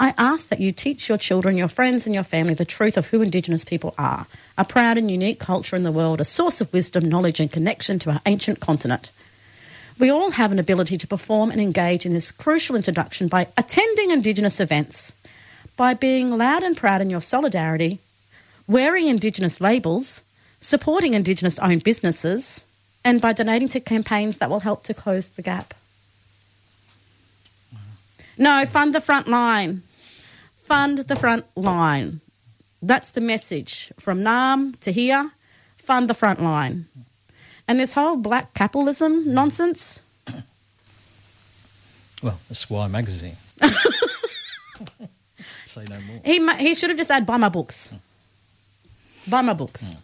I 0.02 0.14
ask 0.18 0.48
that 0.48 0.58
you 0.58 0.72
teach 0.72 1.08
your 1.08 1.16
children, 1.16 1.56
your 1.56 1.68
friends, 1.68 2.06
and 2.06 2.14
your 2.14 2.24
family 2.24 2.54
the 2.54 2.64
truth 2.64 2.96
of 2.96 3.06
who 3.06 3.22
Indigenous 3.22 3.64
people 3.64 3.94
are 3.96 4.26
a 4.58 4.64
proud 4.64 4.98
and 4.98 5.08
unique 5.08 5.38
culture 5.38 5.76
in 5.76 5.84
the 5.84 5.92
world, 5.92 6.20
a 6.20 6.24
source 6.24 6.60
of 6.60 6.72
wisdom, 6.72 7.08
knowledge, 7.08 7.38
and 7.38 7.52
connection 7.52 8.00
to 8.00 8.10
our 8.10 8.20
ancient 8.26 8.58
continent. 8.58 9.12
We 10.00 10.10
all 10.10 10.32
have 10.32 10.50
an 10.50 10.58
ability 10.58 10.98
to 10.98 11.06
perform 11.06 11.52
and 11.52 11.60
engage 11.60 12.04
in 12.04 12.14
this 12.14 12.32
crucial 12.32 12.74
introduction 12.74 13.28
by 13.28 13.46
attending 13.56 14.10
Indigenous 14.10 14.58
events, 14.58 15.16
by 15.76 15.94
being 15.94 16.36
loud 16.36 16.64
and 16.64 16.76
proud 16.76 17.00
in 17.00 17.08
your 17.08 17.20
solidarity, 17.20 18.00
wearing 18.66 19.06
Indigenous 19.06 19.60
labels, 19.60 20.22
supporting 20.58 21.14
Indigenous 21.14 21.60
owned 21.60 21.84
businesses, 21.84 22.64
and 23.04 23.20
by 23.20 23.32
donating 23.32 23.68
to 23.68 23.78
campaigns 23.78 24.38
that 24.38 24.50
will 24.50 24.60
help 24.60 24.82
to 24.82 24.94
close 24.94 25.30
the 25.30 25.42
gap. 25.42 25.74
No, 28.36 28.66
fund 28.66 28.92
the 28.92 29.00
front 29.00 29.28
line. 29.28 29.82
Fund 30.64 30.98
the 30.98 31.16
front 31.16 31.44
line. 31.56 32.20
That's 32.80 33.10
the 33.10 33.20
message 33.20 33.92
from 33.98 34.20
Naarm 34.20 34.78
to 34.80 34.92
here. 34.92 35.30
Fund 35.76 36.08
the 36.08 36.14
front 36.14 36.42
line. 36.42 36.86
And 37.68 37.78
this 37.78 37.94
whole 37.94 38.16
black 38.16 38.54
capitalism 38.54 39.32
nonsense. 39.32 40.02
Well, 42.22 42.38
Esquire 42.50 42.88
magazine. 42.88 43.36
Say 45.64 45.84
no 45.88 46.00
more. 46.00 46.20
He, 46.24 46.38
he 46.58 46.74
should 46.74 46.90
have 46.90 46.98
just 46.98 47.08
said, 47.08 47.24
buy 47.26 47.36
my 47.36 47.48
books. 47.48 47.92
Buy 49.28 49.42
my 49.42 49.54
books. 49.54 49.96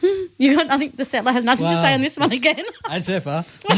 Hmm. 0.00 0.26
You 0.38 0.54
got 0.56 0.68
nothing. 0.68 0.92
The 0.94 1.04
settler 1.04 1.32
has 1.32 1.44
nothing 1.44 1.66
to 1.66 1.82
say 1.82 1.92
on 1.94 2.00
this 2.00 2.16
one 2.18 2.32
again. 2.32 2.64
as 2.90 3.08
ever. 3.08 3.44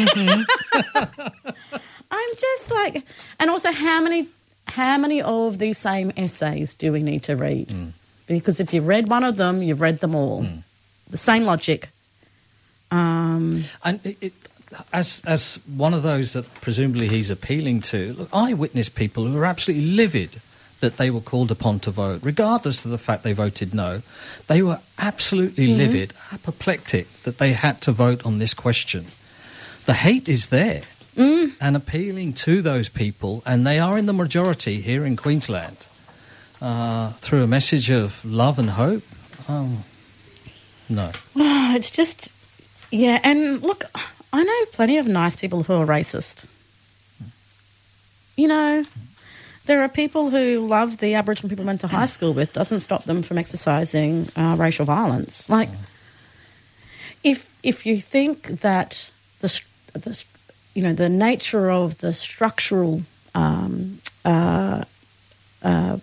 I'm 2.10 2.30
just 2.36 2.70
like, 2.70 3.04
and 3.38 3.48
also 3.48 3.72
how 3.72 4.02
many, 4.02 4.28
how 4.70 4.96
many 4.98 5.20
of 5.20 5.58
these 5.58 5.78
same 5.78 6.12
essays 6.16 6.74
do 6.74 6.92
we 6.92 7.02
need 7.02 7.24
to 7.24 7.36
read? 7.36 7.68
Mm. 7.68 7.90
Because 8.26 8.60
if 8.60 8.72
you've 8.72 8.86
read 8.86 9.08
one 9.08 9.24
of 9.24 9.36
them, 9.36 9.62
you've 9.62 9.80
read 9.80 9.98
them 9.98 10.14
all. 10.14 10.44
Mm. 10.44 10.62
The 11.10 11.16
same 11.16 11.44
logic. 11.44 11.88
Um, 12.90 13.64
and 13.84 14.04
it, 14.04 14.16
it, 14.20 14.32
as 14.92 15.22
as 15.26 15.58
one 15.76 15.94
of 15.94 16.02
those 16.02 16.32
that 16.32 16.52
presumably 16.60 17.08
he's 17.08 17.30
appealing 17.30 17.80
to, 17.82 18.14
look, 18.14 18.28
I 18.32 18.54
witness 18.54 18.88
people 18.88 19.24
who 19.24 19.36
are 19.38 19.44
absolutely 19.44 19.90
livid 19.90 20.40
that 20.80 20.96
they 20.96 21.10
were 21.10 21.20
called 21.20 21.50
upon 21.50 21.78
to 21.80 21.90
vote, 21.90 22.20
regardless 22.22 22.84
of 22.84 22.90
the 22.90 22.98
fact 22.98 23.22
they 23.22 23.32
voted 23.32 23.74
no. 23.74 24.00
They 24.46 24.62
were 24.62 24.80
absolutely 24.98 25.68
mm-hmm. 25.68 25.78
livid, 25.78 26.12
apoplectic 26.32 27.12
that 27.24 27.38
they 27.38 27.52
had 27.52 27.80
to 27.82 27.92
vote 27.92 28.24
on 28.24 28.38
this 28.38 28.54
question. 28.54 29.06
The 29.84 29.94
hate 29.94 30.28
is 30.28 30.48
there. 30.48 30.82
Mm. 31.20 31.52
And 31.60 31.76
appealing 31.76 32.32
to 32.32 32.62
those 32.62 32.88
people, 32.88 33.42
and 33.44 33.66
they 33.66 33.78
are 33.78 33.98
in 33.98 34.06
the 34.06 34.14
majority 34.14 34.80
here 34.80 35.04
in 35.04 35.16
Queensland, 35.16 35.86
uh, 36.62 37.12
through 37.14 37.42
a 37.42 37.46
message 37.46 37.90
of 37.90 38.24
love 38.24 38.58
and 38.58 38.70
hope. 38.70 39.02
Oh, 39.46 39.84
no. 40.88 41.10
it's 41.76 41.90
just, 41.90 42.32
yeah. 42.90 43.20
And 43.22 43.60
look, 43.60 43.84
I 44.32 44.42
know 44.42 44.64
plenty 44.72 44.96
of 44.96 45.06
nice 45.06 45.36
people 45.36 45.62
who 45.62 45.74
are 45.74 45.84
racist. 45.84 46.46
You 48.38 48.48
know, 48.48 48.84
there 49.66 49.82
are 49.82 49.90
people 49.90 50.30
who 50.30 50.66
love 50.66 50.96
the 50.98 51.16
Aboriginal 51.16 51.50
people 51.50 51.66
went 51.66 51.82
to 51.82 51.86
high 51.86 52.06
school 52.06 52.32
with. 52.32 52.54
Doesn't 52.54 52.80
stop 52.80 53.04
them 53.04 53.22
from 53.22 53.36
exercising 53.36 54.28
uh, 54.36 54.56
racial 54.58 54.86
violence. 54.86 55.50
Like, 55.50 55.68
if 57.22 57.54
if 57.62 57.84
you 57.84 57.98
think 57.98 58.46
that 58.62 59.10
the, 59.40 59.60
the 59.92 60.24
you 60.74 60.82
know 60.82 60.92
the 60.92 61.08
nature 61.08 61.70
of 61.70 61.98
the 61.98 62.12
structural 62.12 63.02
um, 63.34 63.98
uh, 64.24 64.84
uh, 65.62 65.98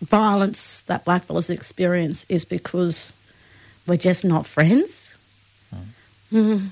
violence 0.00 0.82
that 0.82 1.04
blackfellas 1.04 1.50
experience 1.50 2.26
is 2.28 2.44
because 2.44 3.12
we're 3.86 3.96
just 3.96 4.24
not 4.24 4.46
friends. 4.46 5.14
Mm. 6.32 6.68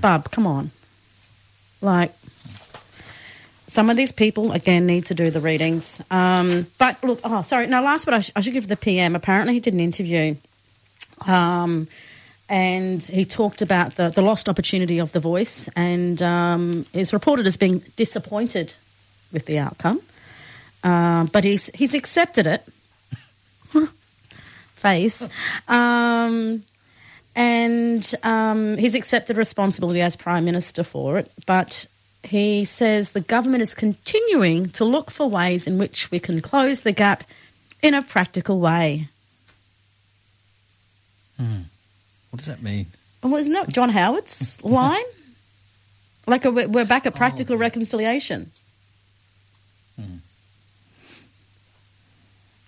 Bub, 0.00 0.30
come 0.30 0.46
on. 0.46 0.70
Like, 1.80 2.12
some 3.66 3.88
of 3.88 3.96
these 3.96 4.12
people, 4.12 4.52
again, 4.52 4.86
need 4.86 5.06
to 5.06 5.14
do 5.14 5.30
the 5.30 5.40
readings. 5.40 6.02
Um, 6.10 6.66
but 6.78 7.02
look, 7.04 7.20
oh, 7.24 7.42
sorry, 7.42 7.66
no, 7.66 7.80
last 7.82 8.04
but 8.04 8.14
I, 8.14 8.20
sh- 8.20 8.32
I 8.34 8.40
should 8.40 8.52
give 8.52 8.68
the 8.68 8.76
PM. 8.76 9.14
Apparently, 9.14 9.54
he 9.54 9.60
did 9.60 9.74
an 9.74 9.80
interview. 9.80 10.34
Um, 11.26 11.86
and 12.50 13.00
he 13.00 13.24
talked 13.24 13.62
about 13.62 13.94
the, 13.94 14.10
the 14.10 14.22
lost 14.22 14.48
opportunity 14.48 14.98
of 14.98 15.12
The 15.12 15.20
Voice 15.20 15.68
and 15.76 16.20
um, 16.20 16.84
is 16.92 17.12
reported 17.12 17.46
as 17.46 17.56
being 17.56 17.78
disappointed 17.94 18.74
with 19.32 19.46
the 19.46 19.60
outcome. 19.60 20.00
Um, 20.82 21.26
but 21.26 21.44
he's, 21.44 21.68
he's 21.68 21.94
accepted 21.94 22.48
it. 22.48 22.64
Face. 24.74 25.28
Um, 25.68 26.64
and 27.36 28.14
um, 28.24 28.76
he's 28.78 28.96
accepted 28.96 29.36
responsibility 29.36 30.00
as 30.00 30.16
Prime 30.16 30.44
Minister 30.44 30.82
for 30.82 31.18
it. 31.18 31.30
But 31.46 31.86
he 32.24 32.64
says 32.64 33.12
the 33.12 33.20
government 33.20 33.62
is 33.62 33.74
continuing 33.74 34.70
to 34.70 34.84
look 34.84 35.12
for 35.12 35.30
ways 35.30 35.68
in 35.68 35.78
which 35.78 36.10
we 36.10 36.18
can 36.18 36.40
close 36.40 36.80
the 36.80 36.90
gap 36.90 37.22
in 37.80 37.94
a 37.94 38.02
practical 38.02 38.58
way. 38.58 39.06
What 42.30 42.38
does 42.38 42.46
that 42.46 42.62
mean? 42.62 42.86
Well, 43.22 43.36
isn't 43.36 43.52
that 43.52 43.68
John 43.68 43.90
Howard's 43.90 44.62
line? 44.64 45.04
Like 46.26 46.44
a, 46.44 46.50
we're 46.50 46.84
back 46.84 47.06
at 47.06 47.14
practical 47.14 47.56
reconciliation. 47.56 48.50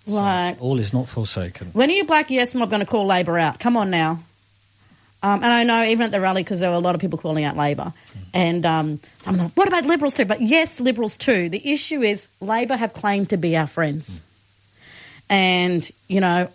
Like, 0.05 0.61
All 0.61 0.79
is 0.79 0.91
not 0.91 1.07
forsaken. 1.07 1.67
when 1.71 1.89
are 1.89 1.93
you 1.93 2.03
black 2.03 2.29
yes 2.29 2.53
mob 2.53 2.69
going 2.69 2.81
to 2.81 2.85
call 2.85 3.05
Labor 3.05 3.37
out? 3.37 3.59
Come 3.59 3.77
on 3.77 3.89
now. 3.89 4.19
Um, 5.21 5.41
and 5.41 5.45
I 5.45 5.63
know 5.63 5.85
even 5.85 6.01
at 6.05 6.11
the 6.11 6.19
rally, 6.19 6.43
because 6.43 6.59
there 6.59 6.69
were 6.69 6.75
a 6.75 6.79
lot 6.79 6.93
of 6.93 6.99
people 6.99 7.17
calling 7.17 7.45
out 7.45 7.55
Labor. 7.55 7.93
And 8.33 8.65
um, 8.65 8.99
I'm 9.25 9.37
like, 9.37 9.51
what 9.53 9.69
about 9.69 9.85
Liberals 9.85 10.15
too? 10.15 10.25
But 10.25 10.41
yes, 10.41 10.81
Liberals 10.81 11.15
too. 11.15 11.47
The 11.47 11.71
issue 11.71 12.01
is 12.01 12.27
Labor 12.41 12.75
have 12.75 12.91
claimed 12.91 13.29
to 13.29 13.37
be 13.37 13.55
our 13.55 13.67
friends. 13.67 14.21
And, 15.29 15.89
you 16.09 16.19
know, 16.19 16.49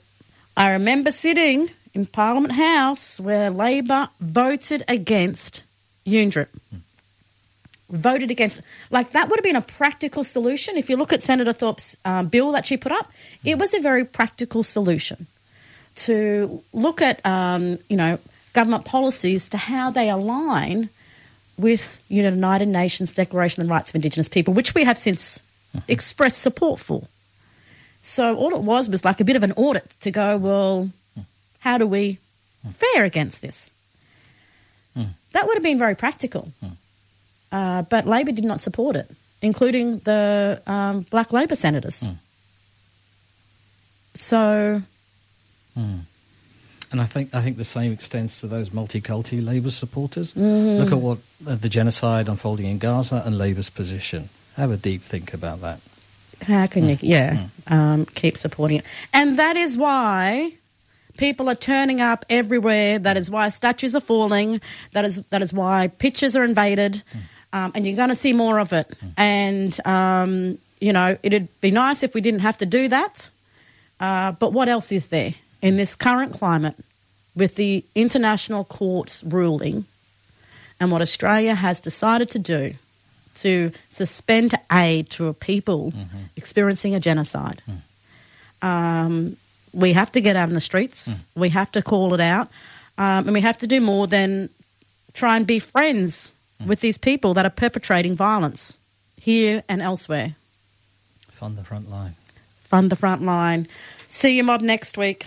I 0.54 0.72
remember 0.72 1.10
sitting 1.10 1.70
in 1.94 2.06
Parliament 2.06 2.54
House 2.54 3.20
where 3.20 3.50
Labor 3.50 4.08
voted 4.20 4.84
against 4.88 5.64
UNDRIP. 6.06 6.48
Voted 7.90 8.30
against. 8.30 8.60
Like, 8.90 9.10
that 9.10 9.28
would 9.28 9.38
have 9.38 9.44
been 9.44 9.56
a 9.56 9.62
practical 9.62 10.24
solution. 10.24 10.76
If 10.76 10.90
you 10.90 10.96
look 10.96 11.12
at 11.12 11.22
Senator 11.22 11.52
Thorpe's 11.52 11.96
um, 12.04 12.28
bill 12.28 12.52
that 12.52 12.66
she 12.66 12.76
put 12.76 12.92
up, 12.92 13.10
it 13.44 13.58
was 13.58 13.72
a 13.72 13.80
very 13.80 14.04
practical 14.04 14.62
solution 14.62 15.26
to 15.96 16.62
look 16.72 17.00
at, 17.00 17.24
um, 17.24 17.78
you 17.88 17.96
know, 17.96 18.18
government 18.52 18.84
policies 18.84 19.48
to 19.50 19.56
how 19.56 19.90
they 19.90 20.10
align 20.10 20.90
with 21.58 22.04
United 22.08 22.68
Nations 22.68 23.12
Declaration 23.12 23.62
on 23.62 23.66
the 23.66 23.72
Rights 23.72 23.90
of 23.90 23.96
Indigenous 23.96 24.28
People, 24.28 24.54
which 24.54 24.74
we 24.74 24.84
have 24.84 24.96
since 24.96 25.42
expressed 25.88 26.38
support 26.38 26.80
for. 26.80 27.02
So 28.00 28.36
all 28.36 28.54
it 28.54 28.62
was 28.62 28.88
was 28.88 29.04
like 29.04 29.20
a 29.20 29.24
bit 29.24 29.36
of 29.36 29.42
an 29.42 29.52
audit 29.56 29.90
to 30.00 30.10
go, 30.10 30.36
well, 30.36 30.90
how 31.60 31.78
do 31.78 31.86
we 31.86 32.18
fare 32.72 33.04
against 33.04 33.40
this? 33.42 33.72
That 35.32 35.46
would 35.46 35.54
have 35.54 35.62
been 35.62 35.78
very 35.78 35.94
practical. 35.94 36.50
Uh, 37.52 37.82
but 37.82 38.06
Labor 38.06 38.32
did 38.32 38.44
not 38.44 38.60
support 38.60 38.96
it, 38.96 39.06
including 39.42 39.98
the 40.00 40.60
um, 40.66 41.02
black 41.10 41.32
Labor 41.32 41.54
senators. 41.54 42.08
So, 44.14 44.82
And 46.90 47.00
I 47.00 47.04
think 47.04 47.34
I 47.34 47.42
think 47.42 47.56
the 47.58 47.64
same 47.64 47.92
extends 47.92 48.40
to 48.40 48.46
those 48.48 48.70
multiculti 48.70 49.44
Labor 49.44 49.70
supporters. 49.70 50.34
Look 50.36 50.90
at 50.92 50.98
what 50.98 51.18
uh, 51.46 51.54
the 51.54 51.68
genocide 51.68 52.28
unfolding 52.28 52.66
in 52.66 52.78
Gaza 52.78 53.22
and 53.24 53.36
Labor's 53.38 53.70
position. 53.70 54.28
Have 54.56 54.70
a 54.72 54.76
deep 54.76 55.02
think 55.02 55.34
about 55.34 55.60
that. 55.60 55.80
how 56.42 56.66
can 56.66 56.88
you, 56.88 56.96
yeah, 57.00 57.46
um, 57.68 58.06
keep 58.06 58.36
supporting 58.36 58.78
it? 58.78 58.84
And 59.12 59.38
that 59.38 59.56
is 59.56 59.76
why 59.76 60.52
people 61.18 61.50
are 61.50 61.54
turning 61.54 62.00
up 62.00 62.24
everywhere. 62.30 62.98
That 62.98 63.18
is 63.18 63.30
why 63.30 63.50
statues 63.50 63.94
are 63.94 64.00
falling. 64.00 64.62
That 64.92 65.04
is 65.04 65.22
that 65.28 65.42
is 65.42 65.52
why 65.52 65.88
pictures 65.88 66.34
are 66.36 66.44
invaded, 66.44 67.02
um, 67.52 67.72
and 67.74 67.86
you're 67.86 67.96
going 67.96 68.08
to 68.08 68.14
see 68.14 68.32
more 68.32 68.58
of 68.58 68.72
it. 68.72 68.86
And 69.18 69.78
um, 69.86 70.56
you 70.80 70.94
know, 70.94 71.18
it'd 71.22 71.48
be 71.60 71.70
nice 71.70 72.02
if 72.02 72.14
we 72.14 72.22
didn't 72.22 72.40
have 72.40 72.56
to 72.58 72.66
do 72.66 72.88
that. 72.88 73.28
Uh, 74.00 74.32
but 74.32 74.52
what 74.52 74.68
else 74.68 74.92
is 74.92 75.08
there 75.08 75.32
in 75.60 75.76
this 75.76 75.96
current 75.96 76.32
climate 76.32 76.76
with 77.34 77.56
the 77.56 77.84
international 77.94 78.64
court's 78.64 79.22
ruling 79.24 79.84
and 80.80 80.90
what 80.92 81.02
Australia 81.02 81.54
has 81.54 81.80
decided 81.80 82.30
to 82.30 82.38
do 82.38 82.74
to 83.34 83.70
suspend 83.88 84.54
aid 84.72 85.10
to 85.10 85.26
a 85.26 85.34
people 85.34 85.92
experiencing 86.36 86.94
a 86.94 87.00
genocide? 87.00 87.60
Um, 88.62 89.36
we 89.72 89.92
have 89.92 90.12
to 90.12 90.20
get 90.20 90.36
out 90.36 90.48
in 90.48 90.54
the 90.54 90.60
streets. 90.60 91.24
We 91.34 91.50
have 91.50 91.72
to 91.72 91.82
call 91.82 92.14
it 92.14 92.20
out. 92.20 92.48
Um, 92.96 93.26
and 93.26 93.32
we 93.32 93.40
have 93.42 93.58
to 93.58 93.66
do 93.66 93.80
more 93.80 94.06
than 94.06 94.50
try 95.12 95.36
and 95.36 95.46
be 95.46 95.58
friends 95.58 96.34
with 96.66 96.80
these 96.80 96.98
people 96.98 97.34
that 97.34 97.46
are 97.46 97.50
perpetrating 97.50 98.16
violence 98.16 98.78
here 99.16 99.62
and 99.68 99.80
elsewhere. 99.80 100.34
Fund 101.28 101.56
the 101.56 101.64
front 101.64 101.90
line. 101.90 102.14
Fund 102.64 102.90
the 102.90 102.96
front 102.96 103.22
line. 103.22 103.68
See 104.08 104.36
you, 104.36 104.44
mob, 104.44 104.60
next 104.60 104.98
week. 104.98 105.26